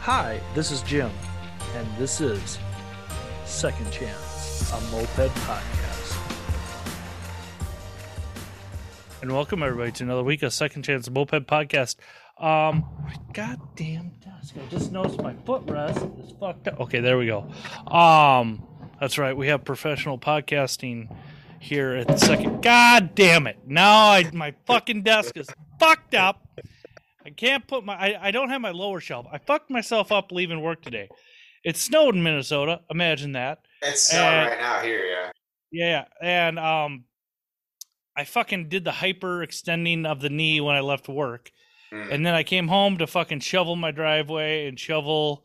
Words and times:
Hi, 0.00 0.40
this 0.54 0.70
is 0.70 0.80
Jim, 0.82 1.10
and 1.76 1.86
this 1.98 2.22
is 2.22 2.58
Second 3.44 3.90
Chance, 3.92 4.72
a 4.72 4.80
moped 4.90 5.34
podcast. 5.44 6.16
And 9.20 9.30
welcome 9.30 9.62
everybody 9.62 9.92
to 9.92 10.04
another 10.04 10.22
week 10.22 10.42
of 10.42 10.54
Second 10.54 10.84
Chance 10.84 11.10
Moped 11.10 11.46
Podcast. 11.46 11.96
Um, 12.38 12.86
goddamn 13.34 14.12
desk! 14.24 14.54
I 14.56 14.66
just 14.70 14.90
noticed 14.90 15.20
my 15.20 15.34
footrest 15.34 16.24
is 16.24 16.32
fucked 16.40 16.68
up. 16.68 16.80
Okay, 16.80 17.00
there 17.00 17.18
we 17.18 17.26
go. 17.26 17.50
Um, 17.86 18.66
that's 18.98 19.18
right. 19.18 19.36
We 19.36 19.48
have 19.48 19.64
professional 19.64 20.18
podcasting 20.18 21.14
here 21.58 21.92
at 21.92 22.08
the 22.08 22.16
second. 22.16 22.62
God 22.62 23.14
damn 23.14 23.46
it! 23.46 23.58
Now 23.66 24.12
I 24.12 24.30
my 24.32 24.54
fucking 24.64 25.02
desk 25.02 25.36
is 25.36 25.50
fucked 25.78 26.14
up. 26.14 26.46
I 27.24 27.30
can't 27.30 27.66
put 27.66 27.84
my. 27.84 27.94
I, 27.94 28.28
I 28.28 28.30
don't 28.30 28.50
have 28.50 28.60
my 28.60 28.70
lower 28.70 29.00
shelf. 29.00 29.26
I 29.30 29.38
fucked 29.38 29.70
myself 29.70 30.10
up 30.10 30.32
leaving 30.32 30.60
work 30.62 30.82
today. 30.82 31.08
It 31.64 31.76
snowed 31.76 32.14
in 32.14 32.22
Minnesota. 32.22 32.80
Imagine 32.90 33.32
that. 33.32 33.60
It's 33.82 34.08
snowing 34.10 34.48
right 34.48 34.58
now 34.58 34.80
here, 34.80 35.04
yeah. 35.04 35.30
Yeah, 35.72 36.04
and 36.20 36.58
um, 36.58 37.04
I 38.16 38.24
fucking 38.24 38.68
did 38.68 38.84
the 38.84 38.92
hyper 38.92 39.42
extending 39.42 40.04
of 40.06 40.20
the 40.20 40.30
knee 40.30 40.60
when 40.60 40.74
I 40.76 40.80
left 40.80 41.08
work, 41.08 41.50
Mm. 41.92 42.12
and 42.12 42.24
then 42.26 42.34
I 42.34 42.44
came 42.44 42.68
home 42.68 42.98
to 42.98 43.06
fucking 43.08 43.40
shovel 43.40 43.74
my 43.74 43.90
driveway 43.90 44.68
and 44.68 44.78
shovel 44.78 45.44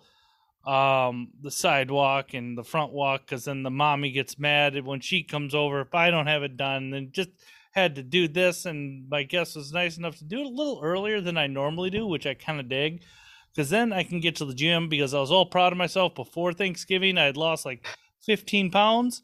um 0.67 1.29
the 1.41 1.49
sidewalk 1.51 2.33
and 2.33 2.55
the 2.57 2.63
front 2.63 2.91
walk 2.91 3.21
because 3.21 3.45
then 3.45 3.61
the 3.63 3.69
mommy 3.71 4.11
gets 4.11 4.37
mad 4.39 4.83
when 4.85 4.99
she 4.99 5.23
comes 5.23 5.53
over 5.55 5.81
if 5.81 5.93
I 5.95 6.11
don't 6.11 6.27
have 6.27 6.43
it 6.43 6.55
done. 6.57 6.91
Then 6.91 7.09
just 7.11 7.29
had 7.75 7.95
to 7.95 8.03
do 8.03 8.27
this, 8.27 8.65
and 8.65 9.07
my 9.09 9.23
guest 9.23 9.55
was 9.55 9.73
nice 9.73 9.97
enough 9.97 10.17
to 10.17 10.23
do 10.23 10.39
it 10.39 10.45
a 10.45 10.49
little 10.49 10.79
earlier 10.83 11.21
than 11.21 11.37
I 11.37 11.47
normally 11.47 11.89
do, 11.89 12.07
which 12.07 12.25
I 12.25 12.33
kind 12.33 12.59
of 12.59 12.69
dig. 12.69 13.03
Because 13.53 13.69
then 13.69 13.93
I 13.93 14.03
can 14.03 14.19
get 14.19 14.35
to 14.37 14.45
the 14.45 14.53
gym 14.53 14.89
because 14.89 15.13
I 15.13 15.19
was 15.19 15.31
all 15.31 15.45
proud 15.45 15.71
of 15.71 15.77
myself 15.77 16.15
before 16.15 16.53
Thanksgiving. 16.53 17.17
I 17.17 17.25
had 17.25 17.37
lost 17.37 17.65
like 17.65 17.87
15 18.25 18.71
pounds 18.71 19.21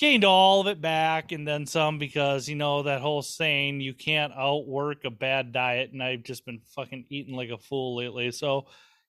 gained 0.00 0.24
all 0.24 0.62
of 0.62 0.66
it 0.66 0.80
back 0.80 1.30
and 1.30 1.46
then 1.46 1.66
some 1.66 1.98
because 1.98 2.48
you 2.48 2.56
know 2.56 2.82
that 2.82 3.02
whole 3.02 3.20
saying 3.20 3.82
you 3.82 3.92
can't 3.92 4.32
outwork 4.32 5.04
a 5.04 5.10
bad 5.10 5.52
diet 5.52 5.92
and 5.92 6.02
i've 6.02 6.22
just 6.22 6.46
been 6.46 6.58
fucking 6.74 7.04
eating 7.10 7.36
like 7.36 7.50
a 7.50 7.58
fool 7.58 7.96
lately 7.96 8.30
so 8.30 8.64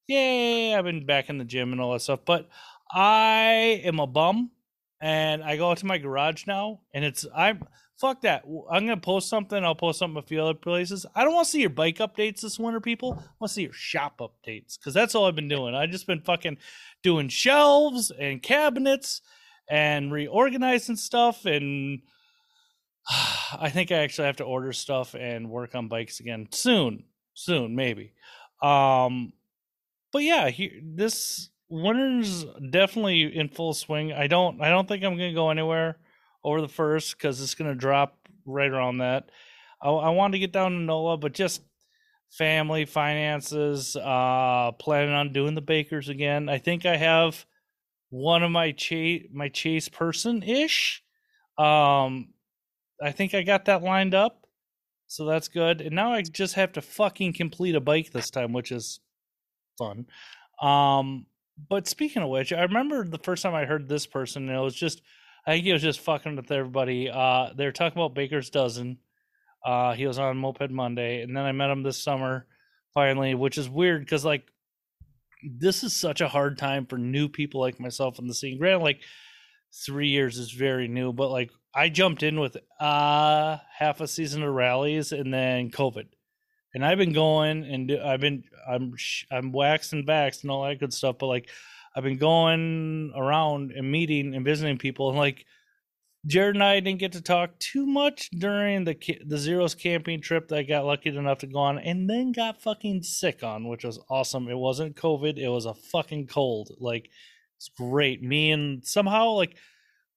yay 0.08 0.76
i've 0.76 0.84
been 0.84 1.06
back 1.06 1.30
in 1.30 1.38
the 1.38 1.46
gym 1.46 1.72
and 1.72 1.80
all 1.80 1.94
that 1.94 2.02
stuff 2.02 2.20
but 2.26 2.50
i 2.92 3.82
am 3.86 4.02
a 4.02 4.06
bum 4.06 4.52
and 5.00 5.42
i 5.42 5.56
go 5.56 5.72
out 5.72 5.78
to 5.78 5.86
my 5.86 5.98
garage 5.98 6.46
now 6.46 6.82
and 6.94 7.06
it's 7.06 7.26
i'm 7.34 7.66
fuck 8.02 8.22
that 8.22 8.44
i'm 8.72 8.86
gonna 8.86 8.98
post 8.98 9.30
something 9.30 9.64
i'll 9.64 9.76
post 9.76 10.00
something 10.00 10.18
a 10.18 10.28
few 10.28 10.42
other 10.42 10.56
places 10.56 11.06
i 11.16 11.24
don't 11.24 11.34
want 11.34 11.46
to 11.46 11.52
see 11.52 11.62
your 11.62 11.70
bike 11.70 11.98
updates 11.98 12.42
this 12.42 12.60
winter 12.60 12.82
people 12.82 13.14
i 13.14 13.24
want 13.40 13.50
to 13.50 13.54
see 13.54 13.62
your 13.62 13.74
shop 13.74 14.20
updates 14.20 14.78
because 14.78 14.94
that's 14.94 15.14
all 15.14 15.26
i've 15.26 15.36
been 15.36 15.48
doing 15.48 15.76
i 15.76 15.86
just 15.86 16.08
been 16.08 16.22
fucking 16.22 16.58
doing 17.04 17.30
shelves 17.30 18.12
and 18.20 18.42
cabinets 18.42 19.22
and 19.70 20.12
reorganizing 20.12 20.96
stuff 20.98 21.46
and 21.46 22.02
I 23.60 23.70
think 23.70 23.92
I 23.92 23.96
actually 23.96 24.28
have 24.28 24.38
to 24.38 24.44
order 24.44 24.74
stuff 24.74 25.16
and 25.16 25.50
work 25.50 25.76
on 25.76 25.88
bikes 25.88 26.20
again 26.20 26.48
soon. 26.52 27.06
Soon, 27.34 27.76
maybe. 27.76 28.14
Um 28.62 29.34
but 30.12 30.24
yeah, 30.24 30.50
he, 30.50 30.82
this 30.84 31.50
winter's 31.70 32.44
definitely 32.70 33.34
in 33.34 33.48
full 33.48 33.74
swing. 33.74 34.12
I 34.12 34.28
don't 34.28 34.62
I 34.62 34.70
don't 34.70 34.88
think 34.88 35.04
I'm 35.04 35.18
to 35.18 35.34
go 35.34 35.50
anywhere 35.50 35.98
over 36.44 36.62
the 36.62 36.68
first 36.68 37.18
cuz 37.20 37.42
it's 37.42 37.56
going 37.56 37.70
to 37.70 37.76
drop 37.76 38.28
right 38.46 38.72
around 38.72 39.00
that. 39.00 39.30
I, 39.82 39.90
I 39.90 40.10
want 40.10 40.34
to 40.34 40.40
get 40.40 40.52
down 40.52 40.72
to 40.72 40.78
NOLA, 40.78 41.18
but 41.18 41.34
just 41.34 41.62
family 42.32 42.86
finances 42.86 43.98
uh 43.98 44.72
planning 44.80 45.14
on 45.14 45.34
doing 45.34 45.54
the 45.54 45.62
bakers 45.62 46.08
again. 46.10 46.48
I 46.48 46.58
think 46.60 46.86
I 46.86 46.96
have 46.96 47.46
one 48.10 48.44
of 48.44 48.52
my 48.52 48.72
chase 48.72 49.26
my 49.32 49.50
chase 49.50 49.90
person 49.90 50.44
ish. 50.44 51.04
Um, 51.58 52.34
I 53.02 53.12
think 53.12 53.34
I 53.34 53.42
got 53.42 53.66
that 53.66 53.82
lined 53.82 54.14
up, 54.14 54.46
so 55.08 55.26
that's 55.26 55.48
good. 55.48 55.82
And 55.82 55.96
now 55.96 56.14
I 56.14 56.22
just 56.22 56.56
have 56.56 56.74
to 56.74 56.82
fucking 56.82 57.34
complete 57.34 57.76
a 57.76 57.82
bike 57.82 58.12
this 58.12 58.30
time, 58.30 58.54
which 58.54 58.72
is 58.72 59.00
fun. 59.78 60.06
Um, 60.62 61.26
but 61.70 61.88
speaking 61.88 62.22
of 62.22 62.30
which, 62.30 62.54
I 62.54 62.62
remember 62.62 63.06
the 63.06 63.18
first 63.18 63.44
time 63.44 63.56
I 63.56 63.66
heard 63.66 63.88
this 63.88 64.06
person, 64.06 64.48
and 64.50 64.58
it 64.58 64.62
was 64.62 64.76
just 64.76 65.02
I 65.46 65.52
think 65.54 65.66
he 65.66 65.74
was 65.74 65.82
just 65.82 66.02
fucking 66.02 66.36
with 66.36 66.52
everybody. 66.52 67.10
Uh, 67.10 67.50
they 67.56 67.66
were 67.66 67.72
talking 67.72 68.00
about 68.00 68.14
Baker's 68.14 68.50
Dozen. 68.50 69.00
Uh, 69.66 69.94
he 69.94 70.06
was 70.08 70.20
on 70.20 70.38
Moped 70.38 70.72
Monday, 70.72 71.22
and 71.22 71.36
then 71.36 71.44
I 71.44 71.52
met 71.52 71.70
him 71.70 71.84
this 71.84 72.02
summer 72.02 72.46
finally, 72.94 73.36
which 73.36 73.58
is 73.58 73.70
weird 73.70 74.02
because 74.02 74.26
like 74.26 74.44
this 75.44 75.84
is 75.84 75.96
such 75.96 76.22
a 76.22 76.28
hard 76.28 76.58
time 76.58 76.86
for 76.86 76.98
new 76.98 77.28
people 77.28 77.62
like 77.62 77.80
myself 77.80 78.20
in 78.20 78.28
the 78.28 78.34
scene. 78.34 78.60
Granted, 78.60 78.84
like 78.84 79.02
three 79.86 80.10
years 80.10 80.38
is 80.38 80.52
very 80.52 80.88
new, 80.88 81.14
but 81.14 81.30
like 81.30 81.52
I 81.74 81.90
jumped 81.90 82.24
in 82.24 82.40
with 82.40 82.58
uh 82.80 83.58
half 83.78 84.02
a 84.02 84.08
season 84.08 84.44
of 84.44 84.54
rallies 84.54 85.12
and 85.12 85.34
then 85.34 85.72
COVID, 85.72 86.08
and 86.74 86.86
I've 86.86 86.98
been 86.98 87.14
going 87.14 87.64
and 87.64 87.92
I've 87.92 88.22
been 88.22 88.44
I'm 88.70 88.94
I'm 89.32 89.52
waxing 89.52 90.06
vaxxed 90.06 90.44
and 90.44 90.52
all 90.52 90.64
that 90.66 90.80
good 90.80 90.94
stuff, 90.94 91.18
but 91.20 91.28
like 91.28 91.50
I've 91.96 92.04
been 92.04 92.18
going 92.18 93.12
around 93.16 93.72
and 93.72 93.92
meeting 93.92 94.36
and 94.36 94.46
visiting 94.46 94.78
people 94.78 95.10
and 95.10 95.18
like. 95.18 95.46
Jared 96.28 96.56
and 96.56 96.64
I 96.64 96.80
didn't 96.80 97.00
get 97.00 97.14
to 97.14 97.22
talk 97.22 97.58
too 97.58 97.88
much 97.88 98.30
during 98.30 98.84
the 98.84 98.96
the 99.26 99.40
zeros 99.40 99.74
camping 99.74 100.22
trip 100.22 100.50
that 100.50 100.60
I 100.60 100.62
got 100.62 100.86
lucky 100.86 101.10
enough 101.10 101.40
to 101.40 101.48
go 101.48 101.58
on, 101.58 101.80
and 101.80 102.08
then 102.08 102.32
got 102.32 102.62
fucking 102.62 103.02
sick 103.02 103.42
on, 103.42 103.68
which 103.68 103.84
was 103.84 104.00
awesome. 104.08 104.48
It 104.48 104.56
wasn't 104.56 104.96
COVID; 104.96 105.40
it 105.40 105.50
was 105.50 105.66
a 105.66 105.74
fucking 105.74 106.28
cold. 106.28 106.70
Like 106.80 107.10
it's 107.58 107.70
great. 107.76 108.22
Me 108.22 108.52
and 108.52 108.86
somehow 108.86 109.32
like 109.32 109.58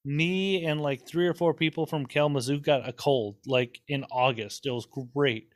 me 0.04 0.66
and 0.66 0.82
like 0.82 1.06
three 1.08 1.26
or 1.26 1.32
four 1.32 1.54
people 1.54 1.86
from 1.86 2.04
Kalamazoo 2.04 2.60
got 2.60 2.86
a 2.86 2.92
cold 2.92 3.36
like 3.46 3.80
in 3.88 4.04
August. 4.10 4.66
It 4.66 4.72
was 4.72 4.86
great, 5.14 5.48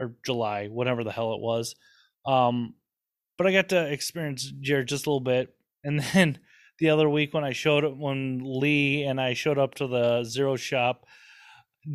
or 0.00 0.14
July, 0.24 0.68
whatever 0.68 1.04
the 1.04 1.12
hell 1.12 1.34
it 1.34 1.40
was. 1.42 1.74
Um, 2.24 2.76
but 3.36 3.46
I 3.46 3.52
got 3.52 3.68
to 3.70 3.92
experience 3.92 4.52
Jared 4.60 4.88
just 4.88 5.06
a 5.06 5.10
little 5.10 5.20
bit, 5.20 5.54
and 5.84 6.00
then 6.12 6.38
the 6.78 6.90
other 6.90 7.08
week 7.08 7.34
when 7.34 7.44
I 7.44 7.52
showed 7.52 7.84
up 7.84 7.96
when 7.96 8.40
Lee 8.44 9.04
and 9.04 9.20
I 9.20 9.34
showed 9.34 9.58
up 9.58 9.74
to 9.76 9.86
the 9.86 10.24
Zero 10.24 10.56
shop, 10.56 11.06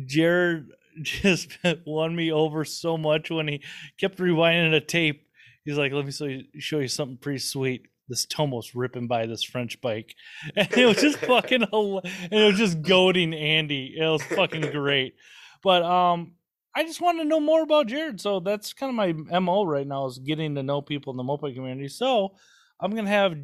Jared 0.06 0.66
just 1.02 1.58
won 1.86 2.14
me 2.14 2.32
over 2.32 2.64
so 2.64 2.96
much 2.96 3.30
when 3.30 3.48
he 3.48 3.62
kept 3.98 4.18
rewinding 4.18 4.74
a 4.74 4.80
tape. 4.80 5.26
He's 5.64 5.76
like, 5.76 5.92
"Let 5.92 6.06
me 6.06 6.46
show 6.58 6.78
you, 6.78 6.88
something 6.88 7.18
pretty 7.18 7.40
sweet." 7.40 7.82
This 8.08 8.24
Tomos 8.24 8.74
ripping 8.74 9.06
by 9.06 9.26
this 9.26 9.44
French 9.44 9.78
bike, 9.82 10.14
and 10.56 10.72
it 10.72 10.86
was 10.86 10.96
just 10.96 11.18
fucking, 11.18 11.62
and 11.62 12.32
it 12.32 12.46
was 12.46 12.56
just 12.56 12.80
goading 12.80 13.34
Andy. 13.34 13.94
It 13.98 14.08
was 14.08 14.22
fucking 14.22 14.70
great. 14.70 15.14
But 15.62 15.82
um, 15.82 16.32
I 16.78 16.84
just 16.84 17.00
want 17.00 17.18
to 17.18 17.24
know 17.24 17.40
more 17.40 17.62
about 17.62 17.88
Jared. 17.88 18.20
So 18.20 18.38
that's 18.38 18.72
kind 18.72 18.90
of 18.90 19.26
my 19.26 19.40
mo 19.40 19.64
right 19.64 19.84
now 19.84 20.06
is 20.06 20.20
getting 20.20 20.54
to 20.54 20.62
know 20.62 20.80
people 20.80 21.12
in 21.12 21.16
the 21.16 21.24
moped 21.24 21.52
community. 21.52 21.88
So 21.88 22.36
I'm 22.78 22.94
gonna 22.94 23.08
have 23.08 23.36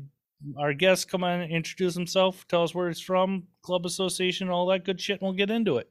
our 0.56 0.72
guest 0.72 1.10
come 1.10 1.24
on 1.24 1.40
and 1.40 1.50
introduce 1.50 1.96
himself, 1.96 2.46
tell 2.46 2.62
us 2.62 2.76
where 2.76 2.86
he's 2.86 3.00
from, 3.00 3.42
club 3.62 3.86
association, 3.86 4.50
all 4.50 4.68
that 4.68 4.84
good 4.84 5.00
shit, 5.00 5.20
and 5.20 5.22
we'll 5.22 5.36
get 5.36 5.50
into 5.50 5.78
it. 5.78 5.90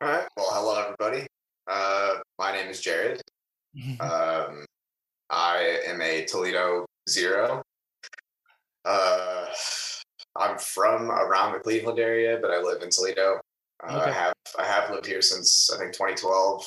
All 0.00 0.06
right. 0.06 0.28
Well, 0.36 0.46
hello, 0.52 0.80
everybody. 0.80 1.26
Uh, 1.66 2.18
my 2.38 2.52
name 2.52 2.68
is 2.68 2.80
Jared. 2.80 3.20
Um, 4.00 4.64
I 5.28 5.80
am 5.86 6.00
a 6.00 6.24
Toledo 6.24 6.86
Zero. 7.08 7.62
Uh, 8.84 9.46
I'm 10.36 10.56
from 10.56 11.10
around 11.10 11.52
the 11.52 11.58
Cleveland 11.58 11.98
area, 11.98 12.38
but 12.40 12.52
I 12.52 12.60
live 12.60 12.82
in 12.82 12.90
Toledo. 12.90 13.40
Uh, 13.86 13.96
Okay. 14.00 14.10
I 14.10 14.12
have 14.12 14.32
I 14.58 14.64
have 14.64 14.90
lived 14.90 15.06
here 15.06 15.22
since 15.22 15.70
I 15.72 15.78
think 15.78 15.92
2012. 15.92 16.66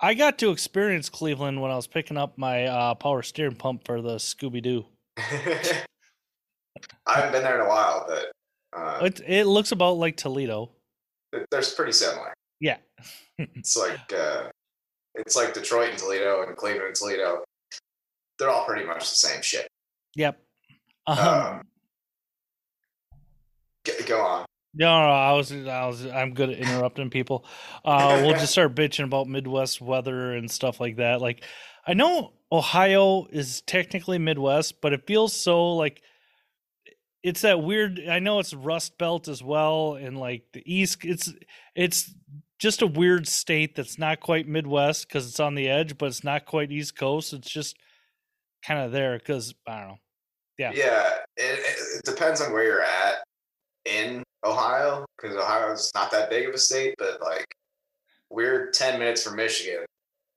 I 0.00 0.14
got 0.14 0.38
to 0.38 0.50
experience 0.50 1.08
Cleveland 1.08 1.60
when 1.62 1.70
I 1.70 1.76
was 1.76 1.86
picking 1.86 2.16
up 2.16 2.36
my 2.36 2.64
uh, 2.64 2.94
power 2.94 3.22
steering 3.22 3.54
pump 3.54 3.84
for 3.86 4.02
the 4.02 4.16
Scooby 4.16 4.60
Doo. 4.62 4.84
I 5.18 7.14
haven't 7.14 7.32
been 7.32 7.42
there 7.44 7.60
in 7.60 7.66
a 7.66 7.68
while, 7.68 8.04
but 8.08 8.32
uh, 8.76 9.04
It 9.04 9.20
it 9.26 9.44
looks 9.46 9.70
about 9.72 9.92
like 9.98 10.16
Toledo. 10.16 10.70
they're 11.32 11.62
pretty 11.76 11.92
similar. 11.92 12.32
Yeah. 12.60 12.78
It's 13.38 13.76
like 13.76 14.12
uh, 14.12 14.48
it's 15.14 15.34
like 15.36 15.52
Detroit 15.54 15.90
and 15.90 15.98
Toledo 15.98 16.42
and 16.46 16.56
Cleveland 16.56 16.86
and 16.88 16.94
Toledo. 16.94 17.42
They're 18.38 18.50
all 18.50 18.64
pretty 18.64 18.84
much 18.86 19.08
the 19.08 19.16
same 19.16 19.42
shit. 19.42 19.66
Yep. 20.16 20.38
Um, 21.06 21.18
Um, 21.18 21.62
go 24.06 24.20
on. 24.20 24.44
No, 24.74 24.86
no, 24.86 25.10
I 25.10 25.32
was, 25.32 25.52
I 25.52 25.86
was, 25.86 26.06
I'm 26.06 26.32
good 26.32 26.50
at 26.50 26.58
interrupting 26.58 27.10
people. 27.10 27.44
Uh, 27.84 28.22
we'll 28.22 28.32
just 28.32 28.52
start 28.52 28.74
bitching 28.74 29.04
about 29.04 29.28
Midwest 29.28 29.80
weather 29.82 30.32
and 30.32 30.50
stuff 30.50 30.80
like 30.80 30.96
that. 30.96 31.20
Like, 31.20 31.44
I 31.86 31.94
know 31.94 32.32
Ohio 32.50 33.26
is 33.30 33.60
technically 33.62 34.18
Midwest, 34.18 34.80
but 34.80 34.92
it 34.92 35.06
feels 35.06 35.34
so 35.34 35.74
like 35.74 36.02
it's 37.22 37.42
that 37.42 37.62
weird. 37.62 38.00
I 38.08 38.18
know 38.18 38.38
it's 38.38 38.54
Rust 38.54 38.98
Belt 38.98 39.28
as 39.28 39.42
well, 39.42 39.94
and 39.94 40.18
like 40.18 40.44
the 40.52 40.62
East. 40.64 41.04
It's 41.04 41.32
it's 41.74 42.12
just 42.58 42.82
a 42.82 42.86
weird 42.86 43.26
state 43.28 43.74
that's 43.74 43.98
not 43.98 44.20
quite 44.20 44.46
Midwest 44.48 45.08
because 45.08 45.28
it's 45.28 45.40
on 45.40 45.54
the 45.54 45.68
edge, 45.68 45.98
but 45.98 46.06
it's 46.06 46.24
not 46.24 46.46
quite 46.46 46.70
East 46.70 46.96
Coast. 46.96 47.32
It's 47.32 47.50
just 47.50 47.76
kind 48.64 48.80
of 48.80 48.92
there 48.92 49.18
because 49.18 49.54
I 49.66 49.80
don't 49.80 49.88
know. 49.88 49.98
Yeah. 50.58 50.72
Yeah. 50.74 51.10
It, 51.36 51.58
it, 51.58 51.76
it 51.96 52.04
depends 52.04 52.40
on 52.40 52.52
where 52.52 52.62
you're 52.62 52.82
at 52.82 53.24
in 53.84 54.22
Ohio 54.44 55.04
because 55.16 55.36
Ohio's 55.36 55.90
not 55.94 56.10
that 56.10 56.30
big 56.30 56.48
of 56.48 56.54
a 56.54 56.58
state, 56.58 56.94
but 56.98 57.20
like 57.22 57.46
we're 58.30 58.70
10 58.70 58.98
minutes 58.98 59.22
from 59.22 59.36
Michigan 59.36 59.84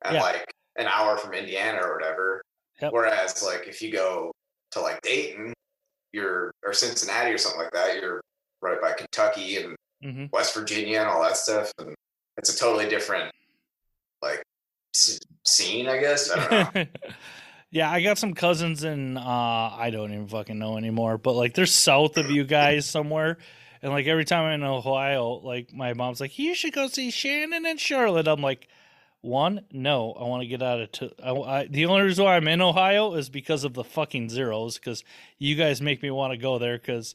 and 0.04 0.16
Yeah. 0.16 0.22
like 0.22 0.54
an 0.78 0.88
hour 0.88 1.18
from 1.18 1.34
Indiana 1.34 1.80
or 1.82 1.96
whatever. 1.98 2.42
Yep. 2.82 2.92
Whereas 2.92 3.44
like 3.44 3.68
if 3.68 3.82
you 3.82 3.92
go 3.92 4.32
to 4.72 4.82
like 4.82 5.02
Dayton, 5.02 5.54
you're 6.12 6.52
or 6.64 6.74
Cincinnati 6.74 7.32
or 7.32 7.38
something 7.38 7.62
like 7.62 7.72
that, 7.72 7.96
you're 8.02 8.22
right 8.62 8.82
by 8.82 8.94
Kentucky 8.94 9.58
and 9.58 9.76
hmm 10.02 10.26
West 10.32 10.54
Virginia 10.54 11.00
and 11.00 11.10
all 11.10 11.22
that 11.24 11.38
stuff. 11.38 11.72
And 11.80 11.96
it's 12.38 12.54
a 12.54 12.58
totally 12.58 12.88
different 12.90 13.32
like 14.22 14.44
scene, 14.94 15.88
I 15.88 15.98
guess. 16.00 16.30
I 16.32 16.36
don't 16.36 16.76
know. 16.76 16.86
yeah, 17.72 17.90
I 17.92 18.02
got 18.02 18.18
some 18.18 18.34
cousins 18.34 18.84
in 18.84 19.18
uh 19.18 19.22
I 19.78 19.90
don't 19.92 20.12
even 20.14 20.28
fucking 20.28 20.60
know 20.60 20.78
anymore, 20.78 21.18
but 21.18 21.34
like 21.34 21.54
they're 21.54 21.66
south 21.66 22.18
of 22.18 22.30
you 22.30 22.44
guys 22.44 22.86
somewhere. 22.90 23.38
And 23.86 23.94
like 23.94 24.08
every 24.08 24.26
time 24.26 24.46
I'm 24.46 24.62
in 24.62 24.64
Ohio, 24.64 25.34
like 25.44 25.72
my 25.72 25.94
mom's 25.94 26.20
like, 26.20 26.40
"You 26.40 26.56
should 26.56 26.74
go 26.74 26.88
see 26.88 27.12
Shannon 27.12 27.68
and 27.68 27.80
Charlotte." 27.80 28.28
I'm 28.28 28.42
like, 28.42 28.68
"One, 29.22 29.62
no, 29.72 30.14
I 30.14 30.24
want 30.24 30.42
to 30.42 30.48
get 30.48 30.64
out 30.64 30.82
of 30.82 30.92
t- 30.92 31.14
I, 31.24 31.32
I, 31.32 31.68
the 31.68 31.86
only 31.86 32.02
reason 32.02 32.26
why 32.26 32.36
I'm 32.36 32.48
in 32.48 32.62
Ohio 32.64 33.14
is 33.14 33.30
because 33.30 33.64
of 33.64 33.76
the 33.76 33.84
fucking 33.84 34.30
zeros 34.30 34.80
because 34.80 35.04
you 35.38 35.54
guys 35.56 35.84
make 35.84 36.02
me 36.02 36.10
want 36.10 36.32
to 36.34 36.38
go 36.38 36.58
there 36.58 36.80
because 36.80 37.14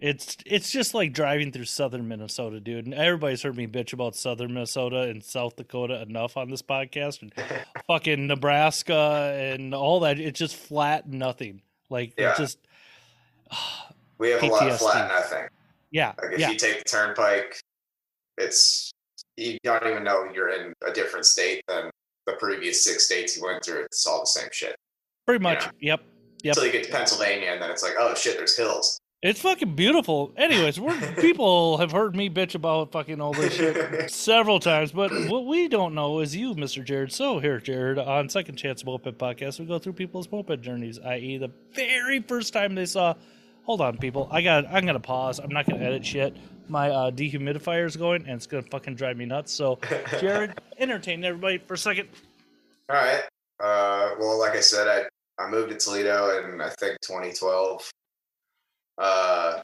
it's 0.00 0.36
it's 0.46 0.70
just 0.70 0.94
like 0.94 1.12
driving 1.12 1.50
through 1.50 1.64
southern 1.64 2.06
Minnesota, 2.06 2.60
dude. 2.60 2.84
And 2.84 2.94
everybody's 2.94 3.42
heard 3.42 3.56
me 3.56 3.66
bitch 3.66 3.92
about 3.92 4.14
southern 4.14 4.54
Minnesota 4.54 5.00
and 5.00 5.24
South 5.24 5.56
Dakota 5.56 6.00
enough 6.02 6.36
on 6.36 6.48
this 6.48 6.62
podcast, 6.62 7.22
and 7.22 7.32
fucking 7.88 8.28
Nebraska 8.28 9.34
and 9.36 9.74
all 9.74 9.98
that. 9.98 10.20
It's 10.20 10.38
just 10.38 10.54
flat 10.54 11.08
nothing. 11.08 11.62
Like 11.90 12.12
Yeah. 12.16 12.30
it's 12.30 12.38
just 12.38 12.58
We 14.18 14.30
have 14.30 14.44
a 14.44 14.46
lot 14.46 14.68
of 14.70 14.78
flat 14.78 15.08
nothing. 15.08 15.48
Yeah, 15.90 16.12
Like 16.20 16.32
if 16.34 16.40
yeah, 16.40 16.50
you 16.50 16.56
take 16.56 16.78
the 16.78 16.84
turnpike, 16.84 17.60
it's 18.36 18.90
you 19.36 19.58
don't 19.64 19.86
even 19.86 20.04
know 20.04 20.28
you're 20.32 20.50
in 20.50 20.72
a 20.86 20.92
different 20.92 21.26
state 21.26 21.62
than 21.68 21.90
the 22.26 22.34
previous 22.34 22.84
six 22.84 23.06
states 23.06 23.36
you 23.36 23.44
went 23.44 23.64
through. 23.64 23.84
It's 23.84 24.06
all 24.06 24.20
the 24.20 24.26
same 24.26 24.48
shit. 24.52 24.76
pretty 25.26 25.42
much. 25.42 25.68
Yep. 25.80 26.00
Yep. 26.42 26.56
Until 26.56 26.66
you 26.66 26.72
get 26.72 26.84
to 26.84 26.92
Pennsylvania, 26.92 27.50
and 27.50 27.60
then 27.60 27.70
it's 27.70 27.82
like, 27.82 27.94
oh 27.98 28.14
shit, 28.14 28.36
there's 28.36 28.56
hills. 28.56 29.00
It's 29.20 29.40
fucking 29.40 29.74
beautiful. 29.74 30.32
Anyways, 30.36 30.78
we're 30.78 30.96
people 31.20 31.78
have 31.78 31.90
heard 31.90 32.14
me 32.14 32.30
bitch 32.30 32.54
about 32.54 32.92
fucking 32.92 33.20
all 33.20 33.32
this 33.32 33.54
shit 33.54 34.10
several 34.10 34.60
times, 34.60 34.92
but 34.92 35.10
what 35.28 35.46
we 35.46 35.66
don't 35.66 35.94
know 35.94 36.20
is 36.20 36.36
you, 36.36 36.54
Mr. 36.54 36.84
Jared. 36.84 37.12
So 37.12 37.40
here, 37.40 37.58
Jared, 37.58 37.98
on 37.98 38.28
Second 38.28 38.56
Chance 38.56 38.84
Moped 38.84 39.18
Podcast, 39.18 39.58
we 39.58 39.66
go 39.66 39.80
through 39.80 39.94
people's 39.94 40.30
moped 40.30 40.60
journeys, 40.60 41.00
i.e., 41.00 41.38
the 41.38 41.50
very 41.72 42.20
first 42.20 42.52
time 42.52 42.76
they 42.76 42.86
saw. 42.86 43.14
Hold 43.68 43.82
on, 43.82 43.98
people. 43.98 44.28
I 44.32 44.40
got. 44.40 44.64
I'm 44.72 44.86
gonna 44.86 44.98
pause. 44.98 45.38
I'm 45.38 45.50
not 45.50 45.66
gonna 45.66 45.84
edit 45.84 46.02
shit. 46.02 46.34
My 46.68 46.88
uh, 46.88 47.10
dehumidifier 47.10 47.84
is 47.84 47.96
going, 47.98 48.22
and 48.22 48.30
it's 48.30 48.46
gonna 48.46 48.62
fucking 48.62 48.94
drive 48.94 49.18
me 49.18 49.26
nuts. 49.26 49.52
So, 49.52 49.78
Jared, 50.20 50.58
entertain 50.78 51.22
everybody 51.22 51.58
for 51.58 51.74
a 51.74 51.78
second. 51.78 52.08
All 52.88 52.96
right. 52.96 53.20
Uh, 53.62 54.14
well, 54.18 54.38
like 54.40 54.52
I 54.52 54.60
said, 54.60 54.88
I 54.88 55.02
I 55.44 55.50
moved 55.50 55.68
to 55.68 55.76
Toledo 55.76 56.50
in 56.50 56.62
I 56.62 56.70
think 56.80 56.96
2012. 57.02 57.90
Uh, 58.96 59.60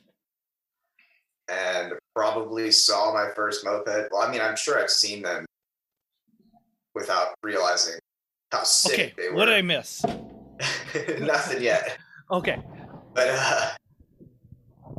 and 1.51 1.95
probably 2.15 2.71
saw 2.71 3.15
my 3.15 3.31
first 3.35 3.65
moped. 3.65 4.09
Well, 4.12 4.21
I 4.21 4.31
mean, 4.31 4.43
I'm 4.43 4.55
sure 4.56 4.79
I've 4.79 4.91
seen 4.91 5.23
them 5.23 5.47
without 6.95 7.29
realizing 7.43 7.99
how 8.53 8.65
sick 8.65 8.93
Okay, 8.93 9.12
they 9.17 9.29
were. 9.31 9.37
what 9.37 9.47
did 9.47 9.55
I 9.55 9.62
miss? 9.62 10.05
Nothing 11.21 11.62
yet. 11.62 11.97
Okay, 12.31 12.62
But 13.15 13.29
uh, 13.31 13.71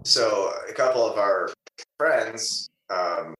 so 0.05 0.53
a 0.69 0.73
couple 0.73 1.05
of 1.05 1.17
our 1.17 1.51
friends, 1.97 2.69
um, 2.89 3.33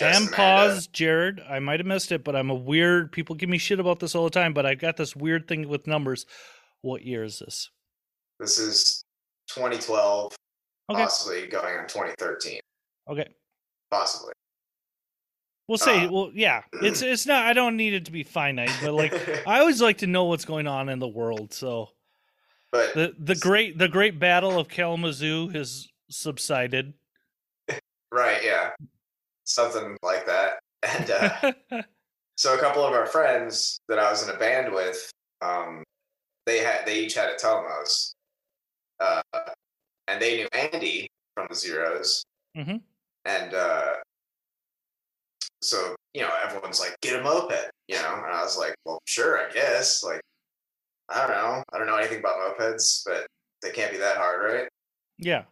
and 0.00 0.32
pause, 0.32 0.86
Jared. 0.86 1.40
I 1.48 1.58
might 1.58 1.80
have 1.80 1.86
missed 1.86 2.12
it, 2.12 2.24
but 2.24 2.34
I'm 2.34 2.50
a 2.50 2.54
weird. 2.54 3.12
People 3.12 3.36
give 3.36 3.48
me 3.48 3.58
shit 3.58 3.78
about 3.78 4.00
this 4.00 4.14
all 4.14 4.24
the 4.24 4.30
time, 4.30 4.54
but 4.54 4.64
I 4.66 4.74
got 4.74 4.96
this 4.96 5.14
weird 5.14 5.46
thing 5.46 5.68
with 5.68 5.86
numbers. 5.86 6.26
What 6.80 7.02
year 7.02 7.22
is 7.22 7.38
this? 7.38 7.70
This 8.40 8.58
is 8.58 9.04
2012, 9.48 10.34
Okay, 10.90 11.02
possibly 11.02 11.46
going 11.46 11.76
on 11.78 11.86
2013, 11.86 12.58
okay. 13.10 13.28
possibly. 13.90 14.32
We'll 15.68 15.78
say, 15.78 16.06
Uh, 16.06 16.10
well, 16.10 16.30
yeah. 16.34 16.62
It's 16.74 17.02
it's 17.02 17.26
not. 17.26 17.44
I 17.46 17.52
don't 17.52 17.76
need 17.76 17.94
it 17.94 18.06
to 18.06 18.12
be 18.12 18.24
finite, 18.24 18.72
but 18.82 18.92
like 18.94 19.12
I 19.46 19.60
always 19.60 19.80
like 19.80 19.98
to 19.98 20.06
know 20.06 20.24
what's 20.24 20.44
going 20.44 20.66
on 20.66 20.88
in 20.88 20.98
the 20.98 21.08
world. 21.08 21.52
So 21.52 21.90
but 22.72 22.94
the 22.94 23.14
the 23.18 23.34
great 23.36 23.78
the 23.78 23.88
great 23.88 24.18
battle 24.18 24.58
of 24.58 24.68
Kalamazoo 24.68 25.48
has 25.48 25.88
subsided. 26.10 26.94
right, 28.10 28.42
yeah, 28.42 28.70
something 29.44 29.96
like 30.02 30.26
that. 30.26 30.58
And 30.84 31.10
uh, 31.12 31.52
so 32.36 32.54
a 32.54 32.58
couple 32.58 32.84
of 32.84 32.92
our 32.92 33.06
friends 33.06 33.78
that 33.88 34.00
I 34.00 34.10
was 34.10 34.26
in 34.28 34.34
a 34.34 34.38
band 34.38 34.72
with, 34.74 35.12
um, 35.42 35.84
they 36.44 36.58
had 36.58 36.84
they 36.86 36.98
each 37.04 37.14
had 37.14 37.28
a 37.30 37.36
Tomos, 37.36 38.14
uh, 38.98 39.22
and 40.08 40.20
they 40.20 40.38
knew 40.38 40.48
Andy 40.52 41.06
from 41.36 41.46
the 41.48 41.54
Zeros, 41.54 42.24
Mhm. 42.56 42.80
and 43.26 43.54
uh, 43.54 43.92
so 45.60 45.94
you 46.14 46.22
know 46.22 46.30
everyone's 46.44 46.80
like, 46.80 46.96
get 47.00 47.20
a 47.20 47.22
moped, 47.22 47.70
you 47.86 47.94
know, 47.94 48.14
and 48.26 48.34
I 48.34 48.42
was 48.42 48.58
like, 48.58 48.74
well, 48.84 48.98
sure, 49.06 49.38
I 49.48 49.52
guess, 49.52 50.02
like. 50.02 50.20
I 51.12 51.26
don't 51.26 51.36
know. 51.36 51.62
I 51.72 51.78
don't 51.78 51.86
know 51.86 51.96
anything 51.96 52.20
about 52.20 52.38
mopeds, 52.38 53.02
but 53.04 53.26
they 53.62 53.70
can't 53.70 53.92
be 53.92 53.98
that 53.98 54.16
hard, 54.16 54.52
right? 54.52 54.68
yeah. 55.18 55.44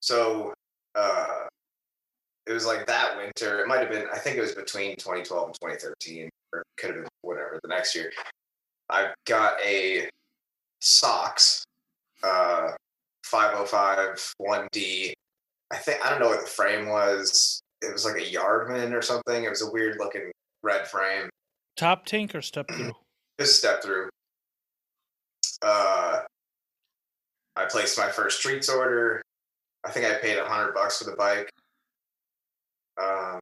So 0.00 0.52
uh, 0.94 1.46
it 2.46 2.52
was 2.52 2.66
like 2.66 2.86
that 2.86 3.16
winter. 3.16 3.60
It 3.60 3.68
might 3.68 3.80
have 3.80 3.90
been, 3.90 4.06
I 4.12 4.18
think 4.18 4.36
it 4.36 4.40
was 4.40 4.52
between 4.52 4.96
2012 4.96 5.46
and 5.46 5.54
2013, 5.54 6.28
or 6.52 6.64
could 6.76 6.90
have 6.90 6.96
been 6.96 7.08
whatever, 7.22 7.60
the 7.62 7.68
next 7.68 7.94
year. 7.94 8.10
I 8.90 9.12
got 9.26 9.54
a 9.64 10.08
Sachs 10.80 11.64
uh, 12.24 12.72
505 13.24 14.34
1D. 14.40 15.12
I 15.70 15.76
think, 15.76 16.04
I 16.04 16.10
don't 16.10 16.20
know 16.20 16.28
what 16.28 16.40
the 16.40 16.46
frame 16.46 16.88
was. 16.88 17.62
It 17.80 17.92
was 17.92 18.04
like 18.04 18.16
a 18.16 18.24
Yardman 18.24 18.92
or 18.92 19.02
something. 19.02 19.44
It 19.44 19.50
was 19.50 19.62
a 19.62 19.70
weird 19.70 19.96
looking 19.98 20.30
red 20.62 20.88
frame. 20.88 21.30
Top 21.76 22.04
tank 22.04 22.34
or 22.34 22.42
step 22.42 22.66
through? 22.70 22.92
A 23.38 23.46
step 23.46 23.82
through. 23.82 24.08
Uh, 25.62 26.20
I 27.56 27.64
placed 27.66 27.98
my 27.98 28.08
first 28.10 28.38
streets 28.40 28.68
order. 28.68 29.22
I 29.84 29.90
think 29.90 30.06
I 30.06 30.14
paid 30.14 30.38
a 30.38 30.44
hundred 30.44 30.72
bucks 30.74 30.98
for 30.98 31.04
the 31.10 31.16
bike. 31.16 31.50
Um, 33.02 33.40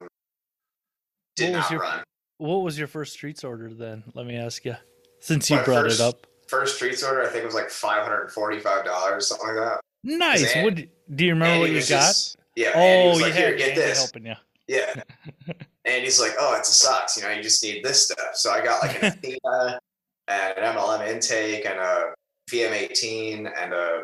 did 1.35 1.51
What 1.51 1.57
was 1.57 1.63
not 1.63 1.71
your- 1.71 1.81
run. 1.81 2.03
What 2.37 2.57
was 2.63 2.77
your 2.77 2.87
first 2.87 3.13
streets 3.13 3.43
order 3.43 3.71
then? 3.73 4.03
Let 4.15 4.25
me 4.25 4.35
ask 4.35 4.65
you, 4.65 4.75
since 5.19 5.49
you 5.49 5.57
My 5.57 5.63
brought 5.63 5.83
first- 5.83 5.99
it 5.99 6.03
up. 6.03 6.27
First 6.47 6.75
streets 6.75 7.01
order, 7.03 7.21
I 7.21 7.27
think 7.27 7.43
it 7.43 7.45
was 7.45 7.55
like 7.55 7.69
five 7.69 8.03
hundred 8.03 8.23
and 8.23 8.31
forty-five 8.31 8.83
dollars, 8.83 9.27
something 9.27 9.47
like 9.47 9.55
that. 9.57 9.79
Nice. 10.03 10.53
What 10.57 10.75
do 10.75 11.25
you 11.25 11.31
remember 11.33 11.45
Andy 11.45 11.59
what 11.61 11.69
you 11.69 11.79
got? 11.79 11.87
just- 11.87 12.35
yeah. 12.57 12.71
Oh, 12.75 13.09
was 13.11 13.21
like, 13.21 13.33
had 13.33 13.49
Here, 13.49 13.57
get 13.57 13.69
Andy 13.69 13.81
this. 13.81 13.97
helping 13.99 14.25
you. 14.25 14.33
Yeah. 14.67 15.01
and 15.85 16.03
he's 16.03 16.19
like, 16.19 16.33
oh, 16.39 16.55
it's 16.57 16.69
a 16.69 16.73
Sachs. 16.73 17.15
You 17.15 17.23
know, 17.23 17.29
you 17.29 17.41
just 17.41 17.63
need 17.63 17.83
this 17.85 18.05
stuff. 18.07 18.35
So 18.35 18.51
I 18.51 18.61
got 18.63 18.81
like 18.81 19.01
an 19.01 19.05
Athena 19.13 19.79
and 20.27 20.57
an 20.57 20.75
MLM 20.75 21.07
intake 21.07 21.65
and 21.65 21.79
a 21.79 22.13
VM18 22.49 23.51
and 23.57 23.73
a 23.73 24.03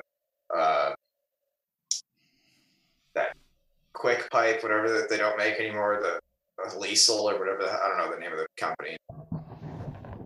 uh, 0.56 0.94
that 3.14 3.36
quick 3.94 4.30
pipe, 4.32 4.64
whatever 4.64 4.90
that 4.90 5.10
they 5.10 5.18
don't 5.18 5.38
make 5.38 5.60
anymore, 5.60 6.00
the 6.02 6.20
uh, 6.64 6.72
Liesel 6.80 7.22
or 7.22 7.38
whatever. 7.40 7.60
the- 7.64 7.72
I 7.72 7.88
don't 7.88 7.98
know 7.98 8.14
the 8.14 8.20
name 8.20 8.32
of 8.32 8.40
the 8.40 8.48
company. 8.58 8.98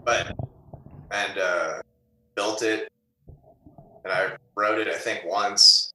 But 0.04 0.36
and 1.12 1.38
uh, 1.38 1.82
built 2.36 2.62
it, 2.64 2.90
and 4.04 4.12
I 4.14 4.32
rode 4.56 4.80
it 4.80 4.88
I 4.88 4.96
think 4.98 5.24
once, 5.26 5.92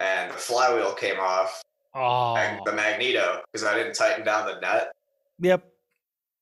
and 0.00 0.30
the 0.30 0.34
flywheel 0.36 0.92
came 0.94 1.18
off, 1.18 1.62
Oh, 1.94 2.36
the 2.66 2.72
magneto 2.72 3.40
because 3.50 3.66
I 3.66 3.74
didn't 3.74 3.94
tighten 3.94 4.24
down 4.24 4.46
the 4.46 4.60
nut, 4.60 4.92
yep. 5.40 5.64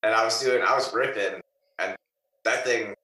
and 0.03 0.13
I 0.13 0.25
was 0.25 0.41
doing, 0.41 0.63
I 0.67 0.75
was 0.75 0.93
ripping, 0.93 1.35
and 1.35 1.43
that 2.45 2.65
thing, 2.65 2.95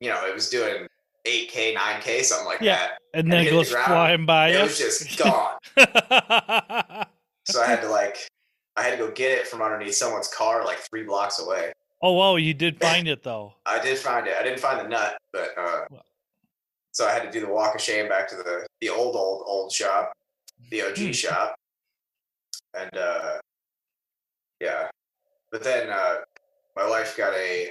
you 0.00 0.08
know, 0.10 0.24
it 0.26 0.34
was 0.34 0.48
doing 0.48 0.86
8k, 1.26 1.74
9k, 1.76 2.22
something 2.22 2.46
like 2.46 2.60
Yeah, 2.60 2.76
that. 2.76 2.90
And 3.14 3.24
And 3.24 3.32
then 3.32 3.40
it 3.42 3.44
the 3.46 3.50
goes 3.50 3.70
ground. 3.70 3.86
flying 3.86 4.26
by 4.26 4.50
It 4.50 4.62
was 4.62 4.78
just 4.78 5.18
gone. 5.18 5.54
so 7.44 7.62
I 7.62 7.66
had 7.66 7.80
to 7.82 7.88
like, 7.88 8.16
I 8.76 8.82
had 8.82 8.92
to 8.92 8.96
go 8.98 9.10
get 9.10 9.32
it 9.32 9.46
from 9.48 9.62
underneath 9.62 9.94
someone's 9.94 10.28
car, 10.28 10.64
like 10.64 10.78
three 10.78 11.02
blocks 11.04 11.38
away. 11.40 11.72
oh 12.02 12.12
wow, 12.12 12.36
you 12.36 12.54
did 12.54 12.78
find 12.80 13.08
it 13.08 13.22
though. 13.22 13.54
I 13.64 13.80
did 13.80 13.98
find 13.98 14.26
it. 14.26 14.36
I 14.38 14.42
didn't 14.42 14.60
find 14.60 14.78
the 14.84 14.88
nut, 14.88 15.16
but 15.32 15.50
uh, 15.58 15.84
Well. 15.90 16.04
so 16.92 17.06
I 17.06 17.12
had 17.12 17.22
to 17.24 17.30
do 17.30 17.40
the 17.44 17.52
walk 17.52 17.74
of 17.74 17.80
shame 17.80 18.08
back 18.08 18.28
to 18.28 18.36
the 18.36 18.66
the 18.80 18.88
old 18.90 19.16
old 19.16 19.42
old 19.46 19.72
shop, 19.72 20.12
the 20.70 20.82
OG 20.82 20.96
Hmm. 20.98 21.10
shop, 21.12 21.54
and 22.74 22.96
uh, 22.96 23.38
yeah. 24.60 24.88
But 25.50 25.62
then 25.64 25.88
uh, 25.90 26.16
my 26.76 26.86
wife 26.88 27.16
got 27.16 27.32
a 27.34 27.70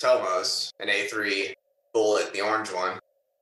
Tomos, 0.00 0.72
an 0.80 0.88
A3 0.88 1.52
Bullet, 1.92 2.32
the 2.32 2.40
orange 2.40 2.72
one. 2.72 2.98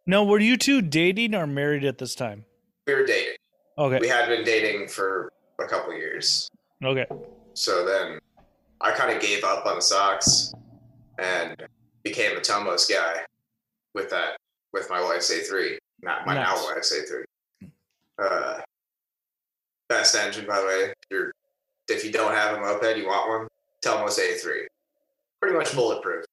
No, 0.06 0.24
were 0.24 0.40
you 0.40 0.56
two 0.56 0.82
dating 0.82 1.34
or 1.34 1.46
married 1.46 1.84
at 1.84 1.98
this 1.98 2.14
time? 2.14 2.44
We 2.86 2.94
were 2.94 3.06
dating. 3.06 3.36
Okay. 3.76 3.98
We 4.00 4.08
had 4.08 4.28
been 4.28 4.44
dating 4.44 4.88
for 4.88 5.30
a 5.60 5.66
couple 5.66 5.92
years. 5.94 6.50
Okay. 6.84 7.06
So 7.54 7.84
then 7.86 8.18
I 8.80 8.90
kind 8.92 9.14
of 9.14 9.22
gave 9.22 9.44
up 9.44 9.66
on 9.66 9.76
the 9.76 9.82
Sachs 9.82 10.52
and 11.18 11.56
became 12.02 12.36
a 12.36 12.40
Tomos 12.40 12.86
guy 12.86 13.24
with 13.94 14.10
that, 14.10 14.36
with 14.72 14.88
my 14.90 15.00
wife's 15.00 15.32
A3. 15.32 15.78
Not 16.02 16.26
my 16.26 16.34
now 16.34 16.54
Nice. 16.54 16.64
wife's 16.64 16.94
A3. 16.94 17.68
Uh, 18.20 18.60
best 19.88 20.14
engine, 20.16 20.46
by 20.46 20.60
the 20.60 20.66
way. 20.66 20.82
If, 20.90 20.94
you're, 21.10 21.32
if 21.88 22.04
you 22.04 22.10
don't 22.10 22.32
have 22.32 22.56
a 22.56 22.60
moped, 22.60 22.96
you 22.96 23.06
want 23.06 23.28
one, 23.28 23.48
Tomos 23.82 24.18
A3. 24.18 24.62
Pretty 25.40 25.56
much 25.56 25.74
bulletproof. 25.74 26.24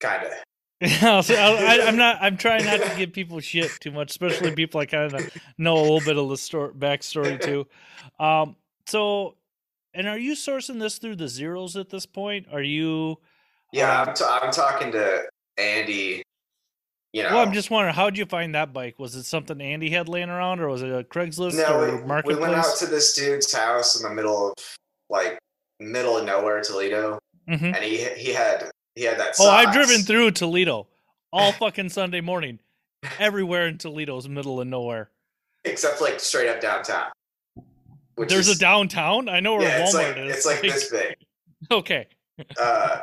Kind 0.00 0.24
of. 0.26 0.32
Yeah, 0.80 1.22
I, 1.26 1.80
I'm 1.86 1.96
not. 1.96 2.18
I'm 2.20 2.36
trying 2.36 2.64
not 2.66 2.82
to 2.82 2.94
give 2.98 3.12
people 3.12 3.40
shit 3.40 3.70
too 3.80 3.90
much, 3.92 4.10
especially 4.10 4.54
people 4.54 4.78
I 4.80 4.84
kind 4.86 5.14
of 5.14 5.30
know 5.56 5.78
a 5.78 5.80
little 5.80 6.00
bit 6.00 6.18
of 6.18 6.28
the 6.28 6.36
story, 6.36 6.72
backstory 6.74 7.40
too. 7.42 7.66
Um. 8.22 8.56
So, 8.86 9.36
and 9.94 10.06
are 10.06 10.18
you 10.18 10.34
sourcing 10.34 10.78
this 10.78 10.98
through 10.98 11.16
the 11.16 11.28
zeros 11.28 11.76
at 11.76 11.88
this 11.88 12.04
point? 12.06 12.46
Are 12.52 12.62
you? 12.62 13.16
Yeah, 13.72 14.02
Um, 14.02 14.08
I'm, 14.10 14.14
t- 14.14 14.24
I'm 14.28 14.52
talking 14.52 14.92
to 14.92 15.22
Andy. 15.56 16.22
You 17.12 17.22
know, 17.22 17.30
Well, 17.30 17.38
I'm 17.38 17.52
just 17.54 17.70
wondering, 17.70 17.94
how 17.94 18.10
did 18.10 18.18
you 18.18 18.26
find 18.26 18.54
that 18.54 18.74
bike? 18.74 18.98
Was 18.98 19.14
it 19.16 19.22
something 19.22 19.58
Andy 19.62 19.88
had 19.88 20.08
laying 20.08 20.28
around, 20.28 20.60
or 20.60 20.68
was 20.68 20.82
it 20.82 20.90
a 20.90 21.02
Craigslist 21.02 21.56
no, 21.56 21.80
or 21.80 22.22
we, 22.22 22.34
we 22.34 22.40
went 22.40 22.54
out 22.54 22.76
to 22.80 22.86
this 22.86 23.14
dude's 23.14 23.50
house 23.54 23.96
in 23.98 24.06
the 24.06 24.14
middle 24.14 24.48
of 24.48 24.54
like 25.08 25.38
middle 25.80 26.18
of 26.18 26.26
nowhere, 26.26 26.60
Toledo, 26.60 27.18
Mhm. 27.48 27.74
and 27.74 27.76
he 27.82 27.96
he 28.22 28.34
had 28.34 28.70
he 28.96 29.04
had 29.04 29.18
that. 29.20 29.34
Oh, 29.38 29.48
I've 29.48 29.72
driven 29.72 30.00
through 30.02 30.32
Toledo 30.32 30.88
all 31.32 31.52
fucking 31.52 31.90
Sunday 31.90 32.20
morning. 32.20 32.58
Everywhere 33.20 33.68
in 33.68 33.78
Toledo's 33.78 34.28
middle 34.28 34.60
of 34.60 34.66
nowhere. 34.66 35.10
except 35.64 36.00
like 36.00 36.18
straight 36.18 36.48
up 36.48 36.60
downtown. 36.60 37.10
There's 38.16 38.48
is, 38.48 38.56
a 38.56 38.58
downtown. 38.58 39.28
I 39.28 39.40
know 39.40 39.56
where 39.56 39.68
yeah, 39.68 39.82
Walmart 39.82 39.84
it's 39.84 39.94
like 39.94 40.16
is. 40.16 40.36
it's 40.36 40.46
like 40.46 40.60
this 40.62 40.90
big. 40.90 41.16
Okay. 41.70 42.06
Uh, 42.60 43.00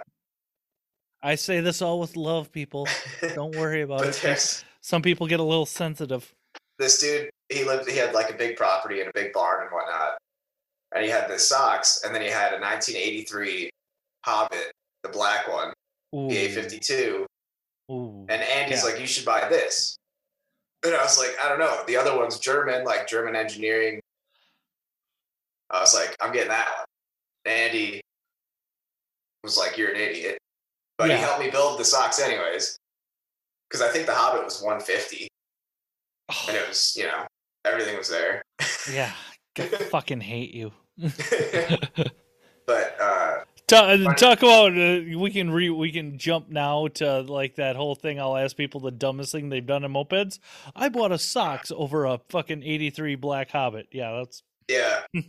I 1.23 1.35
say 1.35 1.59
this 1.59 1.81
all 1.81 1.99
with 1.99 2.15
love, 2.15 2.51
people. 2.51 2.87
Don't 3.33 3.55
worry 3.55 3.81
about 3.81 4.05
it. 4.05 4.63
Some 4.81 5.01
people 5.01 5.25
get 5.27 5.39
a 5.39 5.43
little 5.43 5.65
sensitive. 5.65 6.33
this 6.77 6.99
dude. 6.99 7.29
He 7.49 7.63
lived. 7.63 7.89
He 7.89 7.97
had 7.97 8.13
like 8.13 8.29
a 8.29 8.35
big 8.35 8.57
property 8.57 8.99
and 8.99 9.09
a 9.09 9.13
big 9.13 9.33
barn 9.33 9.63
and 9.63 9.71
whatnot. 9.71 10.17
And 10.95 11.03
he 11.03 11.09
had 11.09 11.27
the 11.29 11.39
Sachs, 11.39 12.03
and 12.03 12.13
then 12.13 12.21
he 12.21 12.29
had 12.29 12.53
a 12.53 12.61
1983 12.61 13.69
Hobbit, 14.23 14.71
the 15.01 15.09
black 15.09 15.47
one, 15.47 15.72
Ooh. 16.13 16.29
the 16.29 16.35
A52. 16.47 17.25
Ooh. 17.91 18.25
And 18.29 18.41
Andy's 18.41 18.83
Yeah. 18.83 18.89
like, 18.91 18.99
you 18.99 19.07
should 19.07 19.25
buy 19.25 19.47
this. 19.49 19.97
And 20.85 20.93
I 20.93 21.01
was 21.01 21.17
like, 21.17 21.31
I 21.43 21.49
don't 21.49 21.59
know. 21.59 21.83
The 21.87 21.95
other 21.97 22.15
one's 22.17 22.39
German, 22.39 22.83
like 22.83 23.07
German 23.07 23.35
engineering. 23.35 23.99
I 25.69 25.79
was 25.79 25.93
like, 25.93 26.15
I'm 26.21 26.31
getting 26.33 26.49
that 26.49 26.67
one. 26.67 27.53
Andy 27.53 28.01
was 29.43 29.57
like, 29.57 29.77
you're 29.77 29.89
an 29.89 29.97
idiot. 29.97 30.37
But 30.97 31.09
Yeah. 31.09 31.17
he 31.17 31.21
helped 31.23 31.39
me 31.39 31.49
build 31.49 31.79
the 31.79 31.85
Sachs 31.85 32.19
anyways. 32.19 32.77
Because 33.69 33.81
I 33.81 33.91
think 33.91 34.05
the 34.05 34.13
Hobbit 34.13 34.45
was 34.45 34.61
150 34.61 35.27
and 36.47 36.55
it 36.57 36.67
was, 36.67 36.95
you 36.95 37.03
know, 37.05 37.25
everything 37.65 37.97
was 37.97 38.09
there. 38.09 38.43
yeah. 38.91 39.13
I 39.57 39.63
fucking 39.67 40.21
hate 40.21 40.53
you. 40.53 40.71
but 42.67 42.97
uh, 43.01 43.39
talk, 43.73 44.17
talk 44.17 44.39
about 44.39 44.77
uh, 44.77 45.01
we 45.17 45.31
can 45.31 45.49
re 45.51 45.69
we 45.69 45.91
can 45.91 46.17
jump 46.17 46.49
now 46.49 46.87
to 46.87 47.21
like 47.21 47.55
that 47.55 47.75
whole 47.75 47.95
thing. 47.95 48.19
I'll 48.19 48.37
ask 48.37 48.55
people 48.55 48.79
the 48.79 48.91
dumbest 48.91 49.31
thing 49.31 49.49
they've 49.49 49.65
done 49.65 49.83
in 49.83 49.91
mopeds. 49.91 50.39
I 50.75 50.89
bought 50.89 51.11
a 51.11 51.17
Sachs 51.17 51.71
over 51.75 52.05
a 52.05 52.19
fucking 52.29 52.63
eighty 52.63 52.89
three 52.89 53.15
Black 53.15 53.51
Hobbit. 53.51 53.87
Yeah, 53.91 54.11
that's 54.17 54.43
yeah, 54.69 55.01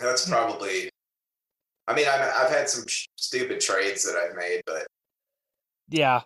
that's 0.00 0.28
probably. 0.28 0.90
I 1.88 1.94
mean, 1.94 2.06
I've, 2.08 2.20
I've 2.20 2.50
had 2.50 2.68
some 2.68 2.86
sh- 2.86 3.06
stupid 3.16 3.60
trades 3.60 4.04
that 4.04 4.16
I've 4.16 4.36
made, 4.36 4.62
but 4.66 4.86
yeah. 5.88 6.22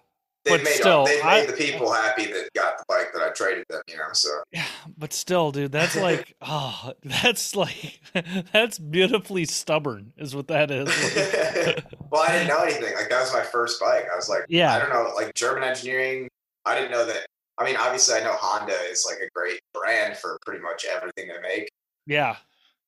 They've 0.46 0.58
But 0.58 0.64
made 0.64 0.74
still, 0.74 1.04
they've 1.04 1.22
I- 1.24 1.40
made 1.40 1.48
the 1.50 1.52
people 1.54 1.92
happy 1.92 2.24
that 2.26 2.48
got 2.54 2.78
the 2.78 2.84
bike 2.88 3.08
that 3.12 3.22
I 3.22 3.30
traded 3.32 3.64
them. 3.68 3.82
You 3.88 3.96
know, 3.98 4.04
so 4.12 4.30
Yeah, 4.52 4.64
but 4.96 5.12
still, 5.12 5.52
dude, 5.52 5.72
that's 5.72 5.94
like, 5.96 6.34
oh, 6.40 6.92
that's 7.04 7.54
like, 7.54 8.00
that's 8.52 8.78
beautifully 8.78 9.44
stubborn, 9.44 10.12
is 10.16 10.34
what 10.34 10.48
that 10.48 10.70
is. 10.70 10.86
well, 12.10 12.22
I 12.22 12.32
didn't 12.32 12.48
know 12.48 12.62
anything. 12.62 12.94
Like 12.94 13.10
that 13.10 13.20
was 13.20 13.32
my 13.32 13.42
first 13.42 13.78
bike. 13.80 14.06
I 14.10 14.16
was 14.16 14.28
like, 14.30 14.46
Yeah. 14.48 14.72
I 14.74 14.78
don't 14.78 14.90
know, 14.90 15.12
like 15.14 15.34
German 15.34 15.62
engineering. 15.64 16.28
I 16.64 16.74
didn't 16.74 16.90
know 16.92 17.04
that. 17.04 17.26
I 17.58 17.64
mean, 17.64 17.76
obviously, 17.76 18.16
I 18.16 18.20
know 18.24 18.34
Honda 18.34 18.74
is 18.90 19.06
like 19.10 19.18
a 19.20 19.30
great 19.34 19.60
brand 19.74 20.16
for 20.16 20.38
pretty 20.44 20.62
much 20.62 20.84
everything 20.84 21.28
they 21.28 21.40
make. 21.46 21.68
yeah, 22.06 22.36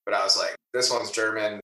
But 0.05 0.15
I 0.15 0.23
was 0.23 0.37
like, 0.37 0.55
this 0.75 0.91
one's 0.91 1.11
German. 1.11 1.61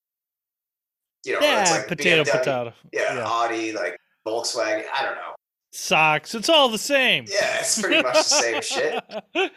You 1.26 1.32
know, 1.34 1.38
it's 1.42 1.70
like 1.70 1.86
potato, 1.88 2.22
BMW, 2.22 2.30
potato. 2.32 2.72
Yeah, 2.92 3.14
Yeah. 3.14 3.24
Audi, 3.26 3.72
like 3.72 3.96
Volkswagen. 4.26 4.84
I 4.94 5.04
don't 5.04 5.14
know. 5.16 5.34
Sachs, 5.74 6.34
it's 6.36 6.48
all 6.48 6.68
the 6.68 6.78
same. 6.78 7.24
Yeah, 7.28 7.58
it's 7.58 7.82
pretty 7.82 8.00
much 8.02 8.14
the 8.14 8.22
same 8.22 8.62
shit. 8.62 9.04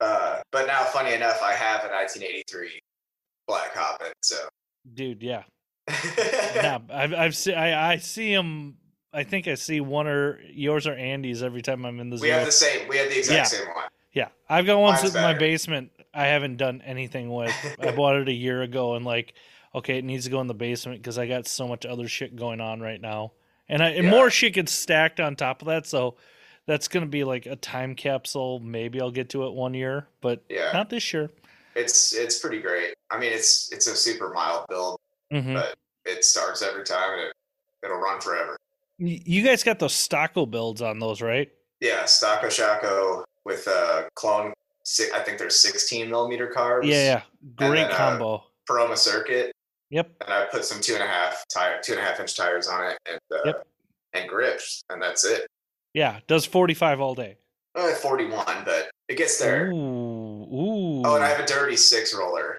Uh, 0.00 0.40
but 0.52 0.68
now, 0.68 0.84
funny 0.84 1.12
enough, 1.12 1.42
I 1.42 1.52
have 1.54 1.80
a 1.82 1.88
1983 1.88 2.78
Black 3.48 3.74
Hobbit. 3.74 4.12
So, 4.22 4.36
dude, 4.94 5.24
yeah, 5.24 5.42
yeah. 6.54 6.78
I've, 6.88 7.12
I've 7.12 7.34
seen, 7.36 7.54
I, 7.56 7.94
I 7.94 7.96
see 7.96 8.32
them. 8.32 8.76
I 9.12 9.24
think 9.24 9.48
I 9.48 9.54
see 9.56 9.80
one 9.80 10.06
or 10.06 10.38
yours 10.52 10.86
or 10.86 10.92
Andy's 10.92 11.42
every 11.42 11.62
time 11.62 11.84
I'm 11.84 11.98
in 11.98 12.10
the 12.10 12.16
Zoo. 12.18 12.22
we 12.22 12.28
have 12.28 12.46
the 12.46 12.52
same. 12.52 12.86
We 12.88 12.96
have 12.98 13.08
the 13.08 13.18
exact 13.18 13.36
Yeah. 13.52 13.58
same 13.58 13.66
one. 13.74 13.88
Yeah, 14.12 14.28
I've 14.48 14.66
got 14.66 14.78
one 14.78 15.04
in 15.04 15.12
my 15.14 15.34
basement. 15.34 15.90
I 16.14 16.26
haven't 16.26 16.58
done 16.58 16.80
anything 16.86 17.32
with. 17.32 17.52
I 17.80 17.90
bought 17.90 18.14
it 18.14 18.28
a 18.28 18.32
year 18.32 18.62
ago, 18.62 18.94
and 18.94 19.04
like, 19.04 19.34
okay, 19.74 19.98
it 19.98 20.04
needs 20.04 20.26
to 20.26 20.30
go 20.30 20.40
in 20.40 20.46
the 20.46 20.54
basement 20.54 21.02
because 21.02 21.18
I 21.18 21.26
got 21.26 21.48
so 21.48 21.66
much 21.66 21.84
other 21.84 22.06
shit 22.06 22.36
going 22.36 22.60
on 22.60 22.80
right 22.80 23.00
now, 23.00 23.32
and 23.68 23.82
I 23.82 23.90
and 23.90 24.04
Yeah. 24.04 24.10
more 24.10 24.30
shit 24.30 24.54
gets 24.54 24.72
stacked 24.72 25.20
on 25.20 25.36
top 25.36 25.62
of 25.62 25.68
that. 25.68 25.86
So 25.86 26.16
that's 26.66 26.88
gonna 26.88 27.06
be 27.06 27.24
like 27.24 27.46
a 27.46 27.56
time 27.56 27.94
capsule. 27.94 28.60
Maybe 28.60 29.00
I'll 29.00 29.10
get 29.10 29.30
to 29.30 29.46
it 29.46 29.52
one 29.52 29.74
year, 29.74 30.08
but 30.20 30.42
Yeah. 30.48 30.72
not 30.72 30.90
this 30.90 31.12
year. 31.12 31.30
It's 31.74 32.12
it's 32.14 32.38
pretty 32.38 32.60
great. 32.60 32.94
I 33.10 33.18
mean, 33.18 33.32
it's 33.32 33.70
it's 33.72 33.86
a 33.86 33.94
super 33.96 34.30
mild 34.30 34.66
build. 34.68 35.00
hmm 35.30 35.54
But- 35.54 35.74
It 36.04 36.24
starts 36.24 36.62
every 36.62 36.84
time, 36.84 37.12
and 37.12 37.20
it 37.28 37.32
it'll 37.84 37.98
run 37.98 38.18
forever. 38.20 38.56
You 38.98 39.44
guys 39.44 39.62
got 39.62 39.78
those 39.78 39.92
Stocko 39.92 40.50
builds 40.50 40.80
on 40.82 40.98
those, 40.98 41.20
right? 41.22 41.50
Yeah, 41.80 42.02
Stocko 42.04 42.46
Shaco 42.46 43.24
with 43.44 43.66
a 43.66 44.08
clone. 44.14 44.52
I 45.14 45.20
think 45.20 45.36
there's 45.38 45.58
16 45.60 46.08
millimeter 46.08 46.50
carbs. 46.56 46.86
Yeah, 46.86 47.04
yeah, 47.04 47.22
great 47.56 47.84
uh, 47.84 47.94
combo. 47.96 48.44
Peroma 48.68 48.96
circuit, 48.96 49.52
Yep. 49.90 50.10
and 50.22 50.32
I 50.32 50.44
put 50.46 50.64
some 50.64 50.80
two 50.80 50.94
and 50.94 51.02
a 51.02 51.06
half 51.06 51.44
tire, 51.52 51.80
two 51.82 51.92
and 51.92 52.00
a 52.00 52.04
half 52.04 52.20
inch 52.20 52.36
tires 52.36 52.68
on 52.68 52.90
it, 52.90 52.98
and 53.10 53.20
uh, 53.32 53.38
Yep. 53.46 53.66
and 54.14 54.28
grips, 54.28 54.82
and 54.90 55.00
that's 55.00 55.24
it. 55.24 55.46
Yeah, 55.94 56.20
does 56.26 56.44
forty 56.44 56.74
five 56.74 57.00
all 57.00 57.14
day. 57.14 57.36
Uh, 57.74 57.94
41, 57.94 58.44
but 58.64 58.90
it 59.08 59.16
gets 59.16 59.38
there. 59.38 59.70
Ooh, 59.70 59.74
ooh. 59.76 61.02
Oh, 61.04 61.14
and 61.14 61.22
I 61.22 61.28
have 61.28 61.38
a 61.40 61.46
dirty 61.46 61.76
six 61.76 62.12
roller. 62.14 62.58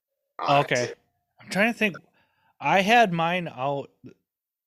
Okay. 0.50 0.93
I'm 1.41 1.50
trying 1.50 1.74
to 1.74 1.77
think. 1.77 1.98
I 2.62 2.79
had 2.81 3.12
mine 3.12 3.50
out. 3.53 3.89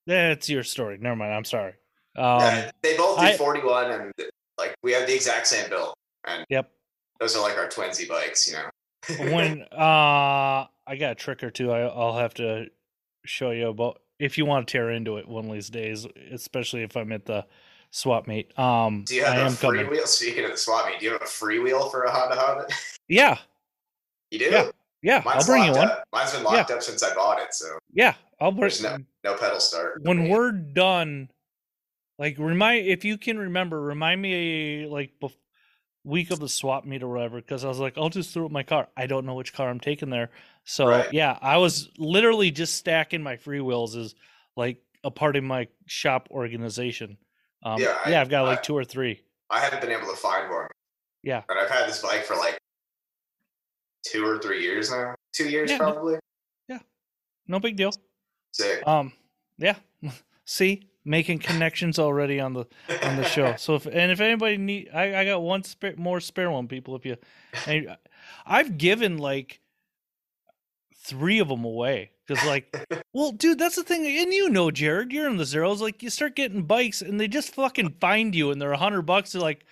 That's 0.06 0.50
your 0.50 0.62
story. 0.62 0.98
Never 1.00 1.16
mind. 1.16 1.32
I'm 1.32 1.44
sorry. 1.44 1.72
Um, 2.16 2.40
yeah, 2.40 2.70
they 2.82 2.96
both 2.98 3.18
do 3.18 3.24
I- 3.24 3.36
41, 3.36 3.90
and 3.92 4.12
like 4.58 4.74
we 4.82 4.92
have 4.92 5.06
the 5.06 5.14
exact 5.14 5.46
same 5.46 5.70
build, 5.70 5.94
and 6.26 6.44
Yep. 6.50 6.70
those 7.18 7.34
are 7.34 7.40
like 7.42 7.56
our 7.56 7.68
twinsy 7.68 8.06
bikes, 8.08 8.46
you 8.46 8.54
know. 8.54 9.32
when 9.32 9.62
uh, 9.72 10.66
I 10.92 10.96
got 10.96 11.12
a 11.12 11.14
trick 11.14 11.42
or 11.42 11.50
two, 11.50 11.72
I, 11.72 11.80
I'll 11.86 12.18
have 12.18 12.34
to 12.34 12.66
show 13.24 13.50
you 13.50 13.68
about 13.68 14.02
if 14.18 14.36
you 14.36 14.44
want 14.44 14.68
to 14.68 14.72
tear 14.72 14.90
into 14.90 15.16
it 15.16 15.26
one 15.26 15.46
of 15.46 15.52
these 15.52 15.70
days, 15.70 16.06
especially 16.30 16.82
if 16.82 16.98
I'm 16.98 17.10
at 17.12 17.24
the 17.24 17.46
swap 17.90 18.26
meet. 18.28 18.56
Um, 18.58 19.04
Do 19.06 19.14
you 19.14 19.24
have 19.24 19.34
am 19.38 19.46
a 19.46 19.50
free 19.50 19.78
coming. 19.78 19.90
wheel? 19.90 20.06
Speaking 20.06 20.44
of 20.44 20.50
the 20.50 20.56
swap 20.58 20.84
meet, 20.86 20.98
do 21.00 21.06
you 21.06 21.12
have 21.12 21.22
a 21.22 21.26
free 21.26 21.60
wheel 21.60 21.88
for 21.88 22.02
a 22.02 22.10
Honda 22.10 22.36
Hobbit? 22.36 22.72
Yeah, 23.08 23.38
You 24.30 24.38
do? 24.38 24.44
Yeah, 24.50 24.70
yeah. 25.02 25.22
Mine's 25.24 25.48
I'll 25.48 25.54
bring 25.54 25.64
you 25.64 25.72
one. 25.72 25.88
Up. 25.88 26.04
Mine's 26.12 26.32
been 26.34 26.44
locked 26.44 26.70
up 26.70 26.82
since 26.82 27.02
I 27.02 27.14
bought 27.14 27.40
it, 27.40 27.54
so 27.54 27.78
Yeah, 27.94 28.12
I'll 28.38 28.52
bring. 28.52 28.70
no 28.82 28.98
no 29.24 29.34
pedal 29.38 29.60
start. 29.60 30.02
when 30.02 30.28
we're 30.28 30.52
done, 30.52 31.30
like 32.18 32.38
remind 32.38 32.86
if 32.86 33.02
you 33.06 33.16
can 33.16 33.38
remember, 33.38 33.80
remind 33.80 34.20
me 34.20 34.86
like 34.86 35.12
bef- 35.22 35.32
week 36.04 36.30
of 36.30 36.40
the 36.40 36.48
swap 36.48 36.84
meet 36.84 37.02
or 37.02 37.08
whatever, 37.08 37.36
because 37.36 37.64
I 37.64 37.68
was 37.68 37.78
like, 37.78 37.96
I'll 37.96 38.08
just 38.08 38.32
throw 38.34 38.46
up 38.46 38.50
my 38.50 38.62
car. 38.62 38.88
I 38.96 39.06
don't 39.06 39.24
know 39.26 39.34
which 39.34 39.52
car 39.52 39.68
I'm 39.68 39.80
taking 39.80 40.10
there, 40.10 40.30
so 40.64 40.86
Right. 40.88 41.12
yeah, 41.12 41.38
I 41.40 41.58
was 41.58 41.90
literally 41.98 42.50
just 42.50 42.74
stacking 42.76 43.22
my 43.22 43.36
free 43.36 43.60
wheels 43.60 43.94
as 43.96 44.14
like 44.56 44.82
a 45.04 45.10
part 45.10 45.36
of 45.36 45.44
my 45.44 45.68
shop 45.86 46.28
organization. 46.30 47.16
Um, 47.62 47.80
Yeah, 47.80 47.98
yeah, 48.08 48.18
I- 48.18 48.20
I've 48.22 48.28
got 48.28 48.42
like 48.46 48.58
I- 48.58 48.62
two 48.62 48.76
or 48.76 48.84
three. 48.84 49.22
I 49.50 49.60
haven't 49.60 49.80
been 49.80 49.90
able 49.92 50.08
to 50.08 50.16
find 50.16 50.50
one. 50.50 50.68
Yeah. 51.22 51.42
And 51.48 51.58
I've 51.58 51.70
had 51.70 51.88
this 51.88 52.00
bike 52.02 52.24
for 52.24 52.36
like 52.36 52.58
two 54.04 54.24
or 54.26 54.38
three 54.38 54.62
years 54.62 54.90
now. 54.90 55.14
Two 55.32 55.48
years 55.48 55.70
probably. 55.76 56.14
Yeah, 56.68 56.76
no- 56.76 56.78
probably. 56.78 56.86
No 57.48 57.58
big 57.60 57.76
deal. 57.76 57.92
Sick. 58.52 58.86
Um, 58.86 59.12
yeah, 59.58 59.76
See, 60.44 60.88
making 61.04 61.38
connections 61.38 61.98
already 61.98 62.40
on 62.40 62.52
the 62.52 62.66
on 63.02 63.16
the 63.16 63.24
show. 63.24 63.54
So 63.56 63.74
if 63.74 63.86
and 63.86 64.12
if 64.12 64.20
anybody 64.20 64.56
need, 64.56 64.90
I, 64.92 65.20
I 65.20 65.24
got 65.24 65.42
one 65.42 65.64
spare, 65.64 65.94
more 65.96 66.20
spare 66.20 66.50
one, 66.50 66.68
people. 66.68 66.96
If 66.96 67.04
you, 67.04 67.16
and 67.66 67.96
I've 68.46 68.78
given 68.78 69.18
like 69.18 69.60
three 71.04 71.40
of 71.40 71.48
them 71.48 71.64
away 71.64 72.10
because 72.26 72.44
like, 72.46 72.74
well, 73.12 73.32
dude, 73.32 73.58
that's 73.58 73.76
the 73.76 73.82
thing, 73.82 74.06
and 74.06 74.32
you 74.32 74.48
know, 74.48 74.70
Jared, 74.70 75.12
you're 75.12 75.28
in 75.28 75.36
the 75.36 75.44
zeros. 75.44 75.82
Like, 75.82 76.02
you 76.02 76.10
start 76.10 76.36
getting 76.36 76.62
bikes, 76.62 77.02
and 77.02 77.20
they 77.20 77.28
just 77.28 77.54
fucking 77.54 77.96
find 78.00 78.34
you, 78.34 78.50
and 78.50 78.60
they're 78.60 78.72
a 78.72 78.78
hundred 78.78 79.02
bucks. 79.02 79.32
They're 79.32 79.42
like, 79.42 79.64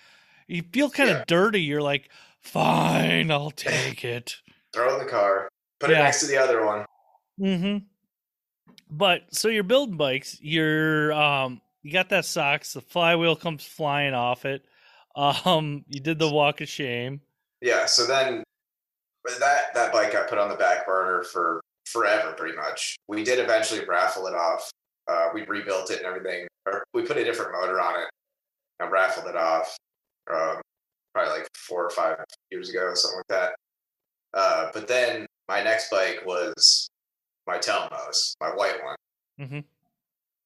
you 0.47 0.63
feel 0.73 0.89
kind 0.89 1.09
of 1.09 1.17
yeah. 1.17 1.23
dirty. 1.27 1.61
You're 1.61 1.81
like, 1.81 2.09
fine, 2.41 3.31
I'll 3.31 3.51
take 3.51 4.03
it. 4.03 4.37
Throw 4.73 4.93
in 4.93 5.03
the 5.03 5.09
car. 5.09 5.49
Put 5.79 5.89
yeah. 5.89 5.99
it 5.99 6.03
next 6.03 6.21
to 6.21 6.27
the 6.27 6.37
other 6.37 6.65
one. 6.65 6.85
Mm-hmm. 7.39 7.85
But 8.91 9.33
so 9.33 9.47
you're 9.47 9.63
building 9.63 9.97
bikes. 9.97 10.37
You're 10.41 11.13
um 11.13 11.61
you 11.81 11.91
got 11.91 12.09
that 12.09 12.25
Sachs. 12.25 12.73
The 12.73 12.81
flywheel 12.81 13.35
comes 13.35 13.63
flying 13.63 14.13
off 14.13 14.45
it. 14.45 14.65
Um, 15.15 15.83
you 15.87 15.99
did 15.99 16.19
the 16.19 16.29
walk 16.29 16.61
of 16.61 16.69
shame. 16.69 17.21
Yeah. 17.61 17.85
So 17.85 18.05
then 18.05 18.43
that 19.39 19.73
that 19.73 19.91
bike 19.93 20.13
got 20.13 20.29
put 20.29 20.37
on 20.37 20.49
the 20.49 20.55
back 20.55 20.85
burner 20.85 21.23
for 21.23 21.61
forever, 21.85 22.33
pretty 22.33 22.55
much. 22.55 22.97
We 23.07 23.23
did 23.23 23.39
eventually 23.39 23.85
raffle 23.85 24.27
it 24.27 24.35
off. 24.35 24.69
Uh, 25.07 25.29
we 25.33 25.43
rebuilt 25.43 25.91
it 25.91 25.97
and 25.97 26.05
everything. 26.05 26.47
Or 26.65 26.83
we 26.93 27.03
put 27.03 27.17
a 27.17 27.23
different 27.23 27.53
motor 27.53 27.79
on 27.79 27.99
it 27.99 28.09
and 28.79 28.91
raffled 28.91 29.27
it 29.27 29.35
off. 29.35 29.75
Um, 30.31 30.61
probably 31.13 31.39
like 31.39 31.47
four 31.55 31.85
or 31.85 31.89
five 31.89 32.17
years 32.51 32.69
ago, 32.69 32.93
something 32.93 33.17
like 33.17 33.39
that. 33.39 33.53
Uh, 34.33 34.69
but 34.73 34.87
then 34.87 35.25
my 35.49 35.61
next 35.61 35.89
bike 35.89 36.21
was 36.25 36.89
my 37.51 37.57
Tomos, 37.57 38.35
my 38.39 38.47
white 38.47 38.77
one. 38.83 38.95
Mm-hmm. 39.39 39.59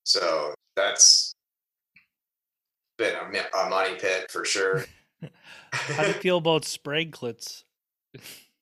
So 0.03 0.53
that's 0.75 1.33
been 2.97 3.13
a, 3.13 3.57
a, 3.57 3.69
money 3.69 3.95
pit 3.95 4.31
for 4.31 4.43
sure. 4.43 4.85
How 5.71 6.03
do 6.03 6.07
you 6.07 6.13
feel 6.13 6.37
about 6.37 6.65
spray 6.65 7.05
Spraglets? 7.05 7.63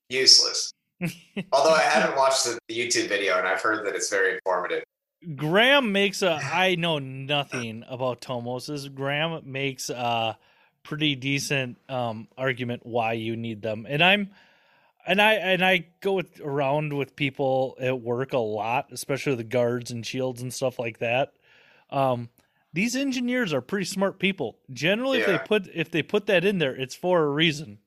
Useless. 0.10 0.74
Although 1.52 1.74
I 1.74 1.82
haven't 1.82 2.18
watched 2.18 2.46
the 2.46 2.60
YouTube 2.70 3.08
video 3.08 3.38
and 3.38 3.48
I've 3.48 3.62
heard 3.62 3.86
that 3.86 3.96
it's 3.96 4.10
very 4.10 4.36
informative. 4.36 4.84
Graham 5.36 5.94
makes 5.94 6.22
a. 6.22 6.34
I 6.54 6.76
know 6.76 7.00
nothing 7.00 7.86
about 7.88 8.20
Tomoses. 8.20 8.94
Graham 8.94 9.42
makes 9.46 9.90
a 9.90 10.38
pretty 10.84 11.16
decent 11.16 11.78
um, 11.88 12.28
argument 12.38 12.86
why 12.86 13.14
you 13.14 13.38
need 13.38 13.62
them, 13.62 13.86
and 13.88 14.04
I'm 14.04 14.32
and 15.06 15.22
I 15.22 15.34
and 15.34 15.64
I 15.64 15.88
go 16.02 16.14
with, 16.14 16.40
around 16.42 16.94
with 16.94 17.16
people 17.16 17.78
at 17.80 18.02
work 18.02 18.34
a 18.34 18.38
lot, 18.38 18.88
especially 18.92 19.36
the 19.36 19.44
guards 19.44 19.92
and 19.92 20.06
shields 20.06 20.42
and 20.42 20.54
stuff 20.54 20.80
like 20.80 21.00
that. 21.00 21.34
Um, 21.90 22.30
these 22.72 22.96
engineers 22.96 23.54
are 23.54 23.62
pretty 23.62 23.86
smart 23.86 24.20
people. 24.20 24.58
Generally, 24.72 25.20
yeah. 25.20 25.24
if 25.24 25.42
they 25.42 25.48
put 25.48 25.70
if 25.74 25.92
they 25.92 26.04
put 26.04 26.26
that 26.28 26.46
in 26.46 26.58
there, 26.58 26.76
it's 26.76 26.96
for 26.96 27.24
a 27.24 27.30
reason. 27.30 27.80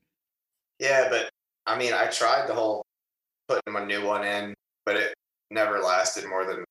Yeah, 0.78 1.08
but 1.08 1.30
I 1.66 1.78
mean, 1.78 1.92
I 1.92 2.06
tried 2.06 2.49
the 2.49 2.54
whole 2.54 2.82
putting 3.49 3.75
a 3.75 3.87
new 3.87 4.04
one 4.04 4.25
in, 4.25 4.54
but 4.85 4.96
it 4.96 5.14
never 5.50 5.80
lasted 5.80 6.28
more 6.28 6.44
than 6.44 6.64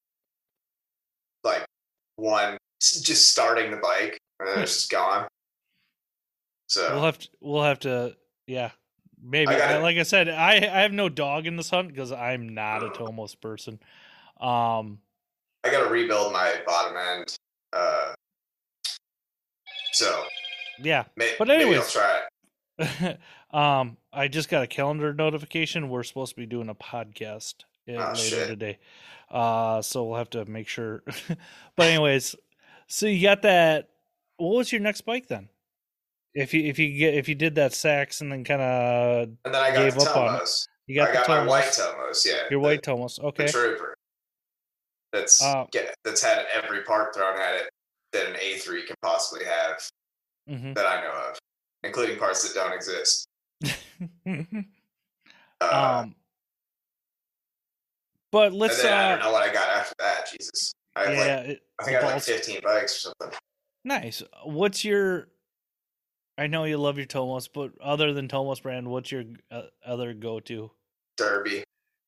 like 1.43 1.65
one 2.17 2.57
just 2.81 3.31
starting 3.31 3.71
the 3.71 3.77
bike, 3.77 4.17
and 4.39 4.49
then 4.49 4.59
it's 4.59 4.73
just 4.73 4.91
gone. 4.91 5.27
So 6.67 6.93
we'll 6.93 7.03
have 7.03 7.19
to 7.19 7.29
we'll 7.41 7.63
have 7.63 7.79
to 7.79 8.15
yeah 8.47 8.71
Maybe, 9.21 9.53
I 9.53 9.77
like 9.77 9.97
I 9.97 10.03
said, 10.03 10.29
I 10.29 10.55
I 10.55 10.81
have 10.81 10.91
no 10.91 11.09
dog 11.09 11.47
in 11.47 11.55
this 11.55 11.69
hunt 11.69 11.89
because 11.89 12.11
I'm 12.11 12.49
not 12.49 12.83
a 12.83 12.89
Tomos 12.89 13.35
person. 13.35 13.79
Um, 14.39 14.99
I 15.63 15.71
got 15.71 15.83
to 15.83 15.89
rebuild 15.89 16.31
my 16.31 16.55
bottom 16.65 16.95
end. 16.97 17.35
Uh, 17.73 18.13
so 19.93 20.23
yeah, 20.79 21.05
may, 21.15 21.33
but 21.39 21.49
anyway, 21.49 21.77
I'll 21.77 21.83
try 21.83 22.21
it. 22.77 23.19
um, 23.51 23.97
I 24.13 24.27
just 24.27 24.49
got 24.49 24.63
a 24.63 24.67
calendar 24.67 25.13
notification. 25.13 25.89
We're 25.89 26.03
supposed 26.03 26.35
to 26.35 26.41
be 26.41 26.45
doing 26.45 26.69
a 26.69 26.75
podcast 26.75 27.55
oh, 27.89 27.93
later 27.93 28.15
shit. 28.15 28.47
today. 28.47 28.79
Uh, 29.31 29.81
so 29.81 30.03
we'll 30.03 30.17
have 30.17 30.29
to 30.31 30.45
make 30.45 30.67
sure. 30.67 31.03
but 31.75 31.87
anyways, 31.87 32.35
so 32.87 33.07
you 33.07 33.21
got 33.21 33.41
that. 33.43 33.89
What 34.37 34.57
was 34.57 34.71
your 34.71 34.81
next 34.81 35.01
bike 35.01 35.27
then? 35.27 35.49
If 36.35 36.53
you 36.53 36.63
if 36.65 36.77
you 36.77 36.97
get 36.97 37.13
if 37.13 37.29
you 37.29 37.35
did 37.35 37.55
that 37.55 37.73
Sachs 37.73 38.21
and 38.21 38.31
then 38.31 38.43
kind 38.43 38.61
of 38.61 39.29
and 39.45 39.53
then 39.53 39.55
I 39.55 39.71
got 39.71 39.77
gave 39.77 39.97
up 39.97 40.17
on 40.17 40.35
it. 40.35 40.67
You 40.87 40.95
got, 40.95 41.09
I 41.09 41.13
got 41.13 41.27
my 41.27 41.45
white 41.45 41.71
Tomos, 41.71 42.25
yeah. 42.27 42.33
Your 42.51 42.59
the, 42.59 42.59
white 42.59 42.83
Tomos, 42.83 43.19
okay. 43.19 43.47
The 43.47 43.51
Trooper. 43.51 43.95
That's 45.11 45.41
uh, 45.41 45.65
get, 45.71 45.95
that's 46.03 46.21
had 46.21 46.45
every 46.53 46.83
part 46.83 47.15
thrown 47.15 47.39
at 47.39 47.55
it 47.55 47.69
that 48.11 48.27
an 48.27 48.35
A3 48.35 48.85
can 48.85 48.95
possibly 49.01 49.45
have 49.45 49.89
mm-hmm. 50.49 50.73
that 50.73 50.85
I 50.85 51.01
know 51.01 51.29
of, 51.29 51.39
including 51.83 52.19
parts 52.19 52.43
that 52.43 52.53
don't 52.53 52.73
exist. 52.73 53.27
uh, 55.61 56.01
um, 56.03 56.15
but 58.31 58.53
let's. 58.53 58.81
Then, 58.81 58.93
uh, 58.93 58.95
I 58.95 59.09
don't 59.09 59.19
know 59.19 59.31
what 59.31 59.49
I 59.49 59.53
got 59.53 59.69
after 59.69 59.95
that. 59.99 60.29
Jesus, 60.31 60.73
I 60.95 61.11
yeah, 61.11 61.19
like, 61.19 61.49
it, 61.49 61.61
I 61.79 61.83
think 61.83 61.97
I 61.97 62.01
had 62.01 62.13
like 62.13 62.21
15 62.21 62.59
bikes 62.63 63.05
or 63.05 63.13
something. 63.19 63.39
Nice. 63.85 64.21
What's 64.43 64.83
your 64.83 65.29
I 66.37 66.47
know 66.47 66.65
you 66.65 66.77
love 66.77 66.97
your 66.97 67.05
Tomos, 67.05 67.47
but 67.47 67.71
other 67.81 68.13
than 68.13 68.27
Tomos 68.27 68.59
brand, 68.59 68.87
what's 68.87 69.11
your 69.11 69.23
uh, 69.51 69.63
other 69.85 70.13
go 70.13 70.39
to? 70.41 70.69
Derby. 71.17 71.63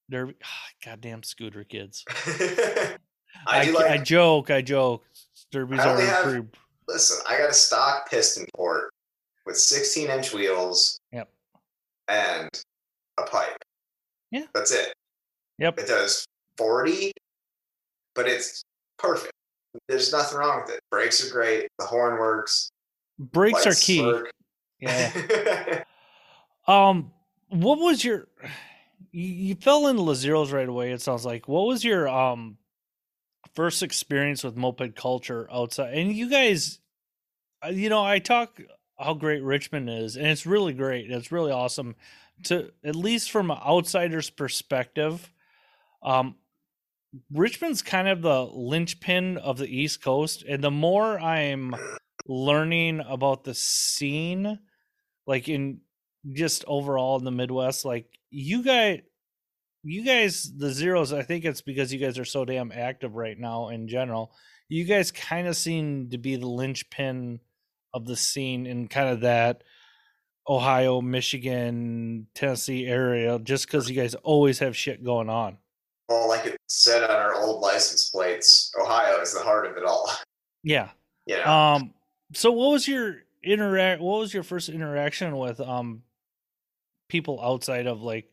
Derby. 0.10 0.36
Oh, 0.44 0.86
goddamn 0.86 1.24
scooter 1.24 1.64
kids. 1.64 2.04
I, 2.28 2.98
I, 3.48 3.70
like, 3.72 3.92
I, 3.92 3.98
joke. 3.98 4.52
I 4.52 4.62
joke. 4.62 5.06
Derbies 5.54 5.80
are 5.80 6.00
have. 6.02 6.46
Listen, 6.88 7.18
I 7.30 7.38
got 7.38 7.50
a 7.50 7.54
stock 7.54 8.10
piston 8.10 8.46
port 8.56 8.92
with 9.46 9.58
16 9.58 10.10
inch 10.10 10.34
wheels. 10.34 11.00
Yep. 11.12 11.30
And 12.08 12.50
a 13.18 13.24
pipe. 13.24 13.64
Yeah. 14.32 14.46
That's 14.54 14.72
it. 14.72 14.94
Yep. 15.60 15.80
It 15.80 15.88
does 15.88 16.26
40, 16.58 17.12
but 18.14 18.28
it's 18.28 18.64
perfect. 18.98 19.34
There's 19.88 20.12
nothing 20.12 20.38
wrong 20.38 20.62
with 20.66 20.76
it. 20.76 20.82
Brakes 20.92 21.26
are 21.26 21.32
great. 21.32 21.68
The 21.80 21.86
horn 21.86 22.20
works. 22.20 22.70
Brakes 23.20 23.66
are 23.66 23.74
key. 23.74 24.22
Yeah. 24.80 25.84
um, 26.68 27.12
what 27.50 27.80
was 27.80 28.04
your? 28.04 28.28
You, 29.12 29.28
you 29.28 29.56
fell 29.56 29.88
into 29.88 30.04
the 30.04 30.16
zeros 30.16 30.52
right 30.52 30.68
away. 30.68 30.92
It 30.92 31.02
sounds 31.02 31.26
like. 31.26 31.48
What 31.48 31.68
was 31.68 31.84
your 31.84 32.08
um 32.08 32.58
first 33.56 33.82
experience 33.82 34.44
with 34.44 34.56
moped 34.56 34.96
culture 34.96 35.48
outside? 35.52 35.94
And 35.94 36.14
you 36.14 36.30
guys, 36.30 36.80
uh, 37.66 37.70
you 37.70 37.90
know, 37.90 38.04
I 38.04 38.20
talk 38.20 38.62
how 39.00 39.14
great 39.14 39.44
Richmond 39.44 39.90
is, 39.90 40.16
and 40.16 40.28
it's 40.28 40.46
really 40.46 40.74
great. 40.74 41.10
It's 41.10 41.32
really 41.32 41.52
awesome 41.52 41.96
to 42.44 42.72
at 42.84 42.96
least 42.96 43.32
from 43.32 43.50
an 43.52 43.58
outsider's 43.58 44.30
perspective. 44.30 45.32
Um, 46.04 46.36
Richmond's 47.34 47.82
kind 47.82 48.08
of 48.08 48.22
the 48.22 48.44
linchpin 48.44 49.38
of 49.38 49.58
the 49.58 49.68
East 49.68 50.04
Coast, 50.04 50.44
and 50.48 50.64
the 50.64 50.72
more 50.72 51.20
I'm 51.20 51.76
learning 52.28 53.02
about 53.08 53.44
the 53.44 53.54
scene 53.54 54.60
like 55.26 55.48
in 55.48 55.80
just 56.34 56.66
overall 56.68 57.18
in 57.18 57.24
the 57.24 57.32
midwest 57.32 57.86
like 57.86 58.08
you 58.30 58.64
guys 58.64 59.00
you 59.84 60.04
guys 60.04 60.52
the 60.58 60.70
zeros 60.72 61.14
i 61.14 61.22
think 61.22 61.46
it's 61.46 61.62
because 61.62 61.94
you 61.94 62.00
guys 62.00 62.20
are 62.20 62.26
so 62.26 62.44
damn 62.44 62.72
active 62.72 63.16
right 63.16 63.40
now 63.40 63.70
in 63.70 63.88
general 63.88 64.32
you 64.70 64.84
guys 64.84 65.12
kind 65.12 65.48
of 65.48 65.56
seem 65.56 66.10
to 66.10 66.18
be 66.18 66.36
the 66.36 66.48
linchpin 66.48 67.40
of 67.94 68.06
the 68.06 68.16
scene 68.16 68.66
in 68.66 68.88
kind 68.88 69.10
of 69.10 69.22
that 69.22 69.64
ohio 70.50 71.02
michigan 71.02 72.28
tennessee 72.34 72.86
area 72.86 73.40
just 73.40 73.66
because 73.68 73.90
you 73.90 73.96
guys 73.96 74.16
always 74.16 74.60
have 74.60 74.76
shit 74.76 75.04
going 75.04 75.30
on. 75.30 75.58
Well 76.10 76.28
like 76.28 76.46
it 76.46 76.58
said 76.68 77.04
on 77.04 77.16
our 77.16 77.36
old 77.36 77.62
license 77.62 78.10
plates 78.10 78.72
ohio 78.80 79.22
is 79.22 79.34
the 79.34 79.42
heart 79.42 79.66
of 79.66 79.78
it 79.78 79.84
all. 79.84 80.10
Yeah. 80.64 80.90
Yeah 81.26 81.76
um 81.76 81.94
so 82.34 82.52
what 82.52 82.72
was 82.72 82.88
your 82.88 83.18
interact 83.44 84.02
what 84.02 84.20
was 84.20 84.34
your 84.34 84.44
first 84.44 84.70
interaction 84.70 85.38
with 85.38 85.60
um 85.62 86.02
people 87.08 87.40
outside 87.42 87.88
of 87.88 88.02
like 88.02 88.30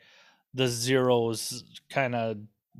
the 0.55 0.67
zeros 0.67 1.65
kind 1.91 2.15
of 2.15 2.39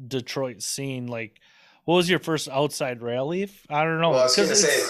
Detroit 0.09 0.63
scene 0.63 1.07
like 1.07 1.41
what 1.85 1.97
was 1.97 2.09
your 2.09 2.19
first 2.19 2.49
outside 2.49 3.03
rally? 3.03 3.51
I 3.69 3.85
don't 3.85 4.01
know. 4.01 4.11
Well, 4.11 4.21
I 4.21 4.25
was 4.25 4.37
gonna 4.37 4.55
say 4.55 4.83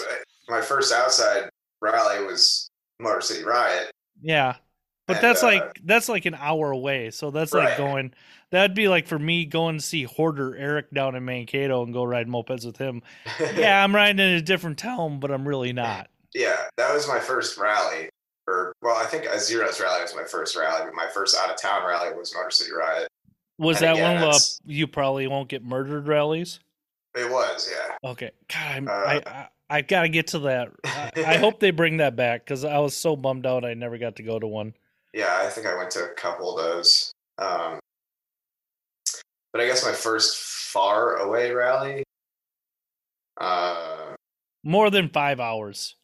my 0.47 0.61
first 0.61 0.93
outside 0.93 1.49
rally 1.81 2.25
was 2.25 2.69
Motor 2.99 3.21
City 3.21 3.43
Riot. 3.43 3.91
Yeah. 4.21 4.55
But 5.07 5.17
and, 5.17 5.23
that's 5.23 5.43
uh, 5.43 5.47
like 5.47 5.81
that's 5.83 6.09
like 6.09 6.25
an 6.25 6.35
hour 6.35 6.71
away. 6.71 7.11
So 7.11 7.31
that's 7.31 7.53
right. 7.53 7.65
like 7.65 7.77
going 7.77 8.13
that'd 8.49 8.75
be 8.75 8.87
like 8.87 9.07
for 9.07 9.19
me 9.19 9.45
going 9.45 9.77
to 9.77 9.83
see 9.83 10.03
Hoarder 10.03 10.55
Eric 10.55 10.91
down 10.91 11.15
in 11.15 11.25
Mankato 11.25 11.83
and 11.83 11.93
go 11.93 12.03
ride 12.03 12.27
mopeds 12.27 12.65
with 12.65 12.77
him. 12.77 13.03
yeah, 13.55 13.83
I'm 13.83 13.93
riding 13.93 14.25
in 14.25 14.35
a 14.35 14.41
different 14.41 14.77
town, 14.77 15.19
but 15.19 15.31
I'm 15.31 15.47
really 15.47 15.73
not 15.73 16.07
yeah, 16.33 16.65
that 16.77 16.93
was 16.93 17.07
my 17.07 17.19
first 17.19 17.57
rally. 17.57 18.09
Or 18.47 18.73
well, 18.81 18.95
I 18.95 19.05
think 19.05 19.25
a 19.25 19.39
zeros 19.39 19.81
rally 19.81 20.01
was 20.01 20.15
my 20.15 20.23
first 20.23 20.55
rally, 20.55 20.83
but 20.85 20.93
my 20.93 21.07
first 21.07 21.35
out 21.35 21.49
of 21.49 21.57
town 21.57 21.85
rally 21.85 22.15
was 22.15 22.33
Motor 22.35 22.51
City 22.51 22.71
Riot. 22.73 23.07
Was 23.57 23.77
and 23.77 23.85
that 23.85 23.93
again, 23.93 24.21
one 24.21 24.35
of 24.35 24.41
you 24.65 24.85
probably 24.85 25.27
won't 25.27 25.49
get 25.49 25.63
murdered 25.63 26.07
rallies? 26.07 26.59
It 27.15 27.31
was, 27.31 27.71
yeah. 27.71 28.09
Okay, 28.09 28.31
God, 28.53 28.87
Uh, 28.87 28.91
I, 28.91 29.21
I 29.25 29.47
I 29.69 29.81
gotta 29.81 30.09
get 30.09 30.27
to 30.27 30.39
that. 30.39 30.71
I, 30.83 31.11
I 31.17 31.37
hope 31.39 31.59
they 31.59 31.71
bring 31.71 31.97
that 31.97 32.15
back 32.15 32.45
because 32.45 32.63
I 32.63 32.77
was 32.79 32.95
so 32.95 33.15
bummed 33.15 33.45
out 33.45 33.65
I 33.65 33.73
never 33.73 33.97
got 33.97 34.17
to 34.17 34.23
go 34.23 34.37
to 34.37 34.47
one. 34.47 34.73
Yeah, 35.13 35.39
I 35.41 35.49
think 35.49 35.65
I 35.65 35.75
went 35.75 35.91
to 35.91 36.03
a 36.03 36.13
couple 36.13 36.57
of 36.57 36.63
those. 36.63 37.11
Um, 37.37 37.79
but 39.51 39.61
I 39.61 39.65
guess 39.67 39.85
my 39.85 39.93
first 39.93 40.37
far 40.37 41.17
away 41.17 41.51
rally, 41.51 42.03
uh, 43.39 44.15
More 44.63 44.89
than 44.89 45.09
five 45.09 45.39
hours, 45.39 45.95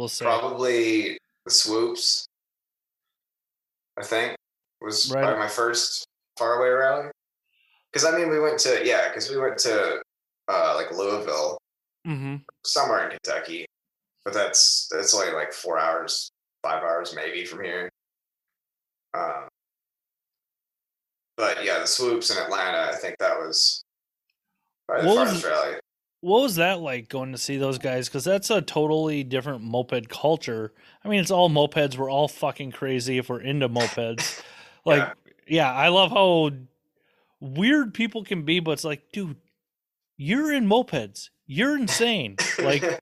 we'll 0.00 0.08
say. 0.08 0.24
probably 0.24 1.18
the 1.44 1.50
swoops. 1.50 2.26
I 3.98 4.02
think 4.02 4.34
was 4.80 5.12
Right. 5.12 5.22
probably 5.22 5.38
my 5.40 5.48
first 5.48 6.06
faraway 6.38 6.70
rally. 6.70 7.10
Because 7.92 8.06
I 8.06 8.16
mean, 8.16 8.30
we 8.30 8.40
went 8.40 8.58
to 8.60 8.84
yeah, 8.86 9.08
because 9.08 9.28
we 9.30 9.36
went 9.36 9.58
to 9.58 10.02
uh, 10.48 10.72
like 10.74 10.90
Louisville, 10.90 11.58
hmm 12.06 12.36
somewhere 12.64 13.04
in 13.04 13.10
Kentucky, 13.10 13.66
but 14.24 14.32
that's 14.32 14.88
that's 14.90 15.12
only 15.14 15.32
like 15.32 15.52
four 15.52 15.78
hours, 15.78 16.30
five 16.62 16.82
hours 16.82 17.14
maybe 17.14 17.44
from 17.44 17.62
here. 17.64 17.90
Um, 19.12 19.48
but 21.36 21.62
yeah, 21.64 21.78
the 21.80 21.86
swoops 21.86 22.30
in 22.30 22.38
Atlanta, 22.38 22.90
I 22.92 22.96
think 22.96 23.16
that 23.18 23.38
was 23.38 23.82
probably 24.88 25.08
the 25.10 25.14
What 25.14 25.26
was- 25.28 25.44
rally. 25.44 25.74
What 26.22 26.42
was 26.42 26.56
that 26.56 26.80
like 26.80 27.08
going 27.08 27.32
to 27.32 27.38
see 27.38 27.56
those 27.56 27.78
guys? 27.78 28.08
Because 28.08 28.24
that's 28.24 28.50
a 28.50 28.60
totally 28.60 29.24
different 29.24 29.62
moped 29.62 30.08
culture. 30.08 30.72
I 31.04 31.08
mean, 31.08 31.20
it's 31.20 31.30
all 31.30 31.48
mopeds. 31.48 31.96
We're 31.96 32.10
all 32.10 32.28
fucking 32.28 32.72
crazy 32.72 33.18
if 33.18 33.28
we're 33.28 33.40
into 33.40 33.68
mopeds. 33.68 34.42
Like, 34.86 35.14
Yeah. 35.46 35.66
yeah, 35.66 35.72
I 35.74 35.88
love 35.88 36.10
how 36.10 36.50
weird 37.38 37.92
people 37.92 38.24
can 38.24 38.44
be, 38.46 38.60
but 38.60 38.70
it's 38.72 38.84
like, 38.84 39.12
dude, 39.12 39.36
you're 40.16 40.52
in 40.54 40.66
mopeds. 40.66 41.28
You're 41.46 41.76
insane. 41.76 42.36
Like, 42.58 42.98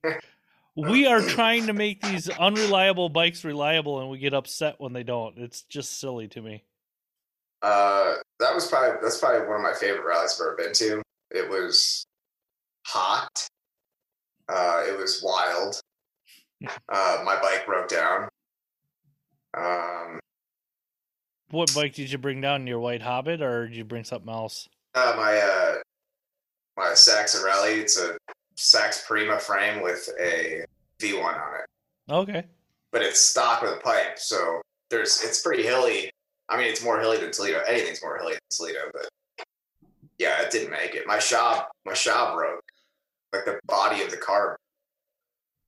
we 0.74 1.06
are 1.06 1.20
trying 1.22 1.68
to 1.68 1.72
make 1.72 2.02
these 2.02 2.28
unreliable 2.30 3.08
bikes 3.10 3.44
reliable, 3.44 4.00
and 4.00 4.10
we 4.10 4.18
get 4.18 4.34
upset 4.34 4.74
when 4.78 4.92
they 4.92 5.04
don't. 5.04 5.38
It's 5.38 5.62
just 5.62 6.00
silly 6.00 6.26
to 6.28 6.42
me. 6.42 6.64
uh, 7.62 8.14
that 8.40 8.52
was 8.54 8.66
probably 8.66 8.98
that's 9.00 9.18
probably 9.18 9.46
one 9.46 9.56
of 9.58 9.62
my 9.62 9.74
favorite 9.74 10.04
rallies 10.04 10.40
I've 10.40 10.46
ever 10.48 10.56
been 10.56 10.72
to. 10.74 11.02
It 11.30 11.48
was 11.48 12.04
hot. 12.88 13.46
Uh, 14.48 14.82
it 14.88 14.96
was 14.98 15.22
wild. 15.22 15.80
Uh, 16.92 17.22
my 17.24 17.40
bike 17.40 17.64
broke 17.66 17.86
down. 17.88 18.28
Um, 19.56 20.18
What 21.50 21.72
bike 21.74 21.94
did 21.94 22.10
you 22.10 22.18
bring 22.18 22.40
down? 22.40 22.66
Your 22.66 22.80
white 22.80 23.00
Hobbit, 23.02 23.40
or 23.40 23.68
did 23.68 23.76
you 23.76 23.84
bring 23.84 24.02
something 24.02 24.28
else? 24.32 24.68
Uh, 24.94 25.14
my 25.16 25.36
uh, 25.38 25.74
my 26.76 26.94
Saxa 26.94 27.44
Rally. 27.44 27.74
It's 27.80 27.96
a 27.98 28.16
Sachs 28.56 29.04
Prima 29.06 29.38
frame 29.38 29.82
with 29.82 30.08
a 30.20 30.64
V1 31.00 31.22
on 31.24 31.54
it, 31.60 32.12
Okay. 32.12 32.44
but 32.90 33.02
it's 33.02 33.20
stock 33.20 33.62
with 33.62 33.74
a 33.74 33.80
pipe. 33.80 34.18
So 34.18 34.60
there's 34.90 35.22
it's 35.22 35.40
pretty 35.42 35.62
hilly. 35.62 36.10
I 36.48 36.56
mean, 36.56 36.66
it's 36.66 36.82
more 36.82 36.98
hilly 36.98 37.18
than 37.18 37.30
Toledo. 37.30 37.60
Anything's 37.68 38.02
more 38.02 38.18
hilly 38.18 38.32
than 38.32 38.40
Toledo, 38.50 38.90
but 38.92 39.46
yeah, 40.18 40.42
it 40.42 40.50
didn't 40.50 40.70
make 40.72 40.96
it. 40.96 41.06
My 41.06 41.20
shop, 41.20 41.70
my 41.86 41.94
shop 41.94 42.34
broke. 42.34 42.60
Like 43.32 43.44
the 43.44 43.58
body 43.66 44.02
of 44.02 44.10
the 44.10 44.16
carb. 44.16 44.56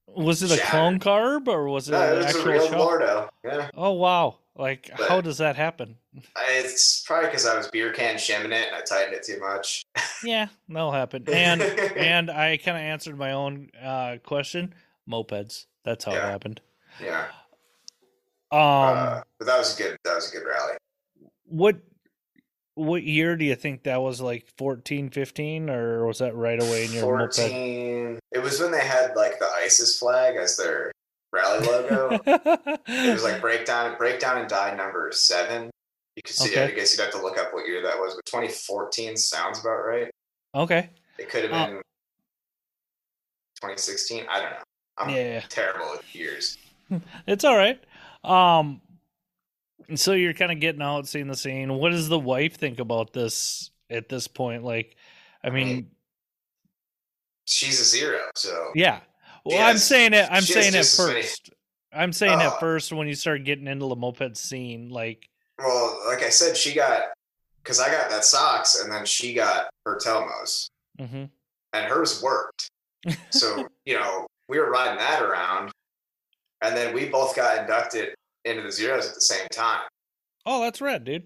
Was 0.09 0.43
it 0.43 0.51
a 0.51 0.61
clone 0.67 0.99
carb 0.99 1.47
or 1.47 1.69
was 1.69 1.89
it 1.89 1.93
No, 1.93 2.01
an 2.03 2.23
it 2.23 2.25
was 2.27 2.35
a 2.37 2.49
real 2.49 2.69
shop? 2.69 3.35
Yeah, 3.45 3.71
Oh 3.77 3.93
wow! 3.93 4.39
Like, 4.57 4.91
But- 4.97 5.09
how 5.09 5.21
does 5.21 5.39
that 5.39 5.55
happen? 5.57 5.97
it's 6.49 7.03
probably 7.07 7.29
because 7.29 7.47
I 7.47 7.57
was 7.57 7.69
beer 7.69 7.93
can 7.93 8.19
shimming 8.19 8.51
it 8.51 8.67
and 8.67 8.75
I 8.75 8.81
tightened 8.81 9.15
it 9.15 9.23
too 9.23 9.39
much. 9.41 9.85
Yeah, 10.25 10.49
that'll 10.69 10.93
happen. 10.93 11.25
And 11.33 11.63
and 11.97 12.31
I 12.31 12.57
kind 12.59 12.77
of 12.77 12.83
answered 12.83 13.17
my 13.17 13.33
own 13.33 13.71
uh, 13.83 14.17
question. 14.25 14.75
Mopeds. 15.09 15.65
That's 15.85 16.05
how 16.05 16.13
it 16.13 16.21
happened. 16.23 16.61
yeah, 17.03 17.27
Um, 18.53 18.59
uh, 18.61 19.23
but 19.39 19.47
that 19.47 19.59
was 19.59 19.79
a 19.79 19.83
good. 19.83 19.97
That 20.05 20.15
was 20.17 20.31
a 20.31 20.37
good 20.37 20.45
rally. 20.47 20.75
what 21.45 21.77
what 22.75 23.03
year 23.03 23.37
do 23.37 23.45
you 23.45 23.55
think 23.57 23.83
that 23.85 24.01
was? 24.01 24.21
Like 24.21 24.47
14, 24.59 25.11
15, 25.11 25.69
or 25.71 26.07
was 26.07 26.19
that 26.19 26.35
right 26.35 26.61
away 26.61 26.85
in 26.87 26.93
your 26.93 27.19
moped? 27.19 27.35
14 27.37 28.19
it 28.33 28.39
was 28.39 28.61
when 28.61 28.71
they 28.71 28.81
had 28.87 29.15
like 29.17 29.39
the 29.39 29.49
isis 29.59 29.99
flag 29.99 30.37
as 30.37 30.57
their 30.57 30.93
rally 31.33 31.65
logo 31.67 32.21
it 32.27 33.13
was 33.13 33.23
like 33.25 33.41
breakdown 33.41 33.97
breakdown 33.99 34.39
and 34.39 34.49
die 34.49 34.75
number 34.75 35.11
seven 35.13 35.71
you 36.17 36.23
could 36.25 36.35
see 36.35 36.57
i 36.59 36.71
guess 36.71 36.97
you'd 36.97 37.03
have 37.05 37.13
to 37.13 37.21
look 37.23 37.39
up 37.39 37.53
what 37.55 37.67
year 37.69 37.83
that 37.83 37.97
was 37.99 38.15
but 38.15 38.25
2014 38.27 39.17
sounds 39.17 39.61
about 39.61 39.85
right 39.87 40.11
okay. 40.55 40.91
it 41.19 41.29
could 41.29 41.45
have 41.45 41.53
Uh, 41.53 41.67
been 41.67 41.77
2016 43.61 44.25
i 44.31 44.41
don't 44.41 44.51
know 44.51 44.57
i'm 44.99 45.11
Yeah. 45.11 45.41
terrible 45.49 45.97
years 46.13 46.57
It's 47.29 47.45
all 47.45 47.57
right. 47.57 47.81
Um, 48.25 48.81
so 49.99 50.13
you're 50.13 50.35
kind 50.35 50.53
of 50.53 50.61
getting 50.61 50.83
out, 50.83 51.07
seeing 51.09 51.27
the 51.27 51.37
scene. 51.37 51.73
What 51.73 51.91
does 51.91 52.09
the 52.09 52.19
wife 52.19 52.57
think 52.57 52.79
about 52.79 53.13
this 53.13 53.71
at 53.89 54.09
this 54.09 54.29
point? 54.29 54.65
Like, 54.65 54.97
I 55.43 55.51
mean, 55.51 55.67
mean, 55.67 55.91
she's 57.47 57.81
a 57.81 57.85
zero 57.85 58.21
so 58.35 58.71
yeah. 58.75 59.01
Well, 59.45 59.61
I'm 59.61 59.79
saying 59.79 60.13
it. 60.13 60.29
I'm 60.31 60.43
saying 60.43 60.75
it 60.75 60.87
first. 60.87 61.51
I'm 61.93 62.13
saying 62.13 62.41
Uh, 62.41 62.49
it 62.49 62.61
first 62.61 62.93
when 62.93 63.09
you 63.09 63.15
start 63.15 63.45
getting 63.45 63.67
into 63.67 63.87
the 63.89 63.97
moped 63.97 64.37
scene. 64.37 64.91
Like, 64.91 65.29
well 65.59 66.01
like 66.07 66.23
i 66.23 66.31
said 66.31 66.57
she 66.57 66.75
got 66.75 67.03
because 67.63 67.81
i 67.81 67.91
got 67.91 68.09
that 68.09 68.25
Sachs 68.25 68.81
and 68.83 68.91
then 68.91 69.05
she 69.05 69.35
got 69.35 69.69
her 69.85 69.99
Tomos 69.99 70.69
hmm 70.99 71.25
and 71.73 71.87
hers 71.87 72.21
worked. 72.23 72.69
So, 73.31 73.69
you 73.85 73.95
know, 73.95 74.27
we 74.49 74.59
were 74.59 74.71
riding 74.71 74.99
that 74.99 75.23
around 75.23 75.71
and 76.63 76.77
then 76.77 76.93
we 76.95 77.07
both 77.09 77.37
got 77.37 77.59
inducted 77.59 78.15
into 78.45 78.63
the 78.63 78.73
zeros 78.73 79.09
at 79.09 79.15
the 79.15 79.21
same 79.21 79.47
time. 79.53 79.81
oh, 80.47 80.61
that's 80.63 80.81
red, 80.81 81.05
dude. 81.05 81.25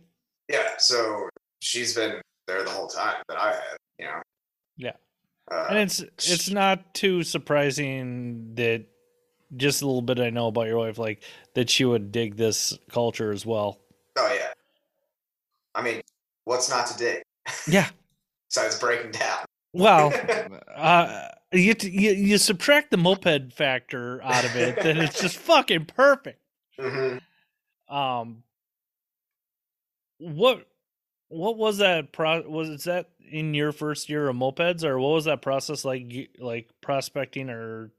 Yeah. 0.48 0.68
So 0.78 1.28
she's 1.60 1.94
been 1.94 2.20
there 2.46 2.62
the 2.64 2.70
whole 2.70 2.88
time 2.88 3.16
that 3.28 3.38
I 3.40 3.50
had, 3.52 3.76
you 3.98 4.04
know. 4.06 4.20
Yeah. 4.76 4.92
Uh, 5.50 5.66
And 5.70 5.78
it's 5.78 6.00
it's 6.00 6.50
not 6.50 6.94
too 6.94 7.22
surprising 7.22 8.54
that 8.56 8.84
just 9.56 9.82
a 9.82 9.86
little 9.86 10.02
bit 10.02 10.18
I 10.18 10.30
know 10.30 10.48
about 10.48 10.66
your 10.66 10.78
wife, 10.78 10.98
like 10.98 11.22
that 11.54 11.70
she 11.70 11.84
would 11.84 12.10
dig 12.12 12.36
this 12.36 12.76
culture 12.90 13.30
as 13.32 13.46
well. 13.46 13.80
oh 14.18 14.34
yeah. 14.34 14.52
I 15.74 15.82
mean, 15.82 16.00
what's 16.44 16.68
not 16.70 16.86
to 16.88 16.96
dig 16.98 17.22
Yeah. 17.68 17.88
besides 18.50 18.78
breaking 18.78 19.12
down? 19.12 19.44
Well, 19.72 20.12
uh, 20.76 21.28
you, 21.52 21.74
you 21.80 22.10
you 22.12 22.38
subtract 22.38 22.90
the 22.90 22.96
moped 22.96 23.52
factor 23.52 24.22
out 24.22 24.44
of 24.44 24.54
it, 24.56 24.82
then 24.82 24.96
it's 24.98 25.20
just 25.20 25.36
fucking 25.36 25.86
perfect. 25.86 26.40
Hmm 26.78 27.18
Um, 27.88 28.42
what 30.18 30.66
what 31.28 31.56
was 31.56 31.78
that? 31.78 32.12
Pro- 32.12 32.48
was 32.48 32.68
is 32.68 32.84
that 32.84 33.10
in 33.30 33.54
your 33.54 33.72
first 33.72 34.08
year 34.08 34.28
of 34.28 34.36
mopeds, 34.36 34.84
or 34.84 34.98
what 34.98 35.10
was 35.10 35.24
that 35.24 35.42
process 35.42 35.84
like? 35.84 36.30
Like 36.38 36.68
prospecting, 36.80 37.50
or 37.50 37.92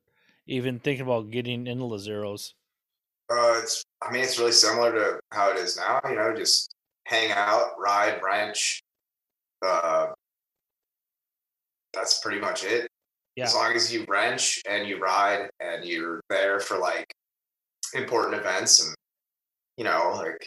even 0.48 0.80
thinking 0.80 1.06
about 1.06 1.32
getting 1.32 1.68
into 1.68 1.90
the 1.90 1.98
zeros? 1.98 2.54
Uh, 3.30 3.60
it's, 3.62 3.84
I 4.04 4.12
mean, 4.12 4.24
it's 4.24 4.38
really 4.38 4.52
similar 4.52 4.92
to 4.92 5.20
how 5.32 5.50
it 5.52 5.58
is 5.58 5.78
now, 5.78 6.00
you 6.08 6.16
know, 6.16 6.36
just 6.36 6.76
hang 7.06 7.32
out, 7.32 7.72
ride, 7.80 8.22
wrench. 8.24 8.84
Uh, 9.66 10.08
that's 11.92 12.20
pretty 12.20 12.40
much 12.40 12.64
it. 12.64 12.88
Yeah. 13.36 13.46
As 13.46 13.56
long 13.56 13.74
as 13.74 13.92
you 13.92 14.06
wrench 14.08 14.62
and 14.70 14.88
you 14.88 15.00
ride 15.00 15.50
and 15.60 15.84
you're 15.84 16.22
there 16.30 16.60
for 16.60 16.78
like 16.78 17.15
important 17.94 18.36
events 18.36 18.86
and, 18.86 18.96
you 19.78 19.84
know, 19.84 20.14
like 20.16 20.46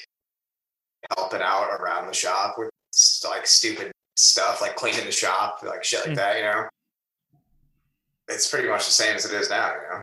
helping 1.17 1.41
out 1.43 1.71
around 1.81 2.07
the 2.07 2.13
shop 2.13 2.57
with 2.59 2.71
like 3.29 3.47
stupid 3.47 3.93
stuff, 4.17 4.61
like 4.61 4.77
cleaning 4.77 5.05
the 5.05 5.13
shop, 5.13 5.61
like 5.63 5.85
shit 5.85 6.01
like 6.01 6.11
Mm. 6.11 6.17
that, 6.17 6.37
you 6.39 6.43
know. 6.43 6.69
It's 8.29 8.51
pretty 8.51 8.69
much 8.69 8.85
the 8.85 8.93
same 8.93 9.17
as 9.17 9.25
it 9.25 9.33
is 9.33 9.49
now, 9.49 9.73
you 9.75 9.89
know. 9.91 10.01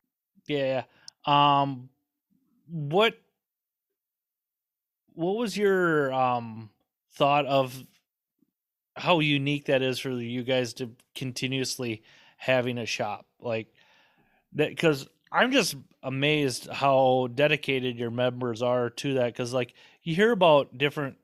Yeah. 0.48 0.84
yeah. 1.28 1.62
Um, 1.62 1.90
what 2.68 3.16
what 5.14 5.38
was 5.38 5.56
your 5.58 6.12
um 6.14 6.70
thought 7.14 7.46
of 7.46 7.84
how 8.96 9.20
unique 9.20 9.66
that 9.66 9.82
is 9.82 10.00
for 10.00 10.10
you 10.12 10.44
guys 10.44 10.74
to 10.74 10.92
continuously 11.16 12.04
having 12.38 12.78
a 12.78 12.86
shop 12.86 13.26
like 13.40 13.68
that? 14.54 14.70
Because 14.70 15.08
I'm 15.32 15.52
just 15.52 15.76
amazed 16.04 16.68
how 16.70 17.30
dedicated 17.34 17.98
your 17.98 18.12
members 18.12 18.62
are 18.62 18.90
to 18.92 19.16
that. 19.16 19.34
Because 19.34 19.54
like 19.54 19.74
you 20.04 20.16
hear 20.16 20.32
about 20.32 20.78
different 20.78 21.18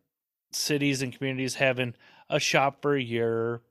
cities 0.52 1.02
and 1.02 1.16
communities 1.16 1.56
having 1.56 1.94
a 2.30 2.40
shop 2.40 2.82
for 2.82 2.96
a 2.96 3.02
year, 3.02 3.62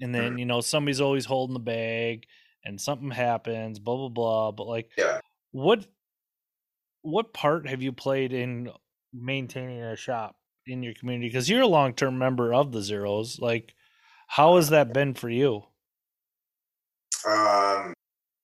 and 0.00 0.14
then 0.14 0.38
you 0.38 0.44
know 0.44 0.60
somebody's 0.60 1.00
always 1.00 1.24
holding 1.24 1.54
the 1.54 1.60
bag 1.60 2.26
and 2.64 2.80
something 2.80 3.10
happens, 3.10 3.78
blah 3.78 3.96
blah 3.96 4.08
blah. 4.08 4.50
But 4.52 4.66
like, 4.66 4.90
Yeah. 4.96 5.20
what 5.52 5.86
what 7.02 7.32
part 7.32 7.68
have 7.68 7.82
you 7.82 7.92
played 7.92 8.32
in 8.32 8.70
maintaining 9.12 9.80
a 9.80 9.96
shop 9.96 10.36
in 10.66 10.82
your 10.82 10.94
community? 10.94 11.28
Because 11.28 11.48
you're 11.48 11.62
a 11.62 11.66
long 11.66 11.94
term 11.94 12.18
member 12.18 12.52
of 12.52 12.72
the 12.72 12.82
Zeros. 12.82 13.38
Like, 13.38 13.74
how 14.28 14.56
has 14.56 14.70
that 14.70 14.92
been 14.92 15.14
for 15.14 15.30
you? 15.30 15.64
Um, 17.26 17.94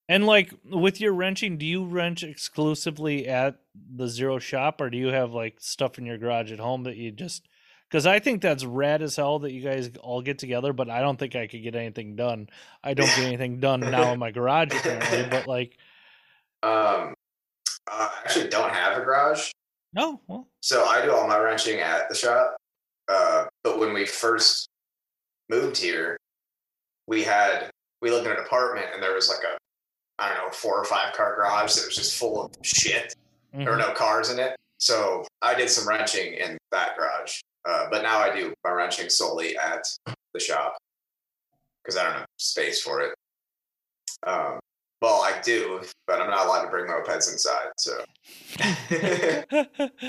And 0.09 0.27
like 0.27 0.53
with 0.65 1.01
your 1.01 1.13
wrenching, 1.13 1.59
do 1.59 1.67
you 1.67 1.85
wrench 1.85 2.23
exclusively 2.23 3.29
at 3.29 3.57
the 3.75 4.09
zero 4.09 4.39
shop 4.39 4.81
or 4.81 4.91
do 4.91 4.99
you 4.99 5.09
have 5.09 5.33
like 5.33 5.57
stuff 5.61 5.99
in 5.99 6.07
your 6.07 6.19
garage 6.19 6.53
at 6.53 6.59
home 6.59 6.83
that 6.85 6.97
you 6.97 7.11
just 7.13 7.49
because 7.89 8.07
I 8.07 8.19
think 8.19 8.43
that's 8.43 8.65
rad 8.65 9.03
as 9.03 9.17
hell 9.17 9.39
that 9.41 9.53
you 9.53 9.63
guys 9.63 9.91
all 10.01 10.23
get 10.23 10.39
together, 10.39 10.73
but 10.73 10.89
I 10.89 11.01
don't 11.01 11.19
think 11.19 11.37
I 11.37 11.47
could 11.47 11.63
get 11.63 11.75
anything 11.75 12.17
done. 12.17 12.49
I 12.83 12.95
don't 12.95 13.07
get 13.07 13.27
anything 13.27 13.61
done 13.61 13.81
now 13.81 14.13
in 14.13 14.19
my 14.19 14.31
garage 14.31 14.73
apparently, 14.73 15.27
but 15.31 15.47
like 15.47 15.77
um, 16.63 17.15
I 17.89 18.11
actually 18.25 18.49
don't 18.49 18.73
have 18.73 18.99
a 18.99 19.05
garage, 19.05 19.51
no, 19.95 20.21
well, 20.27 20.49
so 20.61 20.85
I 20.85 21.05
do 21.05 21.13
all 21.13 21.29
my 21.29 21.39
wrenching 21.39 21.81
at 21.81 22.09
the 22.09 22.15
shop. 22.15 22.57
Uh, 23.09 23.45
but 23.63 23.79
when 23.79 23.93
we 23.93 24.07
first 24.07 24.69
moved 25.51 25.77
here, 25.77 26.17
we 27.07 27.23
had 27.23 27.71
we 28.01 28.11
lived 28.11 28.27
in 28.27 28.33
an 28.33 28.39
apartment, 28.39 28.87
and 28.95 29.03
there 29.03 29.15
was 29.15 29.29
like 29.29 29.45
a 29.45 29.59
I 30.23 30.29
don't 30.29 30.39
know 30.39 30.51
four 30.53 30.79
or 30.79 30.85
five 30.85 31.13
car 31.15 31.35
garage 31.35 31.75
that 31.75 31.87
was 31.87 31.97
just 31.97 32.17
full 32.17 32.45
of 32.45 32.53
shit. 32.63 33.15
There 33.53 33.67
were 33.67 33.73
mhm. 33.73 33.89
no 33.89 33.93
cars 33.93 34.31
in 34.31 34.39
it, 34.39 34.57
so 34.79 35.27
I 35.43 35.55
did 35.55 35.69
some 35.69 35.87
wrenching 35.87 36.35
in 36.35 36.57
that 36.71 36.97
garage. 36.97 37.41
Uh, 37.69 37.87
but 37.91 38.03
now 38.03 38.19
I 38.19 38.35
do 38.35 38.55
my 38.65 38.71
wrenching 38.71 39.09
solely 39.09 39.57
at 39.57 39.85
the 40.33 40.41
shop 40.41 40.77
because 41.83 41.97
I 41.97 42.05
don't 42.05 42.15
have 42.15 42.27
space 42.39 42.81
for 42.81 43.01
it. 43.03 43.15
Um, 44.27 44.59
well, 45.01 45.21
I 45.23 45.41
do, 45.43 45.83
but 46.07 46.21
I'm 46.21 46.31
not 46.31 46.47
allowed 46.47 46.63
to 46.63 46.71
bring 46.71 46.87
mopeds 46.87 47.31
inside. 47.31 47.73
So 47.77 48.05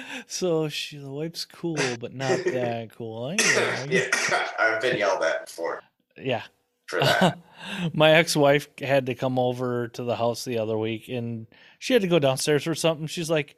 so 0.27 0.69
she 0.69 0.97
the 0.97 1.09
wife's 1.09 1.45
cool, 1.45 1.77
but 1.99 2.13
not 2.13 2.37
that 2.45 2.91
cool. 2.95 3.25
I 3.25 3.35
get 3.35 3.57
it, 3.57 3.79
I 3.79 3.87
get 3.87 4.15
yeah, 4.29 4.47
I've 4.59 4.81
been 4.81 4.97
yelled 4.97 5.23
at 5.23 5.47
before 5.47 5.81
yeah. 6.17 6.43
For 6.87 6.99
that. 6.99 7.39
my 7.93 8.11
ex-wife 8.11 8.67
had 8.79 9.05
to 9.05 9.15
come 9.15 9.39
over 9.39 9.87
to 9.89 10.03
the 10.03 10.15
house 10.15 10.45
the 10.45 10.57
other 10.57 10.77
week 10.77 11.07
and 11.07 11.47
she 11.79 11.93
had 11.93 12.01
to 12.01 12.07
go 12.07 12.19
downstairs 12.19 12.63
for 12.63 12.75
something. 12.75 13.07
She's 13.07 13.29
like 13.29 13.55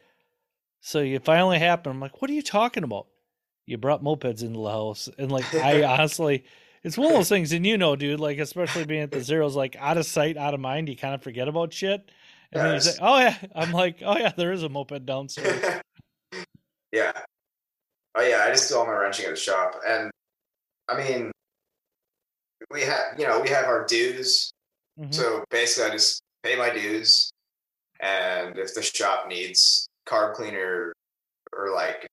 so 0.81 0.99
it 0.99 1.25
finally 1.25 1.59
happened. 1.59 1.95
I'm 1.95 1.99
like 1.99 2.21
what 2.21 2.29
are 2.29 2.33
you 2.33 2.41
talking 2.41 2.83
about? 2.83 3.07
You 3.65 3.77
brought 3.77 4.03
mopeds 4.03 4.43
into 4.43 4.59
the 4.59 4.69
house. 4.69 5.09
And 5.17 5.31
like 5.31 5.53
i 5.55 5.83
honestly 5.97 6.45
it's 6.83 6.97
one 6.97 7.07
of 7.07 7.13
those 7.13 7.29
things 7.29 7.51
and 7.51 7.65
you 7.65 7.77
know 7.77 7.95
dude 7.95 8.19
like 8.19 8.37
especially 8.37 8.85
being 8.85 9.01
at 9.01 9.11
the 9.11 9.21
zeros 9.21 9.55
like 9.55 9.75
out 9.79 9.97
of 9.97 10.05
sight 10.05 10.37
out 10.37 10.53
of 10.53 10.59
mind 10.59 10.87
you 10.87 10.95
kind 10.95 11.15
of 11.15 11.23
forget 11.23 11.47
about 11.47 11.73
shit. 11.73 12.11
And 12.51 12.63
then 12.63 12.73
you 12.75 12.79
say 12.79 12.97
oh 13.01 13.19
yeah. 13.19 13.37
I'm 13.55 13.71
like 13.71 14.01
oh 14.05 14.17
yeah 14.17 14.33
there 14.35 14.51
is 14.51 14.63
a 14.63 14.69
moped 14.69 15.05
downstairs. 15.05 15.81
Yeah. 16.91 17.11
Oh 18.15 18.21
yeah, 18.21 18.45
I 18.47 18.49
just 18.51 18.69
do 18.69 18.77
all 18.77 18.85
my 18.85 18.93
wrenching 18.93 19.25
at 19.25 19.31
the 19.31 19.37
shop, 19.37 19.75
and 19.85 20.09
I 20.87 20.97
mean, 20.97 21.31
we 22.71 22.81
have 22.81 23.17
you 23.17 23.27
know 23.27 23.39
we 23.39 23.49
have 23.49 23.65
our 23.65 23.85
dues. 23.85 24.51
Mhm. 24.99 25.13
So 25.13 25.43
basically, 25.49 25.89
I 25.89 25.93
just 25.93 26.21
pay 26.43 26.55
my 26.55 26.69
dues, 26.69 27.31
and 27.99 28.57
if 28.57 28.73
the 28.73 28.81
shop 28.81 29.27
needs 29.27 29.87
carb 30.07 30.35
cleaner 30.35 30.93
or 31.53 31.73
like 31.73 32.07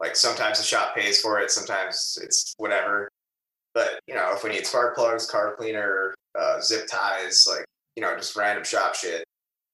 like 0.00 0.16
sometimes 0.16 0.58
the 0.58 0.64
shop 0.64 0.94
pays 0.94 1.20
for 1.20 1.40
it, 1.40 1.50
sometimes 1.50 2.18
it's 2.22 2.54
whatever. 2.58 3.08
But 3.74 4.00
you 4.06 4.14
know, 4.14 4.32
if 4.34 4.44
we 4.44 4.50
need 4.50 4.66
spark 4.66 4.94
plugs, 4.94 5.30
carb 5.30 5.56
cleaner, 5.56 6.14
uh, 6.38 6.60
zip 6.60 6.86
ties, 6.86 7.46
like 7.48 7.64
you 7.96 8.02
know, 8.02 8.16
just 8.16 8.36
random 8.36 8.64
shop 8.64 8.94
shit, 8.94 9.24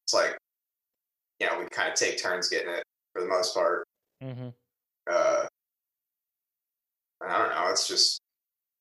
it's 0.04 0.14
like 0.14 0.36
you 1.38 1.46
know 1.46 1.58
we 1.58 1.66
kind 1.70 1.88
of 1.88 1.94
take 1.94 2.22
turns 2.22 2.48
getting 2.48 2.72
it 2.72 2.84
for 3.12 3.22
the 3.22 3.28
most 3.28 3.54
part. 3.54 3.86
Mm-hmm. 4.22 4.48
Uh, 5.10 5.46
I 7.26 7.38
don't 7.38 7.50
know. 7.50 7.70
It's 7.70 7.88
just 7.88 8.20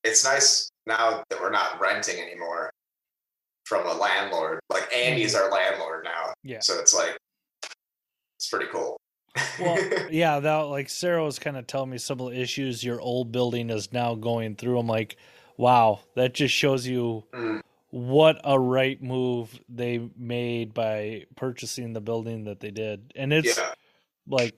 it's 0.04 0.24
nice 0.24 0.70
now 0.86 1.22
that 1.30 1.40
we're 1.40 1.50
not 1.50 1.80
renting 1.80 2.20
anymore 2.20 2.70
from 3.64 3.86
a 3.86 3.92
landlord. 3.92 4.60
Like 4.70 4.92
Andy's 4.94 5.34
our 5.34 5.50
landlord 5.50 6.04
now. 6.04 6.32
Yeah. 6.42 6.60
So 6.60 6.78
it's 6.78 6.94
like 6.94 7.16
it's 8.36 8.48
pretty 8.48 8.66
cool. 8.72 8.96
well 9.60 9.78
yeah 10.10 10.40
that 10.40 10.56
like 10.62 10.88
sarah 10.88 11.22
was 11.22 11.38
kind 11.38 11.56
of 11.56 11.64
telling 11.66 11.88
me 11.90 11.98
some 11.98 12.18
of 12.20 12.30
the 12.32 12.40
issues 12.40 12.82
your 12.82 13.00
old 13.00 13.30
building 13.30 13.70
is 13.70 13.92
now 13.92 14.12
going 14.16 14.56
through 14.56 14.76
i'm 14.76 14.88
like 14.88 15.16
wow 15.56 16.00
that 16.16 16.34
just 16.34 16.52
shows 16.52 16.84
you 16.84 17.22
Mm, 17.32 17.60
what 17.90 18.40
a 18.42 18.58
right 18.58 19.00
move 19.00 19.56
they 19.68 20.10
made 20.16 20.74
by 20.74 21.26
purchasing 21.36 21.92
the 21.92 22.00
building 22.00 22.44
that 22.44 22.58
they 22.58 22.72
did 22.72 23.12
and 23.14 23.32
it's 23.32 23.56
yeah. 23.56 23.72
like 24.26 24.56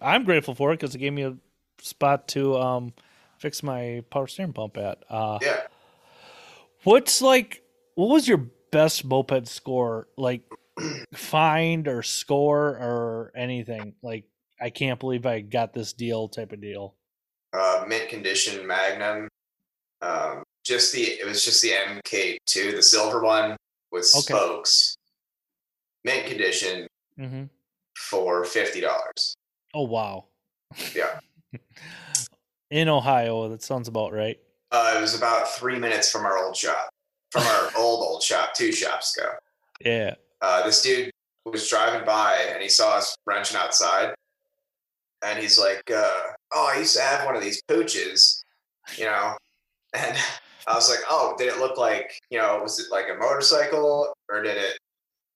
i'm 0.00 0.24
grateful 0.24 0.54
for 0.54 0.72
it 0.72 0.78
because 0.80 0.94
it 0.94 0.98
gave 0.98 1.12
me 1.12 1.24
a 1.24 1.36
spot 1.82 2.26
to 2.28 2.56
um 2.56 2.94
fix 3.38 3.62
my 3.62 4.02
power 4.10 4.26
steering 4.26 4.52
pump 4.52 4.76
at 4.76 4.98
uh 5.10 5.38
Yeah. 5.42 5.62
what's 6.84 7.20
like 7.22 7.62
what 7.94 8.08
was 8.10 8.26
your 8.28 8.46
best 8.72 9.04
moped 9.04 9.46
score 9.48 10.08
like 10.16 10.42
find 11.14 11.88
or 11.88 12.02
score 12.02 12.68
or 12.70 13.32
anything 13.36 13.94
like 14.02 14.24
i 14.60 14.70
can't 14.70 15.00
believe 15.00 15.24
i 15.26 15.40
got 15.40 15.72
this 15.72 15.92
deal 15.92 16.28
type 16.28 16.52
of 16.52 16.60
deal 16.60 16.94
Uh, 17.52 17.84
mint 17.88 18.08
condition 18.10 18.66
Magnum. 18.66 19.28
Um, 20.02 20.42
just 20.64 20.92
the 20.92 21.02
it 21.02 21.24
was 21.26 21.42
just 21.44 21.62
the 21.62 21.70
MK2, 21.70 22.74
the 22.76 22.82
silver 22.82 23.22
one 23.22 23.56
with 23.92 24.04
Okay. 24.14 24.34
spokes. 24.34 24.94
Mint 26.04 26.26
condition 26.26 26.86
mm-hmm. 27.18 27.44
for 27.96 28.44
fifty 28.44 28.80
dollars. 28.82 29.34
oh 29.74 29.84
wow 29.86 30.26
Yeah. 30.94 31.18
in 32.70 32.88
ohio 32.88 33.48
that 33.48 33.62
sounds 33.62 33.88
about 33.88 34.12
right. 34.12 34.38
Uh, 34.72 34.94
it 34.96 35.00
was 35.00 35.16
about 35.16 35.48
three 35.50 35.78
minutes 35.78 36.10
from 36.10 36.24
our 36.26 36.38
old 36.38 36.56
shop, 36.56 36.88
from 37.30 37.42
our 37.42 37.70
old 37.76 38.00
old 38.06 38.22
shop, 38.22 38.52
two 38.54 38.72
shops 38.72 39.16
ago. 39.16 39.30
yeah. 39.84 40.14
Uh, 40.42 40.64
this 40.66 40.82
dude 40.82 41.10
was 41.44 41.68
driving 41.68 42.04
by 42.04 42.34
and 42.52 42.62
he 42.62 42.68
saw 42.68 42.96
us 42.96 43.16
wrenching 43.26 43.56
outside. 43.56 44.14
And 45.24 45.38
he's 45.38 45.58
like 45.58 45.82
uh, 45.90 46.20
oh 46.52 46.70
i 46.72 46.78
used 46.78 46.94
to 46.96 47.02
have 47.02 47.24
one 47.24 47.34
of 47.36 47.42
these 47.42 47.60
Puches 47.68 48.42
you 48.96 49.04
know? 49.04 49.34
And 49.94 50.16
i 50.66 50.74
was 50.74 50.90
like 50.90 50.98
oh 51.08 51.34
did 51.38 51.48
it 51.48 51.58
look 51.58 51.78
like 51.78 52.20
you 52.30 52.38
know 52.38 52.60
was 52.62 52.78
it 52.80 52.90
like 52.90 53.06
a 53.08 53.14
motorcycle 53.18 54.12
or 54.28 54.42
did 54.42 54.56
it 54.56 54.78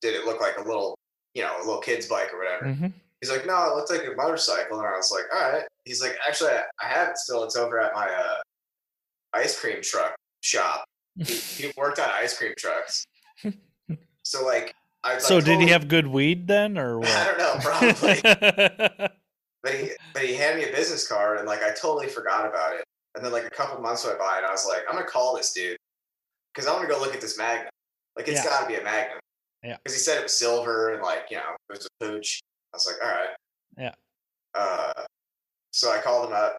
did 0.02 0.14
it 0.14 0.26
look 0.26 0.40
like 0.40 0.58
a 0.58 0.62
little 0.62 0.98
you 1.34 1.42
know 1.42 1.56
a 1.56 1.64
little 1.64 1.80
kid's 1.80 2.06
bike 2.06 2.32
or 2.34 2.38
whatever? 2.38 2.66
Mm-hmm. 2.66 2.86
He's 3.20 3.30
like 3.30 3.46
no 3.46 3.70
it 3.70 3.76
looked 3.76 3.90
like 3.90 4.02
a 4.06 4.16
motorcycle 4.16 4.78
and 4.78 4.86
i 4.86 4.96
was 4.96 5.10
like 5.10 5.24
all 5.34 5.52
right 5.52 5.64
he's 5.84 6.00
like 6.00 6.16
actually 6.26 6.50
i, 6.50 6.62
I 6.82 6.86
have 6.86 7.08
it 7.08 7.18
still 7.18 7.44
it's 7.44 7.56
over 7.56 7.78
at 7.80 7.92
my 7.94 8.08
uh, 8.08 8.36
ice 9.34 9.58
cream 9.60 9.82
truck 9.82 10.14
shop 10.40 10.84
he, 11.16 11.34
he 11.34 11.72
worked 11.76 11.98
on 11.98 12.08
ice 12.10 12.36
cream 12.36 12.54
trucks 12.56 13.04
so 14.22 14.44
like 14.44 14.74
I, 15.02 15.18
so 15.18 15.36
like, 15.36 15.44
did 15.46 15.60
he 15.60 15.68
have 15.68 15.88
good 15.88 16.06
weed 16.06 16.46
then 16.46 16.76
or 16.76 17.00
I 17.04 17.24
don't 17.24 17.38
know, 17.38 17.54
probably. 17.60 18.20
but 19.62 19.74
he 19.74 19.90
but 20.12 20.22
he 20.22 20.34
handed 20.34 20.62
me 20.64 20.70
a 20.70 20.76
business 20.76 21.08
card 21.08 21.38
and 21.38 21.46
like 21.46 21.62
I 21.62 21.70
totally 21.70 22.06
forgot 22.06 22.46
about 22.46 22.74
it. 22.74 22.84
And 23.14 23.24
then 23.24 23.32
like 23.32 23.44
a 23.46 23.50
couple 23.50 23.80
months 23.80 24.04
went 24.04 24.18
by 24.18 24.36
and 24.36 24.44
I 24.46 24.50
was 24.50 24.66
like, 24.66 24.82
I'm 24.88 24.94
gonna 24.96 25.06
call 25.06 25.34
this 25.36 25.54
dude 25.54 25.78
because 26.52 26.68
I 26.68 26.72
want 26.74 26.86
to 26.86 26.94
go 26.94 27.00
look 27.00 27.14
at 27.14 27.20
this 27.22 27.38
Magnum. 27.38 27.70
Like 28.14 28.28
it's 28.28 28.44
Yeah. 28.44 28.50
got 28.50 28.60
to 28.62 28.66
be 28.68 28.74
a 28.74 28.84
Magnum. 28.84 29.18
Yeah. 29.64 29.76
Because 29.82 29.94
he 29.96 30.00
said 30.02 30.18
it 30.18 30.24
was 30.24 30.34
silver 30.34 30.92
and 30.92 31.02
like 31.02 31.28
you 31.30 31.38
know 31.38 31.56
it 31.70 31.78
was 31.78 31.86
a 31.86 32.04
Puch. 32.04 32.40
I 32.72 32.76
was 32.76 32.86
like, 32.86 32.96
all 33.04 33.10
right. 33.10 33.28
Yeah. 33.78 33.94
Uh, 34.54 35.04
so 35.72 35.90
I 35.92 36.00
called 36.00 36.28
him 36.28 36.36
up 36.36 36.56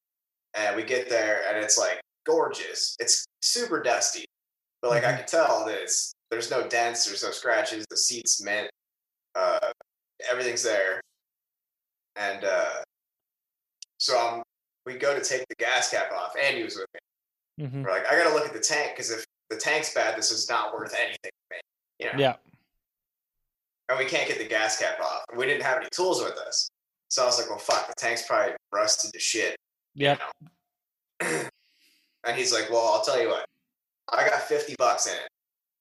and 0.55 0.75
we 0.75 0.83
get 0.83 1.09
there 1.09 1.41
and 1.47 1.57
it's 1.57 1.77
like 1.77 2.01
gorgeous. 2.25 2.95
It's 2.99 3.25
super 3.41 3.81
dusty, 3.81 4.25
but 4.81 4.91
like 4.91 5.03
I 5.03 5.13
Mhm. 5.13 5.17
can 5.17 5.25
tell 5.27 5.65
that 5.65 5.77
it's 5.81 6.13
there's 6.29 6.49
no 6.51 6.67
dents, 6.67 7.05
there's 7.05 7.23
no 7.23 7.31
scratches. 7.31 7.85
The 7.89 7.97
seats 7.97 8.41
mint. 8.41 8.69
Uh, 9.35 9.71
everything's 10.29 10.63
there. 10.63 11.01
And 12.15 12.43
uh, 12.43 12.81
so 13.97 14.19
um, 14.19 14.43
we 14.85 14.95
go 14.97 15.17
to 15.17 15.23
take 15.23 15.45
the 15.47 15.55
gas 15.55 15.91
cap 15.91 16.11
off. 16.11 16.33
Andy 16.41 16.63
was 16.63 16.75
with 16.75 16.87
me. 16.93 17.65
Mhm. 17.67 17.83
We're 17.83 17.91
like, 17.91 18.05
I 18.09 18.17
gotta 18.17 18.33
look 18.33 18.45
at 18.45 18.53
the 18.53 18.59
tank 18.59 18.91
because 18.95 19.11
if 19.11 19.23
the 19.49 19.57
tank's 19.57 19.93
bad, 19.93 20.17
this 20.17 20.31
is 20.31 20.49
not 20.49 20.73
worth 20.73 20.93
anything 20.93 21.17
to 21.23 21.31
me. 21.55 21.57
You 21.99 22.05
know? 22.13 22.19
yeah 22.19 22.35
And 23.91 23.99
we 23.99 24.05
can't 24.05 24.27
get 24.27 24.37
the 24.37 24.45
gas 24.45 24.79
cap 24.79 24.99
off. 25.01 25.23
We 25.35 25.45
didn't 25.45 25.63
have 25.63 25.77
any 25.77 25.87
tools 25.91 26.23
with 26.23 26.37
us. 26.37 26.69
So 27.09 27.23
I 27.23 27.25
was 27.25 27.37
like, 27.37 27.49
well, 27.49 27.59
fuck, 27.59 27.87
the 27.87 27.93
tank's 27.97 28.25
probably 28.25 28.53
rusted 28.71 29.11
to 29.11 29.19
shit. 29.19 29.57
yeah 29.95 30.17
And 31.21 32.37
he's 32.37 32.53
like, 32.53 32.69
well, 32.69 32.87
I'll 32.87 33.01
tell 33.01 33.19
you 33.21 33.27
what, 33.27 33.45
I 34.13 34.27
got 34.27 34.41
50 34.41 34.75
bucks 34.77 35.07
in 35.07 35.13
it. 35.13 35.29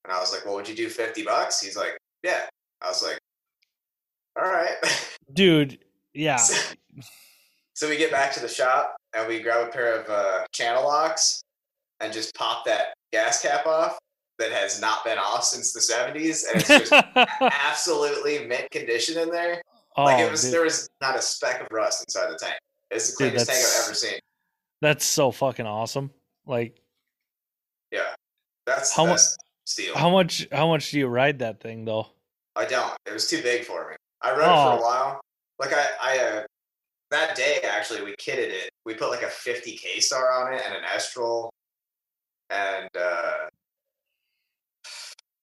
And 0.05 0.13
I 0.13 0.19
was 0.19 0.33
like, 0.33 0.45
well, 0.45 0.55
would 0.55 0.69
you 0.69 0.75
do 0.75 0.89
50 0.89 1.23
bucks? 1.23 1.61
He's 1.61 1.77
like, 1.77 1.99
yeah. 2.25 2.47
I 2.83 2.89
was 2.89 3.03
like, 3.03 3.19
all 4.41 4.51
right. 4.51 4.75
dude 5.33 5.79
yeah 6.13 6.37
So, 6.37 6.75
so 7.75 7.89
we 7.89 7.97
get 7.97 8.11
back 8.11 8.33
to 8.33 8.41
the 8.41 8.49
shop 8.49 8.97
and 9.15 9.29
we 9.29 9.41
grab 9.41 9.69
a 9.69 9.71
pair 9.71 10.01
of 10.01 10.09
uh, 10.09 10.47
channel 10.53 10.83
locks 10.83 11.43
and 12.01 12.13
just 12.13 12.35
pop 12.35 12.65
that 12.65 12.95
gas 13.13 13.43
cap 13.43 13.67
off 13.67 13.99
that 14.41 14.51
has 14.53 14.81
not 14.81 15.05
been 15.05 15.19
off 15.19 15.45
since 15.45 15.73
the 15.73 15.81
70s. 15.81 16.45
And 16.51 16.61
it's 16.61 16.69
just 16.91 16.93
absolutely 17.41 18.47
mint 18.47 18.69
condition 18.71 19.19
in 19.19 19.31
there. 19.31 19.63
oh, 19.97 20.05
Like 20.05 20.19
it 20.21 20.31
was, 20.31 20.43
dude, 20.43 20.53
there 20.55 20.63
was 20.63 20.89
not 21.01 21.17
a 21.17 21.23
speck 21.23 21.61
of 21.61 21.69
rust 21.71 22.03
inside 22.09 22.31
the 22.33 22.37
tank. 22.39 22.57
It's 22.91 23.11
the 23.13 23.17
cleanest 23.17 23.47
tank 23.49 23.59
I've 23.59 23.85
ever 23.87 23.95
seen. 23.95 24.19
that's 24.81 25.05
so 25.05 25.31
fucking 25.31 25.67
awesome 25.67 26.11
like 26.47 26.81
Yeah, 27.93 28.15
that's 28.67 28.93
How 28.93 29.07
much 29.07 29.21
steal. 29.67 29.95
How 29.97 30.11
much? 30.11 30.49
How 30.51 30.67
much 30.67 30.91
do 30.91 30.99
you 30.99 31.07
ride 31.07 31.39
that 31.41 31.61
thing 31.61 31.85
though? 31.85 32.09
I 32.57 32.65
don't. 32.65 32.93
It 33.07 33.13
was 33.13 33.29
too 33.29 33.43
big 33.43 33.65
for 33.65 33.91
me. 33.91 33.97
I 34.23 34.31
rode 34.33 34.41
it 34.41 34.45
for 34.45 34.51
Oh. 34.51 34.79
a 34.79 34.83
while. 34.83 35.21
Like 35.61 35.73
I, 35.73 35.87
I 36.03 36.19
uh, 36.19 36.43
that 37.13 37.37
day 37.37 37.59
actually 37.63 38.03
we 38.03 38.13
kitted 38.17 38.49
it. 38.51 38.71
We 38.85 38.95
put 38.95 39.11
like 39.11 39.23
a 39.23 39.29
50 39.29 39.77
K 39.77 40.01
star 40.01 40.33
on 40.33 40.53
it 40.55 40.63
and 40.67 40.75
an 40.75 40.83
Estral, 40.97 41.51
and 42.51 42.89
uh, 42.99 43.49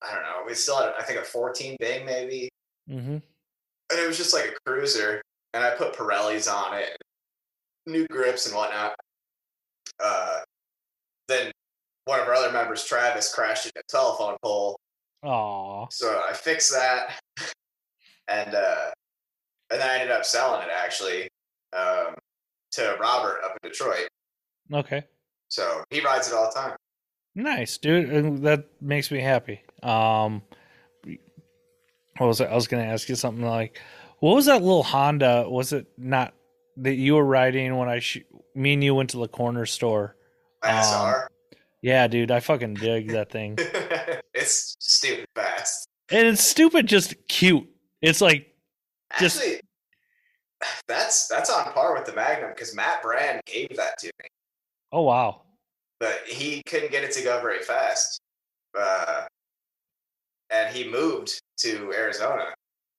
I 0.09 0.13
don't 0.13 0.23
know. 0.23 0.43
We 0.45 0.53
still 0.53 0.77
had 0.77 0.93
I 0.99 1.03
think 1.03 1.19
a 1.19 1.23
14 1.23 1.75
Bing 1.79 2.05
maybe, 2.05 2.49
Mm-hmm. 2.89 3.11
and 3.11 3.21
it 3.99 4.07
was 4.07 4.17
just 4.17 4.33
like 4.33 4.45
a 4.45 4.69
cruiser. 4.69 5.21
And 5.53 5.63
I 5.63 5.71
put 5.71 5.93
Pirellis 5.93 6.51
on 6.51 6.77
it, 6.77 6.97
new 7.85 8.05
grips 8.07 8.45
and 8.47 8.55
whatnot. 8.55 8.95
Uh, 10.03 10.39
then 11.27 11.51
one 12.05 12.19
of 12.19 12.27
our 12.27 12.33
other 12.35 12.51
members, 12.51 12.83
Travis, 12.85 13.33
crashed 13.33 13.65
into 13.65 13.79
a 13.79 13.83
telephone 13.89 14.37
pole. 14.43 14.77
Aw. 15.23 15.87
So 15.89 16.21
I 16.29 16.33
fixed 16.33 16.71
that, 16.71 17.19
and 18.27 18.53
uh, 18.55 18.91
and 19.71 19.81
then 19.81 19.89
I 19.89 19.95
ended 19.95 20.11
up 20.11 20.25
selling 20.25 20.61
it 20.61 20.69
actually 20.73 21.27
um, 21.75 22.13
to 22.73 22.95
Robert 23.01 23.41
up 23.43 23.57
in 23.63 23.69
Detroit. 23.69 24.07
Okay. 24.71 25.03
So 25.49 25.83
he 25.89 26.01
rides 26.01 26.27
it 26.29 26.33
all 26.35 26.51
the 26.53 26.59
time. 26.59 26.75
Nice, 27.35 27.77
dude. 27.77 28.41
That 28.43 28.65
makes 28.81 29.11
me 29.11 29.19
happy. 29.21 29.61
Um, 29.83 30.41
what 32.17 32.27
was 32.27 32.41
it? 32.41 32.49
I 32.49 32.55
was 32.55 32.67
going 32.67 32.83
to 32.83 32.89
ask 32.91 33.07
you 33.09 33.15
something 33.15 33.45
like, 33.45 33.79
what 34.19 34.35
was 34.35 34.45
that 34.47 34.61
little 34.63 34.83
Honda? 34.83 35.45
Was 35.47 35.73
it 35.73 35.85
not 35.97 36.33
that 36.77 36.95
you 36.95 37.15
were 37.15 37.25
riding 37.25 37.75
when 37.77 37.89
I, 37.89 37.99
sh- 37.99 38.19
me 38.55 38.73
and 38.73 38.83
you 38.83 38.95
went 38.95 39.11
to 39.11 39.17
the 39.17 39.27
corner 39.27 39.65
store? 39.65 40.15
Um, 40.63 41.15
Yeah, 41.81 42.07
dude, 42.07 42.31
I 42.31 42.39
fucking 42.39 42.75
dig 42.75 43.11
that 43.11 43.31
thing. 43.31 43.57
it's 44.33 44.75
stupid 44.79 45.27
fast. 45.35 45.87
And 46.09 46.27
it's 46.27 46.41
stupid, 46.41 46.87
just 46.87 47.13
cute. 47.27 47.67
It's 48.01 48.21
like, 48.21 48.53
Just- 49.19 49.37
Actually, 49.37 49.61
that's 50.87 51.27
that's 51.27 51.51
on 51.51 51.71
par 51.71 51.93
with 51.93 52.05
the 52.05 52.13
Magnum 52.13 52.49
because 52.49 52.75
Matt 52.75 53.03
Brand 53.03 53.41
gave 53.45 53.75
that 53.77 53.97
to 53.99 54.07
me, 54.07 54.27
oh 54.91 55.03
wow, 55.03 55.43
but 55.99 56.21
he 56.27 56.63
couldn't 56.63 56.91
get 56.91 57.03
it 57.03 57.11
to 57.11 57.23
go 57.23 57.39
very 57.41 57.61
fast. 57.61 58.19
Uh, 58.77 59.25
and 60.49 60.73
he 60.75 60.89
moved 60.89 61.39
to 61.59 61.91
Arizona 61.93 62.53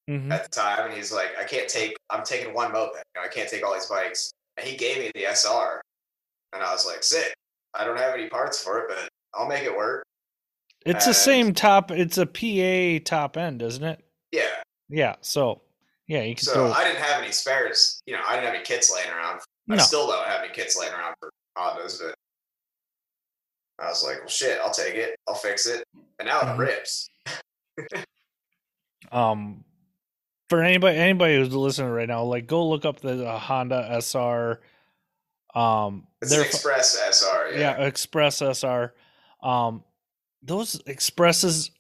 hmm 0.09 0.33
at 0.33 0.45
the 0.45 0.51
time, 0.51 0.87
and 0.87 0.95
he's 0.95 1.13
like, 1.13 1.31
"I 1.39 1.45
can't 1.45 1.69
take. 1.69 1.97
I'm 2.11 2.25
taking 2.25 2.55
one 2.55 2.73
moped. 2.73 2.97
You 2.97 3.21
know, 3.21 3.27
I 3.27 3.29
can't 3.29 3.49
take 3.49 3.65
all 3.65 3.75
these 3.75 3.87
bikes." 3.87 4.31
And 4.57 4.67
he 4.67 4.77
gave 4.77 4.99
me 4.99 5.11
the 5.15 5.27
SR, 5.27 5.81
and 6.53 6.63
I 6.63 6.73
was 6.73 6.87
like, 6.87 7.03
"Sick. 7.03 7.35
I 7.75 7.85
don't 7.85 7.99
have 7.99 8.15
any 8.15 8.29
parts 8.29 8.63
for 8.63 8.79
it, 8.81 8.87
but 8.89 9.09
I'll 9.35 9.49
make 9.49 9.65
it 9.65 9.77
work." 9.77 10.05
it's 10.87 11.05
the 11.05 11.13
same 11.15 11.53
top. 11.53 11.91
It's 11.91 12.17
a 12.19 12.25
PA 12.25 13.05
top 13.05 13.37
end, 13.37 13.63
isn't 13.63 13.85
it? 13.85 14.03
Yeah. 14.33 14.63
Yeah. 14.89 15.17
So, 15.21 15.61
yeah, 16.07 16.23
you 16.23 16.35
can 16.35 16.45
So 16.45 16.55
throw. 16.55 16.73
I 16.73 16.85
didn't 16.85 17.03
have 17.03 17.23
any 17.23 17.33
spares. 17.33 18.01
You 18.07 18.15
know, 18.15 18.23
I 18.27 18.35
didn't 18.35 18.47
have 18.47 18.55
any 18.55 18.65
kits 18.65 18.91
laying 18.95 19.11
around. 19.11 19.41
I 19.71 19.77
No. 19.77 19.83
still 19.83 20.07
don't 20.07 20.27
have 20.27 20.43
any 20.43 20.53
kits 20.53 20.79
laying 20.79 20.95
around 20.95 21.15
for 21.21 21.31
Hondas, 21.59 22.01
but 22.01 22.15
I 23.79 23.89
was 23.89 24.03
like, 24.03 24.19
"Well, 24.21 24.29
shit. 24.29 24.59
I'll 24.61 24.73
take 24.73 24.95
it. 24.95 25.17
I'll 25.29 25.35
fix 25.35 25.67
it." 25.67 25.85
And 26.19 26.27
now 26.29 26.41
Mhm. 26.41 26.55
it 26.55 26.59
rips. 26.59 27.09
Um 29.13 29.65
for 30.49 30.63
anybody 30.63 30.97
anybody 30.99 31.37
who's 31.37 31.55
listening 31.55 31.91
right 31.91 32.09
now 32.09 32.23
like 32.25 32.47
go 32.47 32.67
look 32.69 32.85
up 32.85 33.01
the 33.01 33.27
uh, 33.27 33.39
honda 33.39 33.99
sr 34.03 34.61
um 35.55 36.07
It's 36.21 36.33
an 36.33 36.41
Express 36.43 36.97
SR. 36.97 37.51
yeah. 37.53 37.59
Yeah. 37.79 37.87
express 37.87 38.37
sr 38.39 38.95
um 39.43 39.83
those 40.43 40.81
expresses 40.87 41.71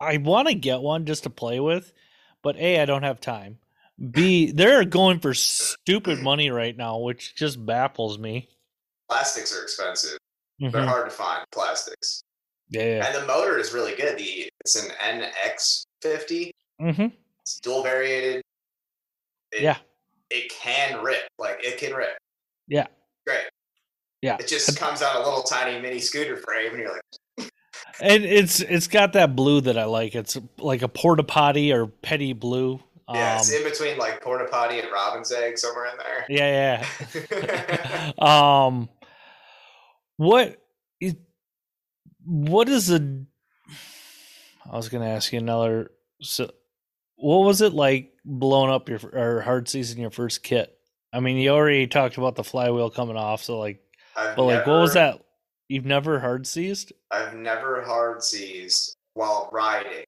i 0.00 0.16
want 0.18 0.48
to 0.48 0.54
get 0.54 0.80
one 0.80 1.04
just 1.06 1.24
to 1.24 1.30
play 1.30 1.60
with 1.60 1.92
but 2.42 2.56
a 2.56 2.80
i 2.80 2.84
don't 2.84 3.02
have 3.02 3.20
time 3.20 3.58
b 4.10 4.50
they're 4.54 4.84
going 4.84 5.18
for 5.20 5.34
stupid 5.34 6.20
money 6.22 6.50
right 6.50 6.76
now 6.76 6.98
which 6.98 7.34
just 7.34 7.64
baffles 7.64 8.18
me 8.18 8.48
Plastics 9.08 9.54
are 9.54 9.62
expensive. 9.62 10.16
They're 10.58 10.70
Mhm. 10.70 10.86
hard 10.86 11.04
to 11.04 11.14
find. 11.14 11.44
Plastics. 11.52 12.22
Yeah 12.72 13.06
And 13.06 13.14
the 13.14 13.26
motor 13.26 13.58
is 13.58 13.72
really 13.72 13.94
good. 13.94 14.18
The 14.18 14.50
it's 14.60 14.76
an 14.76 14.90
NX50. 16.04 16.50
hmm 16.80 17.06
It's 17.42 17.60
dual 17.60 17.82
variated. 17.82 18.42
It, 19.52 19.62
Yeah. 19.62 19.76
It 20.30 20.50
can 20.50 21.02
rip. 21.02 21.28
Like 21.38 21.58
it 21.64 21.78
can 21.78 21.94
rip. 21.94 22.16
Yeah. 22.68 22.86
Great. 23.26 23.44
yeah 24.22 24.36
It 24.40 24.48
just 24.48 24.78
comes 24.78 25.02
out 25.02 25.16
a 25.16 25.18
little 25.20 25.42
tiny 25.42 25.80
mini 25.80 25.98
scooter 26.00 26.36
frame, 26.36 26.70
and 26.72 26.78
you're 26.78 26.92
like, 26.92 27.02
and 28.00 28.24
it's 28.24 28.60
it's 28.60 28.88
got 28.88 29.12
that 29.12 29.36
blue 29.36 29.60
that 29.60 29.76
i 29.78 29.84
like 29.84 30.14
it's 30.14 30.38
like 30.58 30.82
a 30.82 30.88
porta 30.88 31.22
potty 31.22 31.72
or 31.72 31.86
petty 31.86 32.32
blue 32.32 32.80
yeah, 33.12 33.32
um, 33.34 33.38
it's 33.40 33.52
in 33.52 33.64
between 33.64 33.98
like 33.98 34.22
porta 34.22 34.46
potty 34.50 34.78
and 34.78 34.88
robin's 34.90 35.32
egg 35.32 35.58
somewhere 35.58 35.86
in 35.86 35.98
there. 35.98 36.24
Yeah, 36.28 36.82
yeah. 37.28 38.12
um, 38.66 38.88
what 40.16 40.61
what 42.24 42.68
is 42.68 42.90
a? 42.90 43.24
I 44.70 44.76
was 44.76 44.88
gonna 44.88 45.08
ask 45.08 45.32
you 45.32 45.38
another. 45.38 45.90
So, 46.20 46.50
what 47.16 47.44
was 47.44 47.60
it 47.60 47.72
like 47.72 48.12
blowing 48.24 48.70
up 48.70 48.88
your 48.88 49.00
or 49.12 49.40
hard 49.40 49.68
season 49.68 50.00
your 50.00 50.10
first 50.10 50.42
kit? 50.42 50.76
I 51.12 51.20
mean, 51.20 51.36
you 51.36 51.50
already 51.50 51.86
talked 51.86 52.16
about 52.16 52.36
the 52.36 52.44
flywheel 52.44 52.90
coming 52.90 53.16
off, 53.16 53.42
so 53.42 53.58
like, 53.58 53.82
I've 54.16 54.36
but 54.36 54.44
like, 54.44 54.66
what 54.66 54.80
was 54.80 54.94
that? 54.94 55.22
You've 55.68 55.84
never 55.84 56.18
hard 56.18 56.46
seized? 56.46 56.92
I've 57.10 57.34
never 57.34 57.82
hard 57.82 58.22
seized 58.22 58.96
while 59.14 59.48
riding. 59.52 60.04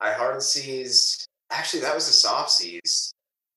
I 0.00 0.12
hard 0.12 0.42
seized. 0.42 1.28
Actually, 1.50 1.82
that 1.82 1.94
was 1.94 2.08
a 2.08 2.12
soft 2.12 2.50
seize. 2.50 3.12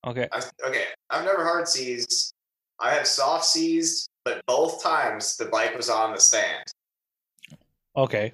Okay, 0.06 0.28
I, 0.32 0.42
okay, 0.64 0.84
I've 1.10 1.24
never 1.24 1.44
hard 1.44 1.68
seized. 1.68 2.32
I 2.80 2.94
have 2.94 3.06
soft 3.06 3.44
seized, 3.44 4.08
but 4.24 4.44
both 4.46 4.82
times 4.82 5.36
the 5.36 5.46
bike 5.46 5.76
was 5.76 5.90
on 5.90 6.14
the 6.14 6.20
stand. 6.20 6.64
Okay, 7.96 8.32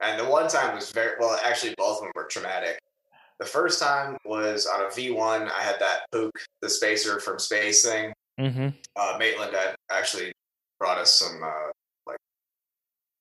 And 0.00 0.18
the 0.18 0.24
one 0.24 0.48
time 0.48 0.74
was 0.74 0.90
very 0.90 1.12
well. 1.20 1.38
Actually, 1.44 1.74
both 1.78 1.98
of 1.98 2.04
them 2.04 2.12
were 2.14 2.24
traumatic. 2.24 2.78
The 3.38 3.44
first 3.46 3.80
time 3.80 4.16
was 4.24 4.66
on 4.66 4.82
a 4.82 4.86
V1. 4.86 5.50
I 5.50 5.62
had 5.62 5.76
that 5.80 6.02
Pook, 6.12 6.32
the 6.60 6.68
spacer 6.68 7.18
from 7.18 7.38
Space 7.38 7.84
thing. 7.84 8.12
mm-hmm. 8.38 8.68
Uh, 8.96 9.16
Maitland 9.18 9.54
had 9.54 9.74
actually 9.90 10.32
brought 10.78 10.98
us 10.98 11.14
some 11.18 11.42
uh, 11.42 11.70
like 12.06 12.18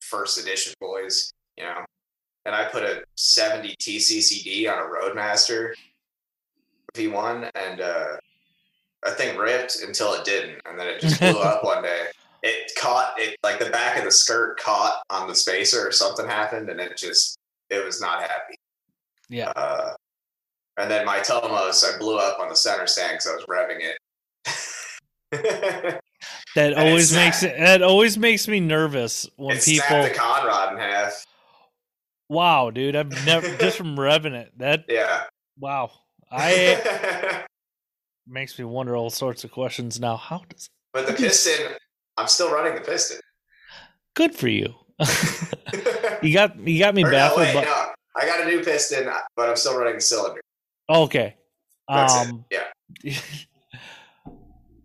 first 0.01 0.39
edition 0.39 0.73
boys, 0.79 1.31
you 1.57 1.63
know. 1.63 1.85
And 2.45 2.55
I 2.55 2.65
put 2.65 2.83
a 2.83 3.03
70 3.17 3.75
TCCD 3.79 4.71
on 4.71 4.79
a 4.79 4.89
Roadmaster 4.89 5.75
V1, 6.95 7.49
and 7.55 7.81
uh, 7.81 8.17
that 9.03 9.17
thing 9.17 9.37
ripped 9.37 9.81
until 9.81 10.13
it 10.13 10.25
didn't, 10.25 10.59
and 10.65 10.79
then 10.79 10.87
it 10.87 11.01
just 11.01 11.19
blew 11.19 11.39
up 11.39 11.63
one 11.63 11.83
day. 11.83 12.07
It 12.43 12.71
caught 12.77 13.13
it 13.17 13.35
like 13.43 13.59
the 13.59 13.69
back 13.69 13.97
of 13.97 14.03
the 14.05 14.11
skirt 14.11 14.59
caught 14.59 15.01
on 15.09 15.27
the 15.27 15.35
spacer, 15.35 15.87
or 15.87 15.91
something 15.91 16.25
happened, 16.27 16.69
and 16.69 16.79
it 16.79 16.97
just 16.97 17.37
it 17.69 17.85
was 17.85 18.01
not 18.01 18.21
happy. 18.21 18.55
Yeah. 19.29 19.49
Uh, 19.55 19.93
and 20.77 20.89
then 20.89 21.05
my 21.05 21.19
Tomos, 21.19 21.83
I 21.83 21.97
blew 21.99 22.17
up 22.17 22.39
on 22.39 22.49
the 22.49 22.55
center 22.55 22.87
stand 22.87 23.13
because 23.19 23.27
I 23.27 23.35
was 23.35 23.45
revving 23.45 23.81
it. 23.81 23.97
That 26.55 26.73
And 26.73 26.73
it 26.73 26.77
always 26.89 27.13
makes 27.15 27.43
it. 27.43 27.57
That 27.57 27.81
always 27.81 28.17
makes 28.17 28.47
me 28.47 28.59
nervous 28.59 29.27
when 29.37 29.55
it 29.57 29.63
people. 29.63 30.03
the 30.03 30.09
conrod 30.09 30.73
in 30.73 30.79
half. 30.79 31.25
Wow, 32.29 32.71
dude, 32.71 32.95
I've 32.95 33.25
never 33.25 33.55
just 33.57 33.77
from 33.77 33.95
revving 33.95 34.33
it. 34.33 34.51
That 34.57 34.83
Yeah. 34.89 35.23
wow, 35.57 35.91
I 36.29 37.45
makes 38.27 38.59
me 38.59 38.65
wonder 38.65 38.95
all 38.97 39.09
sorts 39.09 39.43
of 39.45 39.51
questions 39.51 39.99
now. 39.99 40.17
How 40.17 40.41
does 40.49 40.67
but 40.93 41.07
the 41.07 41.13
piston, 41.13 41.73
I'm 42.17 42.27
still 42.27 42.51
running 42.51 42.75
the 42.75 42.81
piston. 42.81 43.19
good 44.15 44.35
for 44.35 44.47
you? 44.47 44.73
you 46.21 46.33
got 46.33 46.59
you 46.67 46.79
got 46.79 46.93
me 46.95 47.03
Or 47.05 47.07
no, 47.07 47.11
baffled, 47.11 47.39
wait, 47.39 47.53
but 47.53 47.63
no. 47.63 47.87
I 48.15 48.25
got 48.25 48.41
a 48.41 48.45
new 48.45 48.63
piston, 48.63 49.09
but 49.35 49.49
I'm 49.49 49.55
still 49.55 49.77
running 49.77 49.95
the 49.95 50.01
cylinder. 50.01 50.41
okay. 50.89 51.35
That's 51.87 52.13
um, 52.13 52.45
it. 52.49 52.63
Yeah. 53.03 53.19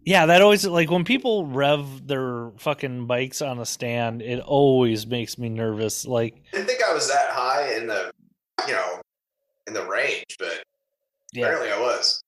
yeah, 0.05 0.27
that 0.27 0.43
always 0.43 0.65
like 0.65 0.91
when 0.91 1.05
people 1.05 1.47
rev 1.47 2.07
their 2.07 2.51
fucking 2.59 3.07
bikes 3.07 3.43
on 3.43 3.59
a 3.59 3.67
stand, 3.67 4.23
it 4.23 4.41
always 4.41 5.07
makes 5.07 5.39
me 5.39 5.49
nervous. 5.49 6.07
Like, 6.07 6.43
I 6.53 6.57
didn't 6.57 6.69
think 6.69 6.83
I 6.89 6.93
was 6.93 7.09
that 7.09 7.31
high 7.31 7.75
in 7.75 7.87
the, 7.87 8.11
you 8.67 8.73
know, 8.73 9.01
in 9.67 9.75
the 9.75 9.85
range, 9.87 10.37
but 10.39 10.63
yeah, 11.33 11.47
apparently 11.47 11.71
I 11.71 11.81
was. 11.81 12.23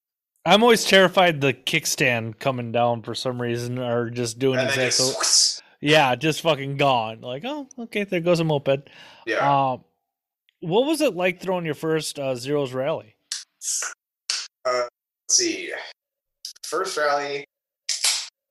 I'm 0.45 0.63
always 0.63 0.85
terrified 0.85 1.41
the 1.41 1.53
kickstand 1.53 2.39
coming 2.39 2.73
down 2.73 3.03
for 3.03 3.15
some 3.15 3.41
reason 3.41 3.79
or 3.79 4.09
just 4.11 4.39
doing 4.39 4.59
And 4.59 4.69
exactly. 4.69 4.89
just, 5.15 5.63
Yeah, 5.81 6.15
just 6.15 6.41
fucking 6.41 6.77
gone. 6.79 7.21
Like, 7.21 7.45
oh, 7.45 7.69
okay, 7.79 8.05
there 8.05 8.21
goes 8.21 8.41
a 8.41 8.45
moped. 8.45 8.89
yeah. 9.27 9.71
Um, 9.73 9.85
what 10.61 10.87
was 10.87 11.01
it 11.01 11.15
like 11.15 11.41
throwing 11.41 11.65
your 11.65 11.75
first 11.75 12.19
uh, 12.19 12.35
zeros 12.35 12.73
rally? 12.73 13.15
Uh, 14.65 14.83
let's 14.83 14.89
see. 15.29 15.71
First 16.65 16.97
rally, 16.97 17.45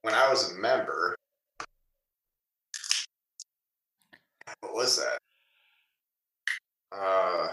when 0.03 0.13
I 0.13 0.29
was 0.29 0.51
a 0.51 0.55
member, 0.55 1.15
what 4.61 4.73
was 4.73 4.97
that? 4.97 5.17
Uh, 6.91 7.47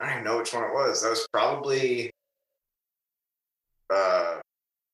I 0.00 0.06
don't 0.06 0.12
even 0.14 0.24
know 0.24 0.38
which 0.38 0.54
one 0.54 0.64
it 0.64 0.72
was. 0.72 1.02
That 1.02 1.10
was 1.10 1.26
probably 1.32 2.10
uh, 3.92 4.38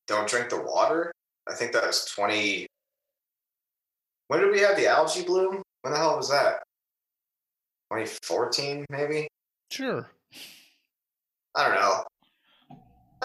"Don't 0.07 0.29
Drink 0.29 0.51
the 0.51 0.63
Water." 0.63 1.13
I 1.49 1.55
think 1.55 1.73
that 1.73 1.87
was 1.87 2.07
twenty. 2.07 2.67
When 4.29 4.41
did 4.41 4.51
we 4.51 4.61
have 4.61 4.77
the 4.77 4.87
algae 4.87 5.25
bloom? 5.25 5.63
When 5.83 5.93
the 5.93 5.99
hell 5.99 6.17
was 6.17 6.31
that? 6.31 6.63
2014, 7.93 8.87
maybe. 8.89 9.29
Sure. 9.71 10.09
I 11.55 11.69
don't 11.69 11.75
know. 11.75 12.05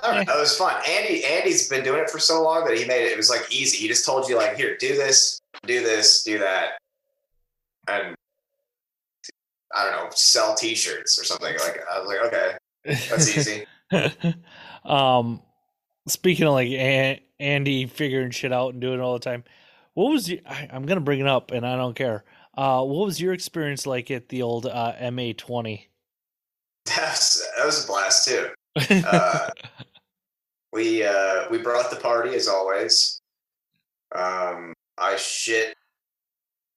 I 0.03 0.15
don't 0.15 0.27
know. 0.27 0.35
It 0.35 0.39
was 0.39 0.57
fun. 0.57 0.75
Andy 0.87 1.25
Andy's 1.25 1.69
been 1.69 1.83
doing 1.83 2.01
it 2.01 2.09
for 2.09 2.19
so 2.19 2.43
long 2.43 2.65
that 2.65 2.77
he 2.77 2.85
made 2.85 3.05
it. 3.05 3.11
It 3.11 3.17
was 3.17 3.29
like 3.29 3.51
easy. 3.51 3.77
He 3.77 3.87
just 3.87 4.05
told 4.05 4.29
you 4.29 4.35
like, 4.35 4.55
here, 4.55 4.77
do 4.77 4.95
this, 4.95 5.39
do 5.65 5.81
this, 5.81 6.23
do 6.23 6.37
that, 6.39 6.73
and 7.87 8.15
I 9.75 9.85
don't 9.85 10.03
know, 10.03 10.09
sell 10.11 10.55
T-shirts 10.55 11.19
or 11.19 11.25
something. 11.25 11.53
Like 11.53 11.79
I 11.91 11.99
was 11.99 12.07
like, 12.07 12.33
okay, 12.33 12.51
that's 13.09 13.37
easy. 13.37 13.65
um, 14.85 15.41
speaking 16.07 16.47
of 16.47 16.53
like 16.53 16.69
a- 16.69 17.23
Andy 17.39 17.85
figuring 17.85 18.31
shit 18.31 18.51
out 18.51 18.73
and 18.73 18.81
doing 18.81 18.99
it 18.99 19.01
all 19.01 19.13
the 19.13 19.19
time, 19.19 19.43
what 19.93 20.11
was 20.11 20.29
your, 20.29 20.39
I, 20.45 20.67
I'm 20.71 20.85
gonna 20.85 20.99
bring 21.01 21.19
it 21.19 21.27
up 21.27 21.51
and 21.51 21.65
I 21.65 21.75
don't 21.75 21.95
care. 21.95 22.23
Uh, 22.57 22.83
what 22.83 23.05
was 23.05 23.21
your 23.21 23.33
experience 23.33 23.85
like 23.87 24.11
at 24.11 24.29
the 24.29 24.41
old 24.41 24.65
uh, 24.65 24.93
MA 25.11 25.31
twenty? 25.37 25.89
That's 26.85 27.47
that 27.57 27.65
was 27.65 27.83
a 27.83 27.87
blast 27.87 28.27
too. 28.27 28.47
Uh, 29.05 29.49
we 30.71 31.03
uh, 31.03 31.45
we 31.49 31.57
brought 31.57 31.89
the 31.89 31.95
party 31.97 32.35
as 32.35 32.47
always. 32.47 33.21
Um, 34.15 34.73
I 34.97 35.15
shit 35.17 35.75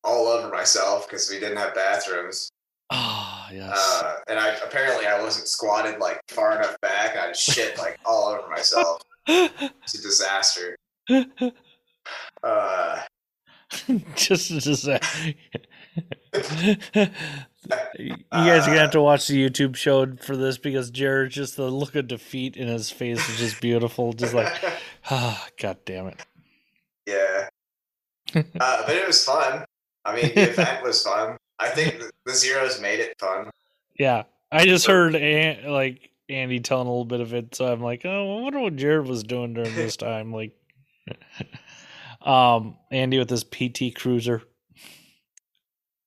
all 0.05 0.27
over 0.27 0.49
myself 0.49 1.07
because 1.07 1.31
we 1.31 1.39
didn't 1.39 1.59
have 1.59 1.75
bathrooms. 1.75 2.51
Ah, 2.95 3.49
yes. 3.53 3.73
Uh, 3.75 4.17
and 4.29 4.39
I 4.39 4.49
apparently 4.57 5.07
I 5.07 5.21
wasn't 5.21 5.49
squatted 5.49 5.99
like 5.99 6.21
far 6.29 6.57
enough 6.57 6.77
back. 6.83 7.17
I 7.17 7.33
shit 7.33 7.79
like 7.79 7.99
all 8.05 8.27
over 8.29 8.49
myself. 8.49 9.03
It's 9.29 9.95
a 9.95 10.03
disaster. 10.03 10.77
Uh, 12.43 13.01
Just 14.17 14.51
a 14.51 14.59
disaster. 14.61 15.35
you 17.97 18.17
guys 18.33 18.65
are 18.67 18.71
gonna 18.71 18.81
have 18.81 18.91
to 18.91 19.01
watch 19.01 19.29
the 19.29 19.49
YouTube 19.49 19.77
show 19.77 20.17
for 20.17 20.37
this 20.37 20.59
because 20.59 20.91
Jared 20.91 21.31
just 21.31 21.57
the 21.57 21.71
look 21.71 21.95
of 21.95 22.09
defeat 22.09 22.57
in 22.57 22.67
his 22.67 22.91
face 22.91 23.27
is 23.29 23.39
just 23.39 23.61
beautiful. 23.61 24.13
Just 24.13 24.35
like, 24.35 24.53
ah, 25.13 25.47
god 25.61 25.79
damn 25.85 26.09
it. 26.09 26.21
yeah, 27.07 27.49
uh, 28.35 28.83
but 28.85 28.97
it 28.97 29.07
was 29.07 29.25
fun. 29.25 29.65
I 30.05 30.17
mean, 30.17 30.35
the 30.35 30.51
event 30.51 30.83
was 30.83 31.03
fun. 31.05 31.37
I 31.59 31.69
think 31.69 32.03
the, 32.25 32.33
zeros 32.33 32.81
made 32.81 33.01
it 33.01 33.19
fun. 33.19 33.51
Yeah, 33.99 34.25
I 34.51 34.65
just 34.65 34.87
heard 34.87 35.15
An- 35.15 35.71
like 35.71 36.11
Andy 36.29 36.61
telling 36.61 36.87
a 36.87 36.91
little 36.91 37.05
bit 37.05 37.21
of 37.21 37.35
it, 37.35 37.55
so 37.55 37.73
I'm 37.73 37.81
like, 37.81 38.03
oh, 38.05 38.39
I 38.39 38.43
wonder 38.43 38.61
what 38.61 38.77
Jared 38.77 39.07
was 39.07 39.23
doing 39.23 39.55
during 39.55 39.75
this 39.75 39.97
time. 39.99 40.33
Like, 40.33 40.53
um, 42.23 42.77
Andy 42.91 43.19
with 43.19 43.31
his 43.31 43.45
PT 43.45 43.95
Cruiser. 43.95 44.43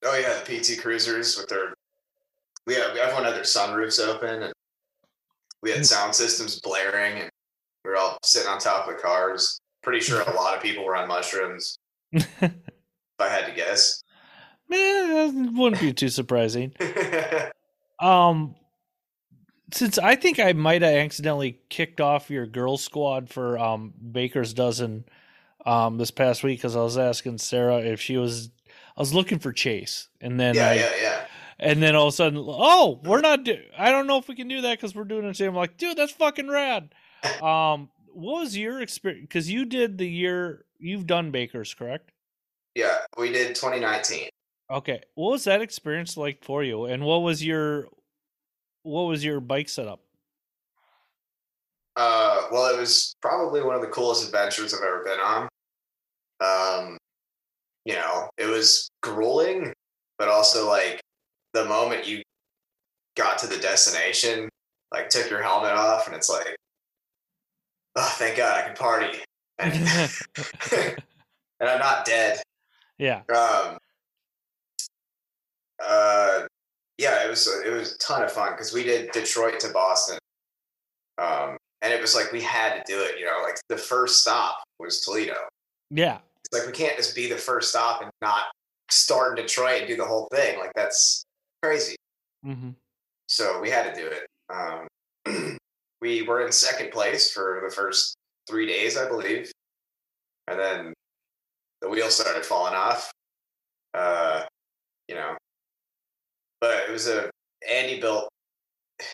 Oh 0.03 0.17
yeah, 0.17 0.39
the 0.43 0.59
PT 0.59 0.81
Cruisers 0.81 1.37
with 1.37 1.49
their 1.49 1.73
we 2.67 2.75
have 2.75 2.95
everyone 2.95 3.23
had 3.25 3.35
their 3.35 3.43
sunroofs 3.43 3.99
open 3.99 4.43
and 4.43 4.53
we 5.61 5.71
had 5.71 5.85
sound 5.85 6.13
systems 6.13 6.59
blaring 6.59 7.21
and 7.21 7.29
we 7.83 7.91
were 7.91 7.97
all 7.97 8.17
sitting 8.23 8.47
on 8.49 8.59
top 8.59 8.87
of 8.87 8.95
the 8.95 9.01
cars. 9.01 9.59
Pretty 9.83 9.99
sure 9.99 10.21
a 10.21 10.31
lot 10.35 10.55
of 10.55 10.61
people 10.61 10.85
were 10.85 10.95
on 10.95 11.07
mushrooms, 11.07 11.77
if 12.11 12.33
I 13.19 13.29
had 13.29 13.45
to 13.45 13.53
guess. 13.53 14.03
Eh, 14.71 15.31
that 15.31 15.51
wouldn't 15.53 15.81
be 15.81 15.93
too 15.93 16.09
surprising. 16.09 16.73
Um, 17.97 18.55
since 19.73 19.97
I 19.97 20.15
think 20.15 20.39
I 20.39 20.53
might 20.53 20.81
have 20.81 20.93
accidentally 20.95 21.59
kicked 21.69 22.01
off 22.01 22.29
your 22.29 22.45
girl 22.45 22.77
squad 22.77 23.29
for 23.29 23.57
um 23.57 23.93
Baker's 24.11 24.53
dozen 24.53 25.05
um 25.65 25.97
this 25.97 26.11
past 26.11 26.43
week 26.43 26.59
because 26.59 26.75
I 26.75 26.81
was 26.81 26.97
asking 26.97 27.37
Sarah 27.37 27.77
if 27.77 28.01
she 28.01 28.17
was 28.17 28.49
I 28.97 28.99
was 29.01 29.13
looking 29.13 29.39
for 29.39 29.53
Chase 29.53 30.09
and 30.21 30.39
then 30.39 30.55
yeah, 30.55 30.69
I 30.69 30.73
yeah, 30.73 30.91
yeah. 31.01 31.25
and 31.57 31.81
then 31.81 31.95
all 31.95 32.07
of 32.07 32.13
a 32.13 32.15
sudden 32.17 32.37
oh 32.45 32.99
we're 33.03 33.21
not 33.21 33.43
do- 33.43 33.63
I 33.77 33.91
don't 33.91 34.07
know 34.07 34.17
if 34.17 34.27
we 34.27 34.35
can 34.35 34.47
do 34.47 34.61
that 34.61 34.77
because 34.77 34.93
we're 34.93 35.05
doing 35.05 35.25
it. 35.25 35.33
today. 35.33 35.47
I'm 35.47 35.55
like 35.55 35.77
dude 35.77 35.97
that's 35.97 36.11
fucking 36.11 36.49
rad. 36.49 36.93
Um, 37.41 37.89
what 38.13 38.41
was 38.41 38.55
your 38.55 38.81
experience? 38.81 39.21
Because 39.27 39.49
you 39.49 39.65
did 39.65 39.97
the 39.97 40.07
year 40.07 40.65
you've 40.77 41.07
done 41.07 41.31
Baker's 41.31 41.73
correct? 41.73 42.11
Yeah, 42.75 42.97
we 43.17 43.31
did 43.31 43.55
2019. 43.55 44.29
Okay, 44.71 45.01
what 45.13 45.31
was 45.31 45.43
that 45.43 45.61
experience 45.61 46.17
like 46.17 46.43
for 46.43 46.63
you? 46.63 46.85
And 46.85 47.03
what 47.03 47.21
was 47.21 47.43
your 47.43 47.87
what 48.83 49.03
was 49.03 49.23
your 49.23 49.39
bike 49.39 49.69
setup? 49.69 49.99
Uh, 51.95 52.41
well, 52.51 52.73
it 52.73 52.79
was 52.79 53.15
probably 53.21 53.61
one 53.61 53.75
of 53.75 53.81
the 53.81 53.87
coolest 53.87 54.25
adventures 54.25 54.73
I've 54.73 54.81
ever 54.81 55.03
been 55.03 55.19
on. 55.19 55.47
Um, 56.41 56.97
you 57.85 57.93
know, 57.93 58.29
it 58.37 58.47
was 58.47 58.89
grueling, 59.01 59.71
but 60.17 60.27
also 60.27 60.67
like 60.67 60.99
the 61.53 61.65
moment 61.65 62.07
you 62.07 62.21
got 63.15 63.37
to 63.39 63.47
the 63.47 63.57
destination, 63.57 64.49
like 64.91 65.09
took 65.09 65.29
your 65.29 65.41
helmet 65.41 65.71
off, 65.71 66.07
and 66.07 66.15
it's 66.15 66.29
like, 66.29 66.55
oh, 67.95 68.13
thank 68.17 68.37
God 68.37 68.57
I 68.57 68.67
can 68.67 68.75
party, 68.75 69.19
and, 69.59 69.73
and 71.59 71.69
I'm 71.69 71.79
not 71.79 72.05
dead. 72.05 72.41
yeah. 72.97 73.21
Um, 73.33 73.77
uh, 75.87 76.47
yeah, 76.97 77.25
it 77.25 77.29
was 77.29 77.47
it 77.65 77.71
was 77.71 77.93
a 77.93 77.97
ton 77.97 78.23
of 78.23 78.31
fun 78.31 78.51
because 78.51 78.73
we 78.73 78.83
did 78.83 79.11
Detroit 79.11 79.59
to 79.61 79.69
Boston, 79.69 80.17
um, 81.17 81.57
and 81.81 81.93
it 81.93 82.01
was 82.01 82.15
like 82.15 82.31
we 82.31 82.41
had 82.41 82.75
to 82.75 82.83
do 82.85 82.99
it. 83.01 83.19
You 83.19 83.25
know, 83.25 83.41
like 83.43 83.57
the 83.69 83.77
first 83.77 84.21
stop 84.21 84.63
was 84.79 85.01
Toledo. 85.01 85.35
Yeah. 85.89 86.19
It's 86.43 86.57
like 86.57 86.67
we 86.67 86.73
can't 86.73 86.97
just 86.97 87.15
be 87.15 87.27
the 87.27 87.37
first 87.37 87.69
stop 87.69 88.01
and 88.01 88.11
not 88.21 88.43
start 88.89 89.37
in 89.37 89.43
Detroit 89.43 89.79
and 89.79 89.87
do 89.87 89.95
the 89.95 90.05
whole 90.05 90.27
thing. 90.31 90.59
Like 90.59 90.71
that's 90.75 91.25
crazy. 91.61 91.95
hmm 92.43 92.71
So 93.27 93.59
we 93.61 93.69
had 93.69 93.93
to 93.93 94.01
do 94.01 94.07
it. 94.07 94.27
Um, 94.53 95.57
we 96.01 96.21
were 96.21 96.45
in 96.45 96.51
second 96.51 96.91
place 96.91 97.31
for 97.31 97.61
the 97.67 97.73
first 97.73 98.15
three 98.47 98.67
days, 98.67 98.97
I 98.97 99.07
believe, 99.07 99.51
and 100.47 100.59
then 100.59 100.93
the 101.81 101.89
wheels 101.89 102.15
started 102.15 102.45
falling 102.45 102.75
off. 102.75 103.11
Uh, 103.93 104.43
you 105.07 105.15
know, 105.15 105.35
but 106.61 106.87
it 106.87 106.91
was 106.91 107.07
a 107.07 107.29
Andy 107.69 107.99
built. 107.99 108.29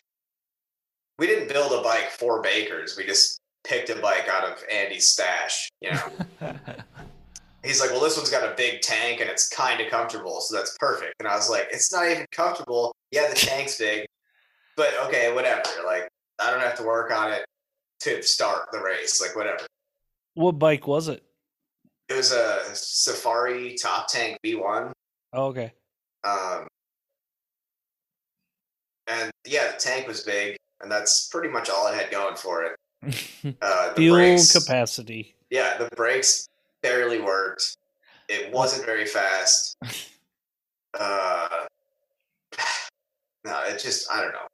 We 1.18 1.26
didn't 1.28 1.48
build 1.50 1.72
a 1.72 1.82
bike 1.82 2.10
for 2.10 2.42
bakers. 2.42 2.96
We 2.96 3.04
just 3.04 3.38
picked 3.64 3.90
a 3.90 3.96
bike 3.96 4.28
out 4.28 4.44
of 4.44 4.58
Andy's 4.72 5.06
stash. 5.06 5.68
You 5.80 5.92
know, 5.92 6.10
he's 7.62 7.80
like, 7.80 7.90
"Well, 7.90 8.00
this 8.00 8.16
one's 8.16 8.30
got 8.30 8.50
a 8.50 8.54
big 8.56 8.80
tank 8.80 9.20
and 9.20 9.30
it's 9.30 9.48
kind 9.48 9.80
of 9.80 9.88
comfortable, 9.88 10.40
so 10.40 10.56
that's 10.56 10.76
perfect." 10.78 11.14
And 11.20 11.28
I 11.28 11.36
was 11.36 11.48
like, 11.48 11.68
"It's 11.70 11.92
not 11.92 12.10
even 12.10 12.26
comfortable. 12.32 12.92
Yeah, 13.12 13.28
the 13.28 13.36
tank's 13.36 13.78
big, 13.78 14.06
but 14.76 14.94
okay, 15.06 15.32
whatever. 15.32 15.62
Like, 15.86 16.08
I 16.40 16.50
don't 16.50 16.60
have 16.60 16.76
to 16.78 16.82
work 16.82 17.12
on 17.12 17.30
it 17.30 17.44
to 18.00 18.22
start 18.22 18.68
the 18.72 18.80
race. 18.80 19.20
Like, 19.20 19.36
whatever." 19.36 19.66
what 20.34 20.58
bike 20.58 20.86
was 20.86 21.08
it? 21.08 21.22
It 22.08 22.16
was 22.16 22.32
a 22.32 22.60
Safari 22.74 23.74
Top 23.74 24.08
Tank 24.08 24.38
V1. 24.44 24.92
Oh, 25.32 25.46
okay. 25.46 25.72
Um, 26.24 26.66
and 29.12 29.30
yeah, 29.46 29.72
the 29.72 29.78
tank 29.78 30.06
was 30.08 30.22
big, 30.22 30.56
and 30.80 30.90
that's 30.90 31.28
pretty 31.28 31.48
much 31.48 31.68
all 31.70 31.86
it 31.88 31.94
had 31.94 32.10
going 32.10 32.36
for 32.36 32.64
it. 32.64 32.76
Uh, 33.60 33.88
the 33.90 33.94
Fuel 33.96 34.16
brakes, 34.16 34.52
capacity. 34.52 35.34
yeah, 35.50 35.76
the 35.76 35.88
brakes 35.96 36.48
barely 36.82 37.20
worked. 37.20 37.76
It 38.28 38.52
wasn't 38.52 38.84
very 38.86 39.06
fast. 39.06 39.76
Uh, 41.00 41.48
no, 43.44 43.60
it 43.66 43.78
just 43.78 44.12
I 44.12 44.20
don't 44.20 44.32
know. 44.32 44.46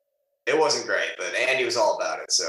It 0.47 0.57
wasn't 0.59 0.87
great, 0.87 1.11
but 1.19 1.35
Andy 1.37 1.65
was 1.65 1.77
all 1.77 1.97
about 1.97 2.21
it, 2.21 2.31
so 2.33 2.45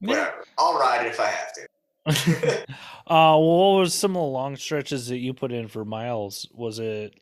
Yeah. 0.00 0.08
whatever. 0.08 0.44
I'll 0.58 0.78
ride 0.78 1.06
it 1.06 1.08
if 1.08 1.18
I 1.20 1.26
have 1.26 1.52
to. 1.54 1.66
uh, 3.10 3.36
what 3.38 3.78
was 3.80 3.94
some 3.94 4.10
of 4.12 4.20
the 4.20 4.26
long 4.28 4.56
stretches 4.56 5.08
that 5.08 5.18
you 5.18 5.32
put 5.32 5.52
in 5.52 5.68
for 5.68 5.84
miles? 5.86 6.46
Was 6.52 6.78
it 6.78 7.18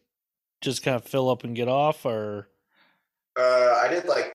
just 0.61 0.83
kind 0.83 0.97
of 0.97 1.05
fill 1.05 1.31
up 1.31 1.45
and 1.45 1.55
get 1.55 1.69
off, 1.69 2.05
or 2.05 2.49
Uh, 3.39 3.81
I 3.83 3.89
did 3.89 4.07
like 4.07 4.33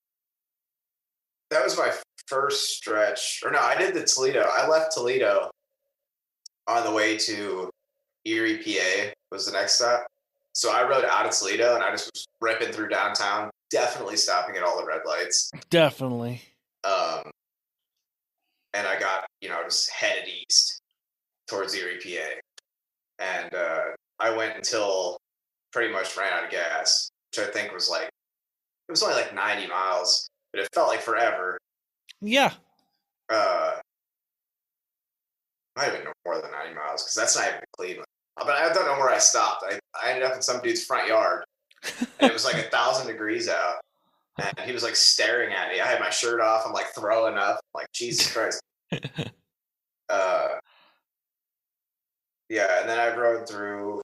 that 1.50 1.64
was 1.64 1.78
my 1.78 1.92
first 2.28 2.78
stretch, 2.78 3.42
or 3.46 3.52
no, 3.52 3.60
I 3.60 3.78
did 3.78 3.94
the 3.94 4.04
Toledo. 4.04 4.46
I 4.52 4.68
left 4.68 4.94
Toledo 4.94 5.50
on 6.68 6.84
the 6.84 6.92
way 6.92 7.18
to 7.18 7.70
Erie, 8.26 8.58
PA 8.58 9.12
was 9.32 9.46
the 9.46 9.54
next 9.54 9.76
stop. 9.76 10.06
So 10.54 10.72
I 10.72 10.88
rode 10.88 11.06
out 11.06 11.26
of 11.26 11.32
Toledo 11.32 11.76
and 11.76 11.84
I 11.84 11.92
just 11.92 12.12
was 12.14 12.26
ripping 12.42 12.74
through 12.74 12.90
downtown, 12.90 13.50
definitely 13.70 14.18
stopping 14.18 14.58
at 14.58 14.64
all 14.64 14.78
the 14.78 14.86
red 14.86 15.02
lights. 15.06 15.52
definitely? 15.70 16.42
Um, 16.84 17.32
and 18.74 18.88
I 18.88 19.00
got 19.00 19.26
you 19.42 19.50
know 19.50 19.62
just 19.64 19.90
headed 19.92 20.28
east 20.28 20.82
towards 21.48 21.74
Erie, 21.76 22.00
PA, 22.04 22.40
and 23.20 23.54
uh, 23.54 23.82
I 24.20 24.36
went 24.36 24.56
until 24.56 25.18
pretty 25.72 25.94
much 25.94 26.16
ran 26.18 26.34
out 26.34 26.46
of 26.46 26.52
gas, 26.52 27.10
which 27.32 27.48
I 27.48 27.52
think 27.52 27.72
was 27.72 27.90
like 27.90 28.10
it 28.88 28.92
was 28.92 29.04
only 29.04 29.16
like 29.16 29.34
90 29.34 29.68
miles, 29.68 30.30
but 30.52 30.62
it 30.62 30.70
felt 30.74 30.88
like 30.88 31.02
forever. 31.02 31.58
Yeah. 32.22 32.54
Uh, 33.30 33.74
I 35.76 35.88
even 35.88 36.08
more 36.26 36.42
than 36.42 36.52
90 36.52 36.76
miles 36.76 37.04
because 37.04 37.16
that's 37.16 37.36
not 37.36 37.48
even 37.48 37.60
Cleveland. 37.78 38.08
But 38.38 38.50
I 38.50 38.72
don't 38.72 38.86
know 38.86 38.94
where 38.94 39.10
I 39.10 39.18
stopped. 39.18 39.64
I, 39.68 39.80
I 40.02 40.12
ended 40.12 40.24
up 40.24 40.36
in 40.36 40.42
some 40.42 40.62
dude's 40.62 40.86
front 40.86 41.08
yard, 41.08 41.44
and 42.00 42.30
it 42.30 42.34
was 42.34 42.46
like 42.46 42.56
a 42.56 42.70
thousand 42.72 43.08
degrees 43.08 43.50
out, 43.50 43.76
and 44.38 44.60
he 44.60 44.72
was 44.72 44.84
like 44.84 44.96
staring 44.96 45.54
at 45.54 45.72
me. 45.72 45.80
I 45.80 45.88
had 45.88 46.00
my 46.00 46.10
shirt 46.10 46.40
off. 46.40 46.64
I'm 46.66 46.74
like 46.74 46.94
throwing 46.96 47.38
up. 47.38 47.60
I'm 47.76 47.82
like 47.82 47.92
Jesus 47.94 48.32
Christ. 48.34 48.62
uh, 50.10 50.48
yeah, 52.50 52.80
and 52.80 52.90
then 52.90 53.00
I 53.00 53.16
rode 53.16 53.50
through 53.50 54.02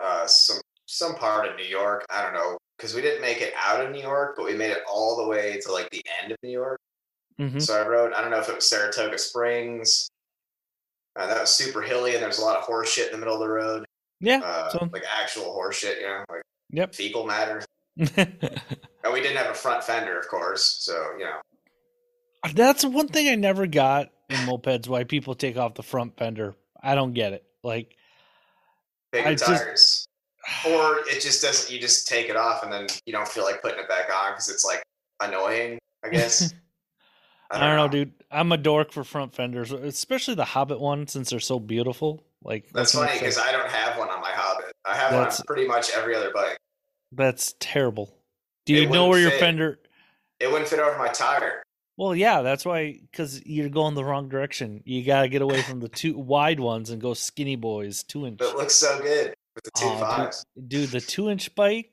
uh, 0.00 0.26
some 0.26 0.60
some 0.86 1.14
part 1.14 1.48
of 1.48 1.56
New 1.56 1.64
York. 1.64 2.04
I 2.10 2.22
don't 2.22 2.34
know 2.34 2.58
because 2.76 2.94
we 2.94 3.00
didn't 3.02 3.20
make 3.22 3.40
it 3.40 3.52
out 3.56 3.84
of 3.84 3.90
New 3.92 4.00
York, 4.00 4.34
but 4.36 4.44
we 4.44 4.54
made 4.54 4.70
it 4.70 4.82
all 4.90 5.16
the 5.16 5.26
way 5.26 5.60
to 5.64 5.72
like 5.72 5.90
the 5.90 6.02
end 6.22 6.32
of 6.32 6.38
New 6.42 6.50
York. 6.50 6.80
Mhm. 7.40 7.60
So 7.60 7.80
I 7.80 7.86
rode. 7.86 8.12
I 8.12 8.20
don't 8.22 8.30
know 8.30 8.38
if 8.38 8.48
it 8.48 8.54
was 8.54 8.68
Saratoga 8.68 9.18
Springs. 9.18 10.08
Uh, 11.14 11.26
that 11.26 11.40
was 11.40 11.50
super 11.52 11.80
hilly, 11.82 12.14
and 12.14 12.22
there's 12.22 12.38
a 12.38 12.44
lot 12.44 12.56
of 12.56 12.64
horse 12.64 12.90
shit 12.90 13.06
in 13.06 13.12
the 13.12 13.18
middle 13.18 13.34
of 13.34 13.40
the 13.40 13.48
road. 13.48 13.84
Yeah. 14.20 14.40
Uh, 14.42 14.68
so, 14.70 14.88
like 14.92 15.04
actual 15.20 15.52
horse 15.52 15.76
shit, 15.78 16.00
you 16.00 16.06
know, 16.06 16.24
like 16.28 16.42
yep. 16.70 16.94
fecal 16.94 17.24
matter. 17.26 17.62
And 19.06 19.12
we 19.14 19.20
didn't 19.20 19.36
have 19.36 19.50
a 19.50 19.54
front 19.54 19.84
fender, 19.84 20.18
of 20.18 20.26
course. 20.28 20.64
So 20.80 21.12
you 21.16 21.24
know, 21.24 21.38
That's 22.54 22.84
one 22.84 23.06
thing 23.08 23.28
I 23.28 23.36
never 23.36 23.66
got 23.68 24.10
in 24.28 24.36
mopeds 24.38 24.88
why 24.88 25.04
people 25.04 25.34
take 25.36 25.56
off 25.56 25.74
the 25.74 25.84
front 25.84 26.16
fender. 26.18 26.54
I 26.82 26.94
don't 26.96 27.12
get 27.14 27.32
it. 27.32 27.44
Like, 27.62 27.94
bigger 29.12 29.28
I 29.28 29.34
just- 29.34 29.46
tires, 29.46 30.05
or 30.66 30.98
it 31.08 31.20
just 31.20 31.42
doesn't. 31.42 31.72
You 31.72 31.80
just 31.80 32.06
take 32.06 32.28
it 32.28 32.36
off, 32.36 32.62
and 32.62 32.72
then 32.72 32.86
you 33.04 33.12
don't 33.12 33.28
feel 33.28 33.44
like 33.44 33.62
putting 33.62 33.78
it 33.78 33.88
back 33.88 34.08
on 34.14 34.32
because 34.32 34.48
it's 34.48 34.64
like 34.64 34.82
annoying. 35.20 35.78
I 36.04 36.08
guess. 36.08 36.52
I 37.50 37.60
don't 37.60 37.76
know, 37.76 37.88
dude. 37.88 38.12
I'm 38.30 38.50
a 38.50 38.56
dork 38.56 38.90
for 38.92 39.04
front 39.04 39.34
fenders, 39.34 39.70
especially 39.70 40.34
the 40.34 40.44
Hobbit 40.44 40.80
one 40.80 41.06
since 41.06 41.30
they're 41.30 41.38
so 41.40 41.60
beautiful. 41.60 42.24
Like, 42.42 42.68
That's 42.72 42.92
funny 42.92 43.12
because 43.12 43.38
I 43.38 43.52
don't 43.52 43.68
have 43.68 43.96
one 43.96 44.08
on 44.08 44.20
my 44.20 44.32
Hobbit. 44.32 44.72
I 44.84 44.96
have 44.96 45.12
one 45.12 45.28
on 45.28 45.32
pretty 45.46 45.66
much 45.66 45.90
every 45.96 46.14
other 46.16 46.32
bike. 46.34 46.56
that's 47.12 47.54
terrible. 47.60 48.12
Do 48.66 48.74
It 48.74 48.78
you 48.78 48.84
know 48.86 48.90
wouldn't 49.06 49.10
where 49.10 49.20
your 49.20 49.30
fender? 49.38 49.78
It 50.40 50.50
wouldn't 50.50 50.68
fit 50.68 50.80
over 50.80 50.98
my 50.98 51.08
tire. 51.08 51.62
Well, 51.96 52.14
yeah, 52.14 52.42
that's 52.42 52.64
why 52.64 52.98
because 53.10 53.44
you're 53.46 53.68
going 53.68 53.94
the 53.94 54.04
wrong 54.04 54.28
direction. 54.28 54.82
You 54.84 55.04
gotta 55.04 55.28
get 55.28 55.40
away 55.40 55.62
from 55.62 55.80
the 55.80 55.88
two 55.88 56.18
wide 56.18 56.60
ones 56.60 56.90
and 56.90 57.00
go 57.00 57.14
skinny 57.14 57.56
boys, 57.56 58.02
two 58.02 58.26
inch. 58.26 58.38
But 58.38 58.50
it 58.50 58.56
looks 58.56 58.74
so 58.74 59.00
good 59.00 59.34
with 59.56 59.64
the 59.64 59.70
two 59.76 59.86
Aw, 59.86 59.98
fives. 59.98 60.46
dude, 60.54 60.68
dude, 60.68 60.90
the 60.90 61.00
two 61.00 61.28
inch 61.28 61.52
bike 61.56 61.90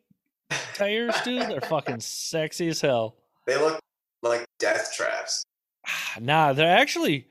tires, 0.75 1.15
dude, 1.23 1.49
they're 1.49 1.61
fucking 1.61 2.01
sexy 2.01 2.67
as 2.67 2.81
hell. 2.81 3.15
They 3.47 3.57
look 3.57 3.79
like 4.21 4.45
death 4.59 4.93
traps. 4.95 5.43
Nah, 6.19 6.53
they're 6.53 6.77
actually. 6.77 7.27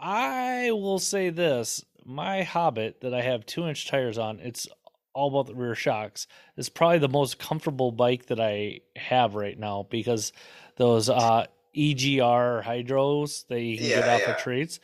I 0.00 0.70
will 0.70 0.98
say 0.98 1.28
this: 1.28 1.84
my 2.04 2.42
Hobbit 2.42 3.02
that 3.02 3.12
I 3.12 3.20
have 3.20 3.44
two 3.44 3.68
inch 3.68 3.88
tires 3.88 4.16
on, 4.16 4.40
it's 4.40 4.66
all 5.12 5.28
about 5.28 5.46
the 5.46 5.54
rear 5.54 5.74
shocks. 5.74 6.26
It's 6.56 6.68
probably 6.68 6.98
the 6.98 7.08
most 7.08 7.38
comfortable 7.38 7.92
bike 7.92 8.26
that 8.26 8.40
I 8.40 8.80
have 8.96 9.34
right 9.34 9.58
now 9.58 9.86
because 9.90 10.32
those 10.76 11.08
uh, 11.08 11.46
EGR 11.76 12.62
hydros 12.62 13.46
that 13.48 13.60
you 13.60 13.78
can 13.78 13.88
get 13.88 14.08
off 14.08 14.20
yeah. 14.22 14.30
of 14.30 14.38
trades. 14.38 14.80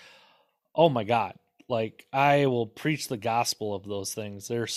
Oh 0.74 0.88
my 0.88 1.04
god! 1.04 1.34
Like 1.68 2.06
I 2.12 2.46
will 2.46 2.66
preach 2.66 3.08
the 3.08 3.16
gospel 3.16 3.74
of 3.74 3.84
those 3.84 4.12
things. 4.14 4.48
They're 4.48 4.68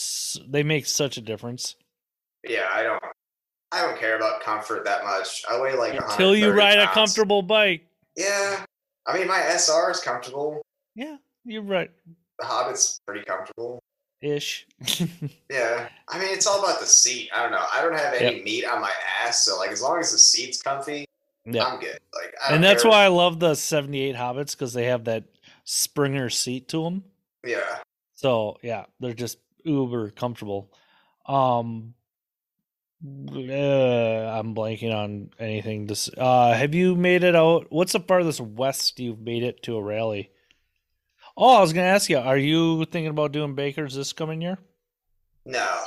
they 0.48 0.64
make 0.64 0.86
such 0.86 1.18
a 1.18 1.22
difference 1.22 1.76
Yeah, 2.48 2.68
I 2.74 2.84
don't. 2.84 3.04
I 3.74 3.82
don't 3.82 4.00
care 4.00 4.16
about 4.16 4.40
comfort 4.42 4.86
that 4.86 5.04
much. 5.04 5.44
I 5.50 5.60
weigh 5.60 5.76
like 5.76 5.94
until 5.94 6.34
you 6.34 6.48
130 6.48 6.58
ride 6.58 6.80
a 6.80 6.88
comfortable 6.94 7.42
bike. 7.42 7.86
Yeah, 8.16 8.64
I 9.06 9.18
mean 9.18 9.28
my 9.28 9.40
SR 9.42 9.92
is 9.92 10.00
comfortable. 10.00 10.62
Yeah, 10.96 11.18
you're 11.44 11.62
right. 11.62 11.92
The 12.40 12.46
Hobbit's 12.46 13.02
pretty 13.06 13.26
comfortable. 13.26 13.80
Ish. 14.22 14.66
Yeah, 15.52 15.90
I 16.08 16.20
mean 16.20 16.30
it's 16.32 16.48
all 16.48 16.64
about 16.64 16.80
the 16.80 16.86
seat. 16.86 17.30
I 17.36 17.42
don't 17.44 17.52
know. 17.52 17.66
I 17.74 17.82
don't 17.82 17.98
have 17.98 18.14
any 18.14 18.42
meat 18.44 18.66
on 18.66 18.82
my 18.82 18.92
ass, 19.26 19.44
so 19.44 19.58
like 19.58 19.72
as 19.72 19.82
long 19.82 20.00
as 20.00 20.12
the 20.12 20.18
seat's 20.18 20.62
comfy, 20.62 21.06
yeah. 21.46 21.66
I'm 21.66 21.80
good. 21.80 22.00
Like, 22.14 22.34
I 22.48 22.54
and 22.54 22.64
that's 22.64 22.84
care. 22.84 22.92
why 22.92 23.06
I 23.06 23.08
love 23.08 23.40
the 23.40 23.56
78 23.56 24.16
Hobbits 24.16 24.52
because 24.52 24.74
they 24.74 24.86
have 24.86 25.06
that 25.06 25.24
Springer 25.70 26.30
seat 26.30 26.70
to 26.70 26.82
them. 26.86 27.04
Yeah, 27.46 27.80
So 28.16 28.58
yeah, 28.64 28.86
they're 29.02 29.14
just 29.14 29.38
uber 29.66 30.12
comfortable. 30.12 30.72
Um, 31.26 31.94
uh, 33.06 33.12
I'm 33.12 34.56
blanking 34.56 34.94
on 34.96 35.30
anything. 35.40 35.88
To, 35.88 36.20
uh, 36.22 36.54
have 36.54 36.74
you 36.74 36.96
made 36.96 37.24
it 37.24 37.36
out? 37.36 37.68
What's 37.70 37.92
the 37.92 38.00
farthest 38.00 38.40
west 38.40 38.98
you've 39.00 39.20
made 39.20 39.44
it 39.44 39.62
to 39.64 39.76
a 39.76 39.84
rally? 39.84 40.32
Oh, 41.36 41.58
I 41.58 41.62
was 41.62 41.74
gonna 41.74 41.88
ask 41.88 42.10
you. 42.10 42.18
Are 42.18 42.38
you 42.38 42.86
thinking 42.86 43.10
about 43.10 43.34
doing 43.34 43.54
Bakers 43.54 43.94
this 43.94 44.14
coming 44.14 44.42
year? 44.42 44.58
no. 45.46 45.84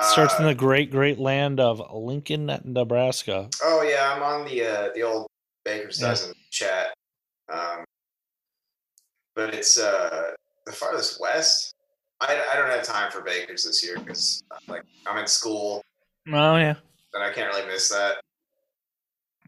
Starts 0.00 0.38
in 0.38 0.46
Uh, 0.46 0.48
the 0.48 0.54
great, 0.54 0.90
great 0.90 1.18
land 1.18 1.60
of 1.60 1.82
Lincoln, 1.92 2.46
Nebraska. 2.64 3.50
Oh 3.62 3.82
yeah, 3.82 4.14
I'm 4.14 4.22
on 4.22 4.46
the 4.46 4.64
uh, 4.64 4.88
the 4.94 5.02
old 5.02 5.26
Baker's 5.62 6.00
Yeah. 6.00 6.08
Dozen 6.08 6.32
chat. 6.50 6.94
Um, 7.52 7.84
but 9.46 9.54
it's 9.54 9.78
uh, 9.78 10.32
the 10.66 10.72
farthest 10.72 11.18
west. 11.20 11.74
I, 12.20 12.38
I 12.52 12.56
don't 12.56 12.68
have 12.68 12.82
time 12.82 13.10
for 13.10 13.22
Baker's 13.22 13.64
this 13.64 13.82
year 13.82 13.98
because 13.98 14.42
like 14.68 14.82
I'm 15.06 15.16
in 15.16 15.26
school 15.26 15.82
Oh 16.28 16.56
yeah. 16.56 16.74
and 17.14 17.22
I 17.24 17.32
can't 17.32 17.52
really 17.54 17.66
miss 17.66 17.88
that. 17.88 18.16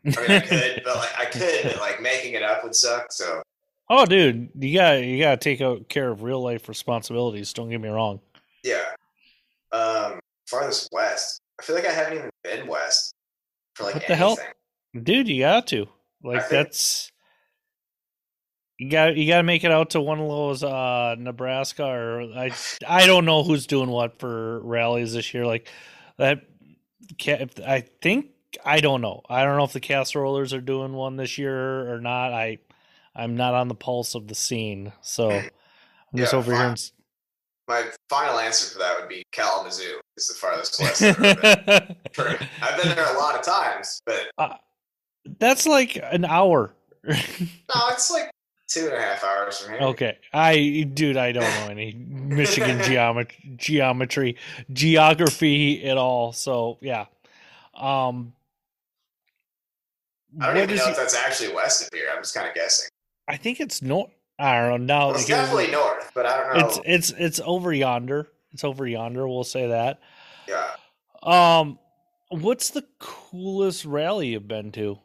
I 0.07 0.21
mean, 0.21 0.31
I 0.31 0.41
could, 0.41 0.83
but 0.85 0.97
like 0.97 1.19
I 1.19 1.25
could, 1.27 1.61
but 1.65 1.77
like 1.81 2.01
making 2.01 2.33
it 2.33 2.43
up 2.43 2.65
would 2.65 2.75
suck. 2.75 3.13
So 3.13 3.43
Oh, 3.91 4.07
dude, 4.07 4.49
you 4.59 4.75
got 4.79 5.03
you 5.03 5.23
got 5.23 5.33
to 5.33 5.37
take 5.37 5.61
out 5.61 5.87
care 5.91 6.09
of 6.11 6.23
real 6.23 6.43
life 6.43 6.67
responsibilities. 6.69 7.53
Don't 7.53 7.69
get 7.69 7.81
me 7.81 7.91
wrong. 7.91 8.21
yeah. 8.65 8.85
Um, 9.73 10.19
farthest 10.49 10.89
west. 10.93 11.41
I 11.61 11.65
feel 11.65 11.77
like 11.77 11.87
I 11.87 11.93
haven't 11.93 12.19
even 12.19 12.31
been 12.43 12.67
west 12.67 13.13
for 13.75 13.85
like 13.85 13.95
What 13.97 14.07
the 14.09 14.17
hell? 14.17 14.39
Dude, 15.03 15.29
you 15.29 15.41
got 15.41 15.67
to. 15.69 15.87
Like 16.25 16.41
think- 16.41 16.51
that's 16.51 17.12
you 18.83 18.91
got 18.91 19.17
you 19.17 19.29
got 19.29 19.37
to 19.37 19.43
make 19.45 19.63
it 19.63 19.71
out 19.71 19.91
to 19.91 20.01
one 20.01 20.19
of 20.19 20.29
those 20.29 20.65
uh 20.65 21.15
Nebraska 21.17 21.85
or 21.85 22.23
I 22.23 22.51
I 22.87 23.07
don't 23.07 23.25
know 23.25 23.45
who's 23.45 23.67
doing 23.67 23.91
what 23.91 24.19
for 24.19 24.61
rallies 24.61 25.13
this 25.13 25.33
year 25.33 25.47
like 25.47 25.69
that 26.19 26.43
I 27.65 27.85
think 28.01 28.31
I 28.65 28.81
don't 28.81 29.01
know. 29.01 29.23
I 29.31 29.45
don't 29.45 29.57
know 29.57 29.65
if 29.65 29.73
the 29.73 29.81
casserolers 29.81 30.53
are 30.53 30.61
doing 30.61 30.93
one 30.95 31.17
this 31.17 31.39
year 31.39 31.93
or 31.93 32.01
not. 32.01 32.33
I 32.33 32.59
I'm 33.15 33.37
not 33.37 33.55
on 33.55 33.69
the 33.69 33.75
pulse 33.75 34.15
of 34.15 34.27
the 34.27 34.35
scene. 34.35 34.93
So 35.01 35.31
I'm 35.31 35.51
just 36.17 36.33
Yeah, 36.33 36.39
over 36.39 36.53
here 36.53 36.63
and 36.63 36.91
My 37.69 37.85
final 38.09 38.39
answer 38.41 38.73
for 38.73 38.79
that 38.81 38.99
would 38.99 39.09
be 39.09 39.23
Kalamazoo 39.33 40.01
is 40.17 40.27
the 40.27 40.35
farthest 40.35 40.81
west. 40.81 41.03
I've 41.03 41.17
been. 41.19 41.39
I've 42.63 42.83
been 42.83 42.97
there 42.97 43.15
a 43.15 43.19
lot 43.19 43.37
of 43.37 43.43
times, 43.43 44.01
but 44.05 44.29
uh, 44.39 44.55
That's 45.39 45.67
like 45.67 45.99
an 46.03 46.25
hour. 46.25 46.75
no, 47.09 47.15
it's 47.91 48.11
like 48.11 48.31
two 48.73 48.87
and 48.87 48.95
a 48.95 49.01
half 49.01 49.23
hours 49.25 49.59
from 49.61 49.73
here. 49.75 49.83
Okay, 49.89 50.19
I 50.33 50.89
dude, 50.93 51.17
I 51.17 51.33
don't 51.33 51.43
know 51.43 51.69
any 51.71 51.93
Michigan 51.95 52.83
geometry, 52.85 53.55
geometry, 53.57 54.37
geography 54.73 55.85
at 55.89 55.97
all. 55.99 56.33
So 56.33 56.79
yeah, 56.81 57.07
um, 57.75 58.33
I 60.41 60.47
don't 60.49 60.57
even 60.63 60.77
know 60.77 60.85
he- 60.87 60.91
if 60.91 60.97
that's 60.97 61.15
actually 61.15 61.55
west 61.55 61.83
of 61.83 61.89
here. 61.93 62.09
I'm 62.15 62.23
just 62.23 62.35
kind 62.35 62.49
of 62.49 62.55
guessing. 62.55 62.89
I 63.29 63.37
think 63.37 63.61
it's 63.61 63.83
north. 63.83 64.11
I 64.39 64.61
don't 64.69 64.87
know. 64.87 64.95
Now 64.95 65.07
Well, 65.09 65.17
it's 65.17 65.27
definitely 65.27 65.71
north, 65.71 66.11
but 66.15 66.27
I 66.27 66.37
don't 66.39 66.59
know. 66.59 66.67
it's 66.67 66.81
it's 66.85 67.11
it's 67.19 67.41
over 67.45 67.73
yonder. 67.73 68.29
It's 68.53 68.65
over 68.65 68.87
yonder. 68.87 69.27
We'll 69.29 69.45
say 69.45 69.69
that. 69.69 70.01
yeah. 70.49 70.69
Um, 71.23 71.79
what's 72.31 72.71
the 72.71 72.85
coolest 72.99 73.85
rally 73.85 74.29
you've 74.29 74.49
been 74.49 74.73
to? 74.73 74.99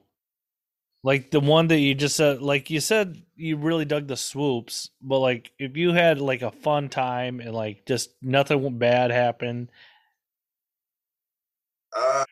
Like 1.03 1.30
the 1.30 1.39
one 1.39 1.68
that 1.68 1.78
you 1.80 1.93
just 1.93 2.15
said, 2.15 2.41
like 2.41 2.70
you 2.72 2.80
said, 2.80 3.22
you 3.38 3.55
really 3.55 3.85
dug 3.85 4.07
the 4.07 4.17
swoops, 4.17 4.89
but 5.01 5.19
like 5.19 5.51
if 5.59 5.77
you 5.77 5.93
had 5.93 6.19
like 6.19 6.41
a 6.41 6.51
fun 6.51 6.89
time 6.89 7.39
and 7.39 7.53
like 7.53 7.85
just 7.85 8.09
nothing 8.21 8.77
bad 8.77 9.11
happened. 9.11 9.71
Uh, 11.95 12.25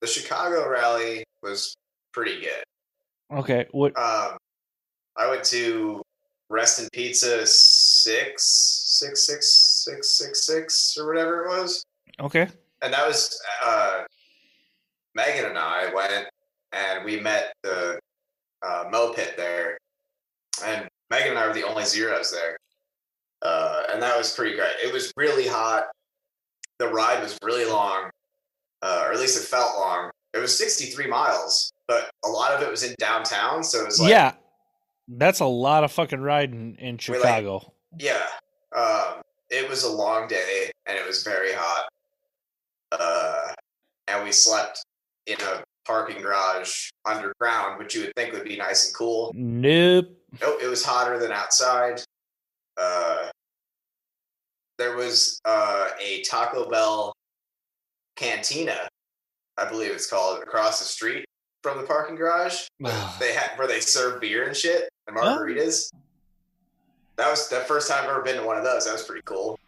the 0.00 0.06
Chicago 0.06 0.68
rally 0.68 1.24
was 1.42 1.76
pretty 2.12 2.40
good. 2.40 2.64
Okay, 3.38 3.66
what? 3.70 3.96
Um, 3.98 4.36
I 5.16 5.28
went 5.28 5.44
to 5.44 6.02
Rest 6.48 6.80
in 6.80 6.88
Pizza 6.92 7.46
six 7.46 8.42
six 8.98 9.26
six 9.26 9.84
six 9.84 10.16
six 10.16 10.46
six 10.46 10.96
or 10.98 11.06
whatever 11.06 11.44
it 11.44 11.48
was, 11.48 11.84
Okay, 12.20 12.48
and 12.82 12.92
that 12.92 13.06
was 13.06 13.38
uh, 13.64 14.04
Megan 15.14 15.44
and 15.44 15.58
I 15.58 15.92
went 15.94 16.26
and 16.72 17.04
we 17.04 17.20
met 17.20 17.52
the 17.62 17.98
uh, 18.66 18.84
Mo 18.90 19.12
Pit 19.12 19.34
there, 19.36 19.78
and 20.64 20.88
Megan 21.10 21.30
and 21.30 21.38
I 21.38 21.46
were 21.46 21.54
the 21.54 21.64
only 21.66 21.84
zeros 21.84 22.30
there, 22.30 22.56
uh, 23.42 23.84
and 23.92 24.02
that 24.02 24.16
was 24.16 24.34
pretty 24.34 24.56
great. 24.56 24.72
It 24.84 24.92
was 24.92 25.12
really 25.16 25.46
hot. 25.46 25.84
the 26.78 26.88
ride 26.88 27.22
was 27.22 27.36
really 27.42 27.64
long, 27.64 28.10
uh, 28.82 29.02
or 29.06 29.12
at 29.12 29.18
least 29.20 29.36
it 29.40 29.46
felt 29.46 29.76
long. 29.78 30.10
It 30.34 30.38
was 30.38 30.56
63 30.56 31.06
miles, 31.08 31.72
but 31.88 32.10
a 32.24 32.28
lot 32.28 32.52
of 32.52 32.62
it 32.62 32.70
was 32.70 32.82
in 32.84 32.94
downtown, 32.98 33.64
so 33.64 33.80
it 33.80 33.86
was 33.86 33.98
like 34.00 34.10
yeah, 34.10 34.32
that's 35.08 35.40
a 35.40 35.46
lot 35.46 35.82
of 35.84 35.90
fucking 35.92 36.20
riding 36.20 36.76
in 36.78 36.98
We 37.08 37.14
like- 37.18 37.22
Chicago. 37.22 37.72
Yeah. 37.98 38.26
Um, 38.76 39.22
it 39.50 39.66
was 39.68 39.82
a 39.84 39.90
long 39.90 40.28
day 40.28 40.70
and 40.84 40.98
it 40.98 41.06
was 41.06 41.22
very 41.22 41.52
hot. 41.54 41.88
Uh, 42.92 43.54
and 44.08 44.22
we 44.24 44.30
slept 44.30 44.84
in 45.26 45.36
a 45.40 45.62
parking 45.88 46.22
garage 46.22 46.90
underground, 47.06 47.78
which 47.78 47.94
you 47.94 48.02
would 48.02 48.12
think 48.14 48.32
would 48.32 48.44
be 48.44 48.56
nice 48.56 48.86
and 48.86 48.94
cool. 48.94 49.32
nope. 49.34 50.06
Nope, 50.42 50.58
it 50.62 50.68
was 50.68 50.84
hotter 50.84 51.18
than 51.18 51.32
outside. 51.32 52.02
Uh, 52.76 53.30
there 54.76 54.94
was 54.94 55.40
uh, 55.46 55.88
a 55.98 56.22
Taco 56.22 56.68
Bell 56.68 57.14
cantina, 58.14 58.86
I 59.56 59.68
believe 59.68 59.90
it's 59.90 60.06
called, 60.06 60.42
across 60.42 60.78
the 60.78 60.84
street 60.84 61.24
from 61.62 61.78
the 61.78 61.84
parking 61.84 62.14
garage. 62.14 62.66
They 63.18 63.32
had 63.32 63.52
where 63.56 63.66
they 63.66 63.80
serve 63.80 64.20
beer 64.20 64.46
and 64.46 64.54
shit 64.54 64.90
and 65.06 65.16
margaritas. 65.16 65.90
That 67.16 67.30
was 67.30 67.48
the 67.48 67.60
first 67.60 67.88
time 67.90 68.04
I've 68.04 68.10
ever 68.10 68.22
been 68.22 68.36
to 68.36 68.44
one 68.44 68.58
of 68.58 68.64
those. 68.64 68.84
That 68.84 68.92
was 68.92 69.02
pretty 69.02 69.22
cool. 69.24 69.58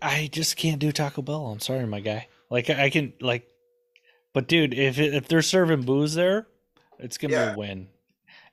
I 0.00 0.28
just 0.30 0.56
can't 0.56 0.78
do 0.78 0.92
Taco 0.92 1.22
Bell. 1.22 1.46
I'm 1.46 1.58
sorry, 1.58 1.86
my 1.86 2.00
guy. 2.00 2.28
Like 2.50 2.70
I 2.70 2.90
can 2.90 3.14
like, 3.20 3.48
but 4.32 4.48
dude, 4.48 4.74
if 4.74 4.98
if 4.98 5.28
they're 5.28 5.42
serving 5.42 5.82
booze 5.82 6.14
there, 6.14 6.46
it's 6.98 7.18
gonna 7.18 7.34
be 7.34 7.52
a 7.52 7.56
win. 7.56 7.88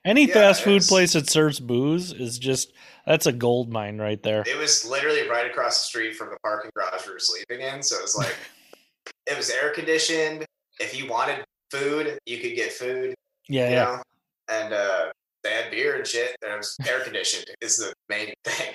Any 0.04 0.26
Yeah, 0.26 0.34
fast 0.34 0.62
food 0.62 0.82
place 0.82 1.12
that 1.12 1.28
serves 1.28 1.60
booze 1.60 2.12
is 2.12 2.38
just 2.38 2.72
that's 3.06 3.26
a 3.26 3.32
gold 3.32 3.70
mine 3.70 3.98
right 3.98 4.22
there. 4.22 4.42
It 4.46 4.56
was 4.58 4.86
literally 4.86 5.28
right 5.28 5.46
across 5.50 5.78
the 5.78 5.84
street 5.84 6.16
from 6.16 6.30
the 6.30 6.38
parking 6.42 6.70
garage 6.74 7.06
we 7.06 7.12
were 7.12 7.18
sleeping 7.18 7.60
in. 7.60 7.82
So 7.82 7.96
it 7.96 8.02
was 8.02 8.16
like, 8.16 8.34
it 9.26 9.36
was 9.36 9.50
air 9.50 9.70
conditioned. 9.74 10.46
If 10.80 10.98
you 10.98 11.08
wanted 11.10 11.44
food, 11.70 12.18
you 12.24 12.38
could 12.38 12.54
get 12.54 12.72
food, 12.72 13.14
Yeah, 13.48 13.68
yeah. 13.68 13.84
know? 13.84 14.02
And 14.48 14.72
uh, 14.72 15.10
they 15.44 15.50
had 15.50 15.70
beer 15.70 15.96
and 15.96 16.06
shit. 16.06 16.34
And 16.42 16.52
it 16.52 16.56
was 16.56 16.76
air 16.88 17.00
conditioned, 17.00 17.44
is 17.60 17.76
the 17.76 17.92
main 18.08 18.32
thing. 18.44 18.72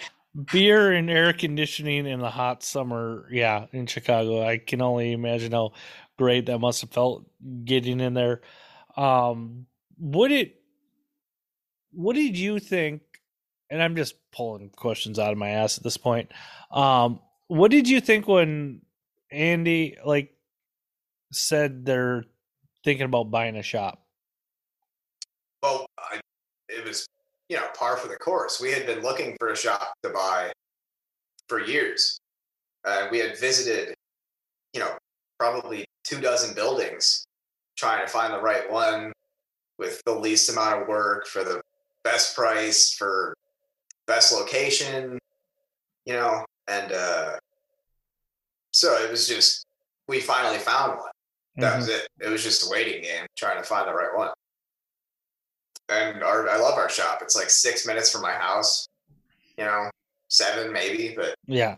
Beer 0.52 0.92
and 0.92 1.10
air 1.10 1.34
conditioning 1.34 2.06
in 2.06 2.20
the 2.20 2.30
hot 2.30 2.62
summer. 2.62 3.28
Yeah, 3.32 3.66
in 3.72 3.88
Chicago, 3.88 4.46
I 4.46 4.58
can 4.60 4.82
only 4.82 5.12
imagine 5.14 5.54
how 5.54 5.72
great 6.18 6.46
that 6.48 6.60
must 6.60 6.82
have 6.82 6.92
felt 6.92 7.26
getting 7.66 8.00
in 8.00 8.14
there. 8.14 8.42
Um, 8.98 9.66
would 9.98 10.32
it? 10.32 10.62
What 11.92 12.16
did 12.16 12.38
you 12.38 12.60
think? 12.60 13.02
And 13.70 13.82
I'm 13.82 13.96
just 13.96 14.16
pulling 14.32 14.70
questions 14.70 15.18
out 15.18 15.32
of 15.32 15.38
my 15.38 15.50
ass 15.50 15.78
at 15.78 15.84
this 15.84 15.98
point. 15.98 16.32
Um, 16.72 17.20
what 17.48 17.72
did 17.72 17.90
you 17.90 18.00
think 18.00 18.28
when 18.28 18.82
Andy 19.32 19.98
like 20.06 20.36
said 21.32 21.86
they're 21.86 22.24
thinking 22.84 23.06
about 23.06 23.32
buying 23.32 23.56
a 23.56 23.64
shop? 23.64 24.04
Well, 25.64 25.88
I, 25.98 26.20
it 26.70 26.86
was, 26.86 27.08
you 27.50 27.58
know, 27.58 27.66
par 27.76 27.98
for 27.98 28.08
the 28.08 28.16
course. 28.16 28.62
We 28.62 28.72
had 28.72 28.86
been 28.86 29.02
looking 29.02 29.36
for 29.40 29.50
a 29.50 29.58
shop 29.58 29.94
to 30.04 30.10
buy 30.10 30.52
for 31.50 31.62
years. 31.62 32.20
Uh, 32.86 33.08
we 33.12 33.20
had 33.20 33.38
visited, 33.40 33.96
you 34.74 34.80
know, 34.80 34.96
probably 35.40 35.86
two 36.04 36.20
dozen 36.20 36.54
buildings 36.56 37.26
trying 37.78 38.06
to 38.06 38.12
find 38.12 38.34
the 38.34 38.42
right 38.42 38.70
one 38.72 39.12
with 39.78 40.02
the 40.06 40.14
least 40.14 40.50
amount 40.50 40.82
of 40.82 40.88
work 40.88 41.28
for 41.28 41.44
the 41.44 41.62
best 42.04 42.36
price 42.36 42.94
for 42.94 43.34
best 44.08 44.32
location, 44.32 45.18
you 46.06 46.14
know, 46.14 46.46
and 46.68 46.92
uh, 46.92 47.32
so 48.72 48.94
it 49.04 49.12
was 49.12 49.28
just 49.28 49.66
we 50.08 50.20
finally 50.20 50.60
found 50.60 50.98
one. 51.00 51.10
That 51.58 51.78
was 51.78 51.88
it. 51.88 52.08
It 52.20 52.30
was 52.30 52.44
just 52.44 52.68
a 52.68 52.70
waiting 52.70 53.02
game, 53.02 53.26
trying 53.38 53.58
to 53.58 53.64
find 53.64 53.88
the 53.88 53.94
right 53.94 54.16
one. 54.16 54.30
And 55.88 56.22
our, 56.24 56.50
I 56.50 56.58
love 56.58 56.78
our 56.78 56.90
shop. 56.90 57.20
It's 57.22 57.36
like 57.36 57.50
six 57.50 57.88
minutes 57.88 58.12
from 58.12 58.22
my 58.22 58.34
house, 58.34 58.88
you 59.58 59.64
know, 59.64 59.90
seven 60.28 60.74
maybe, 60.74 61.14
but 61.16 61.36
Yeah, 61.48 61.76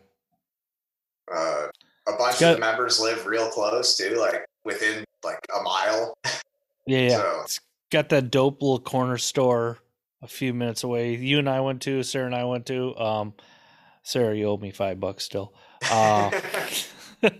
uh, 1.34 1.68
a 2.08 2.14
bunch 2.18 2.40
got- 2.40 2.52
of 2.52 2.56
the 2.58 2.62
members 2.62 3.00
live 3.00 3.26
real 3.26 3.50
close 3.50 3.98
too, 3.98 4.16
like 4.20 4.46
within 4.66 5.04
like 5.24 5.40
a 5.58 5.62
mile. 5.64 6.18
yeah, 6.86 7.00
yeah. 7.00 7.10
So 7.10 7.42
It's 7.44 7.60
got 7.92 8.10
that 8.10 8.32
dope 8.32 8.62
little 8.62 8.80
corner 8.80 9.18
store 9.18 9.80
a 10.22 10.28
few 10.28 10.54
minutes 10.54 10.84
away. 10.84 11.16
You 11.16 11.40
and 11.40 11.50
I 11.50 11.62
went 11.62 11.82
to, 11.84 12.02
Sarah 12.04 12.26
and 12.26 12.36
I 12.36 12.46
went 12.46 12.66
to. 12.68 12.96
Um, 12.98 13.34
Sarah, 14.04 14.36
you 14.36 14.46
owe 14.48 14.58
me 14.58 14.72
five 14.72 15.00
bucks 15.00 15.24
still. 15.26 15.54
Uh, 15.92 16.32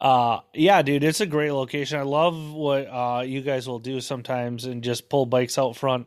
uh, 0.00 0.40
yeah, 0.54 0.82
dude, 0.82 1.04
it's 1.04 1.20
a 1.20 1.26
great 1.26 1.52
location. 1.52 1.98
I 1.98 2.02
love 2.02 2.52
what 2.52 2.86
uh, 2.88 3.22
you 3.26 3.40
guys 3.42 3.68
will 3.68 3.78
do 3.78 4.00
sometimes 4.00 4.64
and 4.64 4.82
just 4.82 5.08
pull 5.08 5.26
bikes 5.26 5.58
out 5.58 5.76
front. 5.76 6.06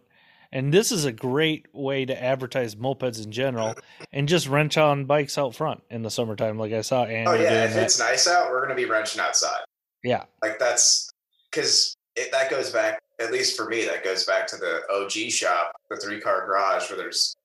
And 0.55 0.73
this 0.73 0.93
is 0.93 1.03
a 1.03 1.11
great 1.11 1.65
way 1.73 2.05
to 2.05 2.23
advertise 2.23 2.75
mopeds 2.75 3.21
in 3.21 3.29
general 3.29 3.75
and 4.13 4.25
just 4.25 4.47
wrench 4.47 4.77
on 4.77 5.03
bikes 5.03 5.37
out 5.37 5.53
front 5.53 5.83
in 5.91 6.01
the 6.01 6.09
summertime, 6.09 6.57
like 6.57 6.71
I 6.71 6.79
saw 6.79 7.03
Andy 7.03 7.29
oh 7.29 7.33
yeah, 7.33 7.65
if 7.65 7.73
that. 7.73 7.83
it's 7.83 7.99
nice 7.99 8.25
out, 8.25 8.49
we're 8.49 8.61
gonna 8.61 8.73
be 8.73 8.85
wrenching 8.85 9.19
outside. 9.19 9.65
Yeah, 10.01 10.23
Like 10.41 10.57
that's 10.57 11.11
because 11.51 11.97
that 12.31 12.49
goes 12.49 12.69
back, 12.69 13.01
at 13.19 13.33
least 13.33 13.57
for 13.57 13.67
me, 13.67 13.83
that 13.83 14.05
goes 14.05 14.23
back 14.23 14.47
to 14.47 14.55
the 14.55 14.83
OG 14.89 15.29
shop, 15.29 15.73
the 15.89 15.97
three 15.97 16.21
car 16.21 16.45
garage 16.45 16.89
where 16.89 16.97
there's 16.97 17.35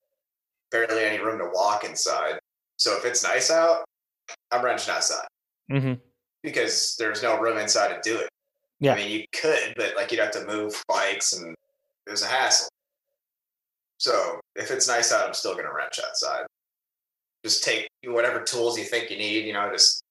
barely 0.71 1.03
any 1.03 1.21
room 1.21 1.37
to 1.39 1.49
walk 1.53 1.83
inside. 1.83 2.39
So 2.77 2.97
if 2.97 3.03
it's 3.03 3.25
nice 3.25 3.51
out, 3.51 3.83
I'm 4.53 4.63
wrenching 4.63 4.93
outside 4.93 5.27
hmm 5.69 5.93
because 6.43 6.95
there's 6.97 7.21
no 7.21 7.37
room 7.39 7.57
inside 7.57 7.89
to 7.89 8.09
do 8.09 8.17
it. 8.17 8.29
Yeah. 8.79 8.93
I 8.93 8.95
mean, 8.95 9.11
you 9.11 9.25
could, 9.35 9.73
but 9.75 9.97
like 9.97 10.13
you'd 10.13 10.21
have 10.21 10.31
to 10.31 10.45
move 10.45 10.81
bikes 10.87 11.33
and 11.33 11.53
it 12.07 12.09
was 12.09 12.23
a 12.23 12.27
hassle. 12.27 12.69
So 14.01 14.41
if 14.55 14.71
it's 14.71 14.87
nice 14.87 15.13
out, 15.13 15.27
I'm 15.27 15.33
still 15.35 15.53
going 15.53 15.65
to 15.65 15.71
wrench 15.71 15.99
outside. 16.03 16.47
Just 17.45 17.63
take 17.63 17.87
whatever 18.03 18.41
tools 18.41 18.75
you 18.75 18.83
think 18.83 19.11
you 19.11 19.17
need, 19.17 19.45
you 19.45 19.53
know, 19.53 19.69
just 19.71 20.01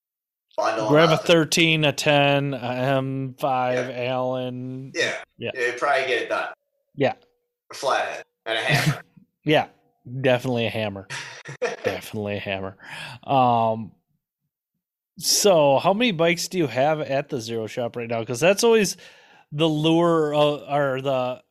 bundle 0.55 0.87
grab 0.87 1.09
a 1.09 1.15
up. 1.15 1.25
13, 1.25 1.83
a 1.83 1.91
10, 1.91 2.53
a 2.53 2.57
M5 2.57 4.07
Allen. 4.07 4.93
Yeah. 4.95 5.15
Yeah. 5.37 5.51
It'd 5.53 5.77
probably 5.77 6.07
get 6.07 6.21
it 6.21 6.29
done. 6.29 6.53
Yeah. 6.95 7.15
A 7.69 7.73
flathead 7.73 8.23
and 8.45 8.57
a 8.57 8.61
hammer. 8.61 9.01
Yeah, 9.43 9.67
definitely 10.21 10.67
a 10.67 10.69
hammer. 10.69 11.07
definitely 11.83 12.37
a 12.37 12.39
hammer. 12.39 12.77
Um, 13.25 13.91
so 15.17 15.79
how 15.79 15.93
many 15.93 16.11
bikes 16.11 16.47
do 16.47 16.59
you 16.59 16.67
have 16.67 17.01
at 17.01 17.27
the 17.27 17.41
Zero 17.41 17.67
Shop 17.67 17.97
right 17.97 18.07
now? 18.07 18.19
Because 18.19 18.39
that's 18.39 18.63
always 18.63 18.95
the 19.51 19.67
lure 19.67 20.33
of, 20.33 20.61
or 20.69 21.01
the 21.01 21.41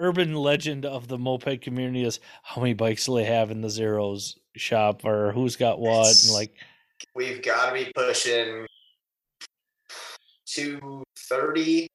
urban 0.00 0.34
legend 0.34 0.84
of 0.84 1.06
the 1.08 1.18
moped 1.18 1.60
community 1.62 2.04
is 2.04 2.18
how 2.42 2.60
many 2.60 2.74
bikes 2.74 3.06
do 3.06 3.14
they 3.14 3.24
have 3.24 3.50
in 3.50 3.60
the 3.60 3.70
Zeros 3.70 4.36
shop 4.56 5.04
or 5.04 5.30
who's 5.32 5.56
got 5.56 5.78
what 5.78 6.00
It's- 6.00 6.24
and 6.26 6.34
like 6.34 6.54
We've 7.14 7.42
got 7.42 7.68
to 7.68 7.72
be 7.84 7.90
pushing 7.94 8.66
230, 10.46 11.86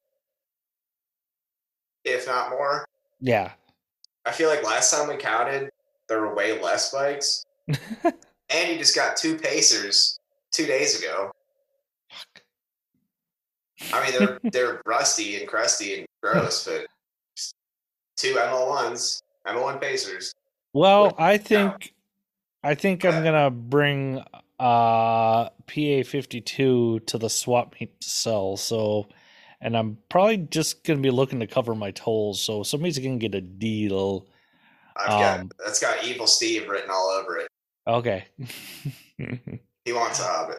if 2.04 2.26
not 2.28 2.50
more. 2.50 2.86
yeah. 3.20 3.52
I 4.28 4.32
feel 4.32 4.50
like 4.50 4.64
last 4.64 4.92
time 4.92 5.08
we 5.08 5.18
counted, 5.18 5.70
there 6.10 6.20
were 6.22 6.34
way 6.34 6.60
less 6.60 6.92
bikes. 6.92 7.44
and 7.68 8.70
you 8.72 8.78
just 8.80 8.96
got 8.96 9.16
two 9.18 9.38
Pacers 9.38 10.18
two 10.52 10.66
days 10.66 11.00
ago. 11.00 11.32
I 13.94 14.04
mean, 14.10 14.18
they're 14.20 14.40
they're 14.52 14.82
rusty 14.88 15.36
and 15.40 15.48
crusty 15.48 16.00
and 16.00 16.08
gross, 16.24 16.66
but 16.66 16.88
two 18.16 18.34
ML1s, 18.36 19.22
ML1 19.48 19.82
Pacers. 19.82 20.34
Well, 20.74 21.14
I 21.18 21.38
think 21.38 21.94
I 22.64 22.76
think 22.76 23.06
I'm 23.06 23.24
gonna 23.24 23.50
bring 23.52 24.20
uh 24.60 25.50
PA 25.50 26.04
fifty 26.06 26.42
two 26.42 27.00
to 27.08 27.18
the 27.18 27.30
swap 27.30 27.76
meet 27.80 28.00
to 28.02 28.10
sell. 28.10 28.58
So, 28.58 29.08
and 29.62 29.78
I'm 29.78 29.98
probably 30.10 30.38
just 30.38 30.84
gonna 30.84 31.00
be 31.00 31.12
looking 31.12 31.40
to 31.42 31.48
cover 31.48 31.76
my 31.76 31.92
tolls. 31.92 32.42
So 32.42 32.64
somebody's 32.64 33.00
gonna 33.00 33.18
get 33.18 33.36
a 33.36 33.42
deal. 33.42 34.28
I've 34.98 35.10
Um, 35.10 35.48
got 35.48 35.58
that's 35.66 35.80
got 35.80 36.04
Evil 36.06 36.28
Steve 36.28 36.68
written 36.70 36.90
all 36.90 37.10
over 37.10 37.38
it. 37.38 37.48
Okay. 37.88 38.26
He 39.86 39.94
wants 39.94 40.20
a 40.20 40.24
Hobbit. 40.24 40.58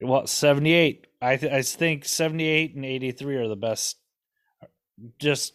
well, 0.00 0.26
seventy 0.26 0.72
eight. 0.72 1.06
I 1.20 1.36
th- 1.36 1.52
I 1.52 1.60
think 1.62 2.06
seventy 2.06 2.46
eight 2.46 2.74
and 2.74 2.84
eighty 2.84 3.12
three 3.12 3.36
are 3.36 3.46
the 3.46 3.56
best. 3.56 3.98
Just 5.18 5.52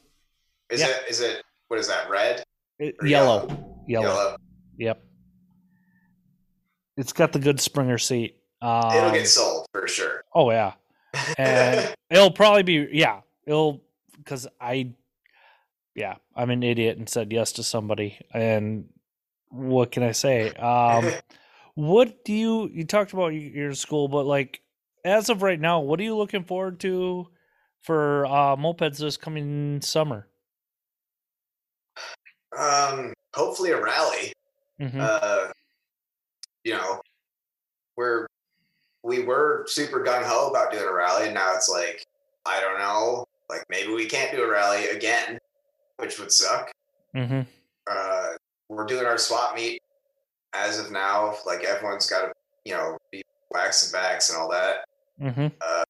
Is 0.70 0.82
Yeah. 0.82 0.88
it 0.88 1.04
is 1.10 1.22
it 1.22 1.44
what 1.68 1.80
is 1.80 1.88
that 1.88 2.10
red? 2.10 2.44
it, 2.80 2.96
yellow. 3.04 3.48
yellow, 3.88 4.06
Yellow. 4.08 4.38
Yep. 4.78 5.04
It's 6.98 7.14
got 7.14 7.32
the 7.32 7.40
good 7.40 7.60
Springer 7.60 7.98
seat. 7.98 8.38
Um, 8.62 8.92
It'll 8.94 9.12
get 9.12 9.28
sold 9.28 9.66
for 9.72 9.88
sure. 9.88 10.24
Oh 10.34 10.52
yeah, 10.52 10.74
and 11.38 11.94
it'll 12.10 12.32
probably 12.32 12.64
be 12.64 12.88
yeah. 12.92 13.22
It'll 13.46 13.82
because 14.18 14.48
I, 14.60 14.94
yeah, 15.96 16.16
I'm 16.36 16.50
an 16.50 16.62
idiot 16.64 16.98
and 16.98 17.08
said 17.08 17.32
yes 17.32 17.54
to 17.54 17.64
somebody. 17.64 18.18
And 18.34 18.90
what 19.50 19.92
can 19.92 20.04
I 20.04 20.12
say? 20.12 20.52
Um, 20.54 21.10
what 21.76 22.26
do 22.26 22.34
you 22.34 22.70
you 22.74 22.84
talked 22.86 23.14
about 23.14 23.30
your 23.30 23.74
school, 23.74 24.08
but 24.10 24.26
like 24.26 24.62
as 25.06 25.30
of 25.30 25.42
right 25.42 25.60
now, 25.60 25.80
what 25.80 26.00
are 26.02 26.04
you 26.04 26.18
looking 26.18 26.44
forward 26.44 26.82
to 26.82 27.28
for 27.82 28.26
uh, 28.26 28.56
mopeds 28.58 28.98
this 28.98 29.16
coming 29.16 29.80
summer? 29.82 30.28
Um, 32.58 33.14
hopefully 33.34 33.72
a 33.72 33.82
rally. 33.82 34.34
Mm-hmm. 34.82 35.00
Uh, 35.02 35.48
you 36.64 36.74
know, 36.74 37.02
we're 37.98 38.28
we 39.04 39.24
were 39.24 39.66
super 39.68 40.04
gung 40.04 40.24
ho 40.24 40.50
about 40.50 40.72
doing 40.72 40.88
a 40.88 40.94
rally, 40.94 41.26
and 41.26 41.34
now 41.34 41.54
it's 41.56 41.70
like 41.70 42.06
I 42.46 42.60
don't 42.60 42.80
know, 42.80 43.26
like 43.50 43.64
maybe 43.70 43.94
we 43.94 44.06
can't 44.06 44.32
do 44.32 44.44
a 44.44 44.50
rally 44.50 44.88
again, 44.88 45.38
which 45.98 46.20
would 46.20 46.32
suck. 46.32 46.72
Mm-hmm. 47.16 47.42
Uh, 47.90 48.28
we're 48.70 48.86
doing 48.86 49.06
our 49.06 49.18
swap 49.18 49.56
meet 49.56 49.82
as 50.54 50.80
of 50.80 50.92
now. 50.92 51.36
Like 51.46 51.64
everyone's 51.64 52.10
got 52.10 52.28
to, 52.28 52.34
you 52.66 52.74
know, 52.74 52.98
be 53.12 53.24
wax 53.52 53.84
and 53.84 53.94
backs 53.94 54.30
and 54.30 54.40
all 54.40 54.50
that, 54.52 54.86
Mm-hmm. 55.22 55.48
Uh, 55.62 55.84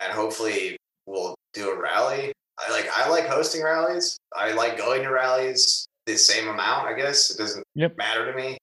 and 0.00 0.12
hopefully 0.12 0.76
we'll 1.06 1.34
do 1.52 1.70
a 1.70 1.80
rally. 1.80 2.32
I 2.58 2.70
like 2.72 2.88
I 2.94 3.08
like 3.08 3.26
hosting 3.26 3.62
rallies. 3.62 4.16
I 4.34 4.52
like 4.52 4.76
going 4.78 5.02
to 5.02 5.10
rallies 5.10 5.86
the 6.06 6.16
same 6.16 6.48
amount. 6.48 6.86
I 6.88 6.94
guess 6.94 7.30
it 7.30 7.38
doesn't 7.38 7.64
Yep. 7.74 7.96
matter 7.96 8.30
to 8.30 8.36
me. 8.36 8.56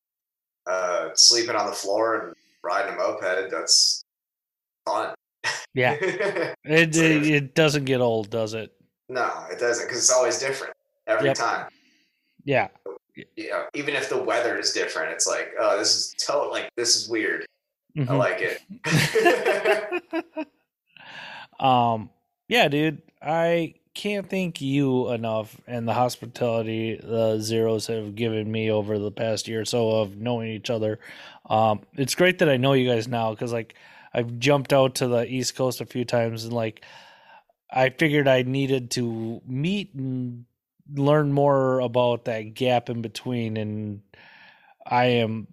Uh, 0.65 1.09
sleeping 1.15 1.55
on 1.55 1.65
the 1.67 1.73
floor 1.73 2.19
and 2.27 2.33
riding 2.63 2.93
a 2.93 2.97
moped, 2.97 3.51
that's 3.51 4.01
fun. 4.85 5.13
Yeah. 5.73 5.95
It, 6.65 6.95
it 6.95 7.27
it 7.27 7.55
doesn't 7.55 7.83
get 7.85 7.99
old, 7.99 8.29
does 8.29 8.53
it? 8.53 8.71
no, 9.09 9.29
it 9.51 9.59
doesn't 9.59 9.85
because 9.85 9.99
it's 9.99 10.11
always 10.11 10.39
different 10.39 10.73
every 11.07 11.27
Yep. 11.27 11.35
time. 11.37 11.67
Yeah. 12.45 12.69
You 13.35 13.49
know, 13.49 13.65
even 13.75 13.93
if 13.95 14.09
the 14.09 14.17
weather 14.17 14.57
is 14.57 14.71
different, 14.71 15.11
it's 15.11 15.27
like, 15.27 15.51
oh, 15.59 15.77
this 15.77 15.95
is 15.95 16.13
to- 16.25 16.37
like 16.49 16.69
this 16.77 16.95
is 16.95 17.09
weird. 17.09 17.45
I 17.95 17.99
Mhm. 17.99 18.17
like 18.17 18.39
it. 18.41 18.61
um 21.59 22.09
yeah 22.47 22.67
dude 22.67 23.01
i 23.21 23.73
can't 23.93 24.29
thank 24.29 24.61
you 24.61 25.09
enough 25.11 25.59
and 25.67 25.87
the 25.87 25.93
hospitality 25.93 26.99
the 27.01 27.39
zeros 27.39 27.87
have 27.87 28.15
given 28.15 28.51
me 28.51 28.71
over 28.71 28.97
the 28.97 29.11
past 29.11 29.47
year 29.47 29.61
or 29.61 29.65
so 29.65 30.01
of 30.01 30.17
knowing 30.17 30.49
each 30.49 30.69
other 30.69 30.99
um 31.49 31.81
it's 31.93 32.15
great 32.15 32.39
that 32.39 32.49
i 32.49 32.57
know 32.57 32.73
you 32.73 32.89
guys 32.89 33.07
now 33.07 33.31
because 33.31 33.53
like 33.53 33.75
i've 34.13 34.39
jumped 34.39 34.73
out 34.73 34.95
to 34.95 35.07
the 35.07 35.25
east 35.27 35.55
coast 35.55 35.81
a 35.81 35.85
few 35.85 36.05
times 36.05 36.43
and 36.43 36.53
like 36.53 36.83
i 37.71 37.89
figured 37.89 38.27
i 38.27 38.41
needed 38.41 38.89
to 38.91 39.41
meet 39.45 39.93
and 39.93 40.45
learn 40.95 41.31
more 41.31 41.79
about 41.79 42.25
that 42.25 42.53
gap 42.53 42.89
in 42.89 43.01
between 43.01 43.57
and 43.57 44.01
i 44.85 45.05
am 45.05 45.47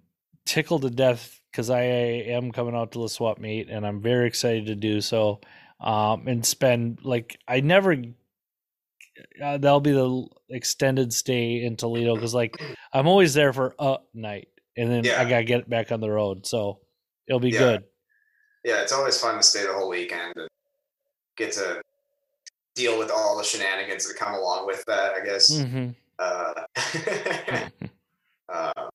tickled 0.45 0.81
to 0.81 0.89
death 0.89 1.41
because 1.51 1.69
I 1.69 1.81
am 1.81 2.51
coming 2.51 2.75
out 2.75 2.93
to 2.93 3.01
the 3.01 3.09
swap 3.09 3.39
meet 3.39 3.69
and 3.69 3.85
I'm 3.85 4.01
very 4.01 4.27
excited 4.27 4.67
to 4.67 4.75
do 4.75 5.01
so. 5.01 5.41
Um, 5.79 6.27
and 6.27 6.45
spend 6.45 6.99
like 7.03 7.39
I 7.47 7.61
never. 7.61 7.95
Uh, 9.43 9.57
that'll 9.57 9.81
be 9.81 9.91
the 9.91 10.25
extended 10.49 11.11
stay 11.13 11.63
in 11.63 11.75
Toledo 11.75 12.15
because 12.15 12.33
like 12.33 12.55
I'm 12.93 13.07
always 13.07 13.33
there 13.33 13.51
for 13.53 13.75
a 13.77 13.97
night 14.13 14.47
and 14.77 14.89
then 14.89 15.03
Yeah. 15.03 15.19
I 15.21 15.29
gotta 15.29 15.43
get 15.43 15.69
back 15.69 15.91
on 15.91 15.99
the 15.99 16.09
road, 16.09 16.45
so 16.45 16.79
it'll 17.27 17.39
be 17.39 17.49
Yeah. 17.49 17.59
good. 17.59 17.83
yeah, 18.63 18.81
it's 18.81 18.91
always 18.93 19.19
fun 19.19 19.35
to 19.35 19.43
stay 19.43 19.63
the 19.65 19.73
whole 19.73 19.89
weekend 19.89 20.33
and 20.37 20.47
get 21.35 21.51
to 21.53 21.81
deal 22.75 22.97
with 22.97 23.11
all 23.11 23.37
the 23.37 23.43
shenanigans 23.43 24.07
that 24.07 24.17
come 24.17 24.33
along 24.33 24.65
with 24.65 24.83
that. 24.85 25.13
I 25.13 25.25
guess. 25.25 25.61
hmm 25.61 25.89
Uh, 26.19 26.53
uh, 28.49 28.73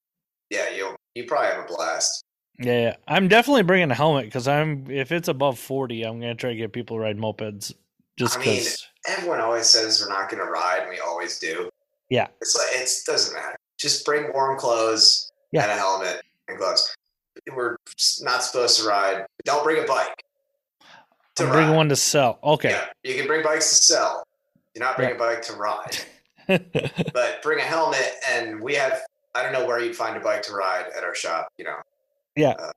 yeah, 0.51 0.71
you'll 0.71 0.97
you 1.15 1.25
probably 1.25 1.49
have 1.49 1.65
a 1.65 1.67
blast. 1.67 2.23
Yeah, 2.59 2.81
yeah, 2.81 2.97
I'm 3.07 3.29
definitely 3.29 3.65
bringing 3.65 3.91
a 3.91 3.95
helmet 3.95 4.27
because 4.27 4.49
I'm 4.49 4.91
if 4.91 5.13
it's 5.13 5.29
above 5.29 5.59
forty, 5.59 6.05
I'm 6.05 6.21
gonna 6.21 6.35
try 6.35 6.51
to 6.51 6.57
get 6.57 6.73
people 6.73 6.97
to 6.97 7.03
ride 7.03 7.19
mopeds 7.19 7.75
just 8.19 8.37
I 8.37 8.41
mean, 8.41 8.55
because. 8.57 8.87
Everyone 9.09 9.41
always 9.41 9.67
says 9.67 10.01
we're 10.01 10.09
not 10.13 10.29
going 10.31 10.45
to 10.45 10.51
ride, 10.51 10.81
and 10.83 10.91
we 10.91 10.99
always 11.01 11.39
do. 11.39 11.71
Yeah. 12.11 12.29
It's 12.41 12.57
like 12.57 12.81
it 12.83 12.91
doesn't 13.07 13.35
matter. 13.35 13.57
Just 13.79 14.05
bring 14.05 14.33
warm 14.33 14.59
clothes 14.59 15.31
Yeah. 15.53 15.63
and 15.63 15.71
a 15.73 15.75
helmet 15.75 16.23
and 16.49 16.59
gloves. 16.59 16.95
We're 17.55 17.77
not 18.23 18.43
supposed 18.43 18.81
to 18.81 18.89
ride. 18.89 19.27
Don't 19.45 19.63
bring 19.65 19.83
a 19.83 19.87
bike. 19.87 20.23
To 21.37 21.45
I'm 21.45 21.51
bringing 21.51 21.75
one 21.77 21.89
to 21.91 21.97
sell. 21.97 22.39
Okay. 22.43 22.71
Yeah, 22.71 22.87
you 23.05 23.15
can 23.19 23.27
bring 23.27 23.43
bikes 23.45 23.69
to 23.71 23.85
sell. 23.85 24.27
Do 24.75 24.81
not 24.81 24.97
bring 24.97 25.11
Yeah. 25.11 25.15
a 25.17 25.19
bike 25.19 25.43
to 25.43 25.53
ride. 25.55 25.99
but 27.13 27.43
bring 27.43 27.59
a 27.59 27.63
helmet, 27.63 28.13
and 28.31 28.61
we 28.61 28.75
have. 28.75 29.01
I 29.35 29.43
don't 29.43 29.53
know 29.53 29.67
where 29.67 29.79
you'd 29.81 29.95
find 29.97 30.17
a 30.17 30.21
bike 30.21 30.43
to 30.45 30.55
ride 30.55 30.87
at 30.97 31.05
our 31.05 31.15
shop. 31.15 31.49
You 31.59 31.65
know. 31.67 31.77
Yeah. 32.37 32.51
Uh, 32.59 32.73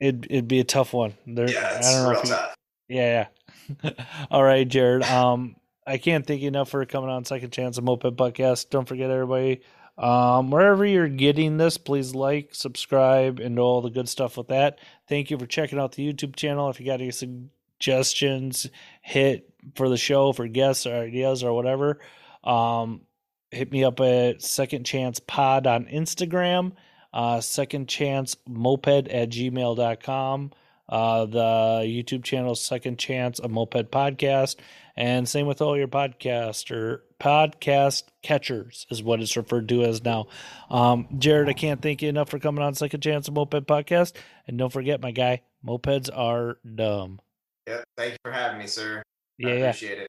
it'd 0.00 0.26
it'd 0.28 0.48
be 0.48 0.60
a 0.60 0.64
tough 0.64 0.92
one. 0.92 1.14
There, 1.26 1.48
Yeah, 1.50 1.78
it's 1.78 1.88
I 1.88 1.92
don't 1.92 2.02
know 2.04 2.10
real 2.10 2.20
you, 2.22 2.28
tough. 2.28 2.54
Yeah, 2.88 3.06
yeah. 3.06 3.26
All 4.30 4.42
right, 4.42 4.66
Jared. 4.66 5.02
Um, 5.04 5.56
I 5.86 5.98
can't 5.98 6.26
thank 6.26 6.42
you 6.42 6.48
enough 6.48 6.70
for 6.70 6.84
coming 6.84 7.10
on 7.10 7.24
Second 7.24 7.52
Chance, 7.52 7.78
a 7.78 7.82
Moped 7.82 8.16
Podcast. 8.16 8.70
Don't 8.70 8.88
forget, 8.88 9.10
everybody, 9.10 9.62
um, 9.98 10.50
wherever 10.50 10.84
you're 10.84 11.08
getting 11.08 11.56
this, 11.56 11.78
please 11.78 12.14
like, 12.14 12.54
subscribe, 12.54 13.40
and 13.40 13.58
all 13.58 13.80
the 13.80 13.90
good 13.90 14.08
stuff 14.08 14.36
with 14.36 14.48
that. 14.48 14.78
Thank 15.08 15.30
you 15.30 15.38
for 15.38 15.46
checking 15.46 15.78
out 15.78 15.92
the 15.92 16.12
YouTube 16.12 16.36
channel. 16.36 16.68
If 16.68 16.80
you 16.80 16.86
got 16.86 17.00
any 17.00 17.12
suggestions, 17.12 18.68
hit 19.00 19.52
for 19.74 19.88
the 19.88 19.96
show, 19.96 20.32
for 20.32 20.48
guests 20.48 20.86
or 20.86 20.94
ideas 20.94 21.42
or 21.42 21.52
whatever, 21.54 21.98
um, 22.44 23.02
hit 23.50 23.72
me 23.72 23.84
up 23.84 24.00
at 24.00 24.42
Second 24.42 24.84
Chance 24.84 25.20
Pod 25.20 25.66
on 25.66 25.86
Instagram, 25.86 26.72
uh, 27.14 27.40
Second 27.40 27.88
Chance 27.88 28.36
Moped 28.46 29.08
at 29.08 29.30
gmail.com. 29.30 30.52
Uh, 30.88 31.26
the 31.26 31.82
YouTube 31.84 32.22
channel 32.24 32.54
Second 32.54 32.98
Chance, 32.98 33.40
a 33.40 33.48
Moped 33.48 33.90
Podcast, 33.90 34.56
and 34.96 35.28
same 35.28 35.46
with 35.46 35.60
all 35.60 35.76
your 35.76 35.88
podcast 35.88 36.70
or 36.70 37.02
podcast 37.20 38.04
catchers 38.22 38.86
is 38.90 39.02
what 39.02 39.20
it's 39.20 39.36
referred 39.36 39.68
to 39.68 39.82
as 39.82 40.04
now. 40.04 40.26
Um, 40.70 41.08
Jared, 41.18 41.48
I 41.48 41.54
can't 41.54 41.82
thank 41.82 42.02
you 42.02 42.08
enough 42.08 42.28
for 42.28 42.38
coming 42.38 42.62
on 42.62 42.74
Second 42.74 43.00
Chance, 43.00 43.28
a 43.28 43.32
Moped 43.32 43.66
Podcast, 43.66 44.12
and 44.46 44.56
don't 44.58 44.72
forget, 44.72 45.00
my 45.00 45.10
guy, 45.10 45.42
mopeds 45.64 46.08
are 46.14 46.58
dumb. 46.74 47.20
Yeah. 47.66 47.82
Thank 47.96 48.12
you 48.12 48.18
for 48.24 48.30
having 48.32 48.58
me, 48.58 48.66
sir. 48.66 49.02
I 49.42 49.48
Yeah, 49.48 49.54
yeah. 49.54 49.64
appreciate 49.70 49.98
it. 49.98 50.08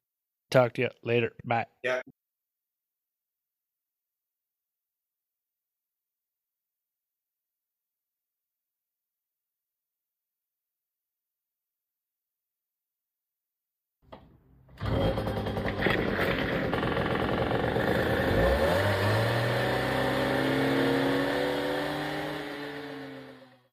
Talk 0.50 0.74
to 0.74 0.82
you 0.82 0.90
later. 1.02 1.32
Bye. 1.44 1.66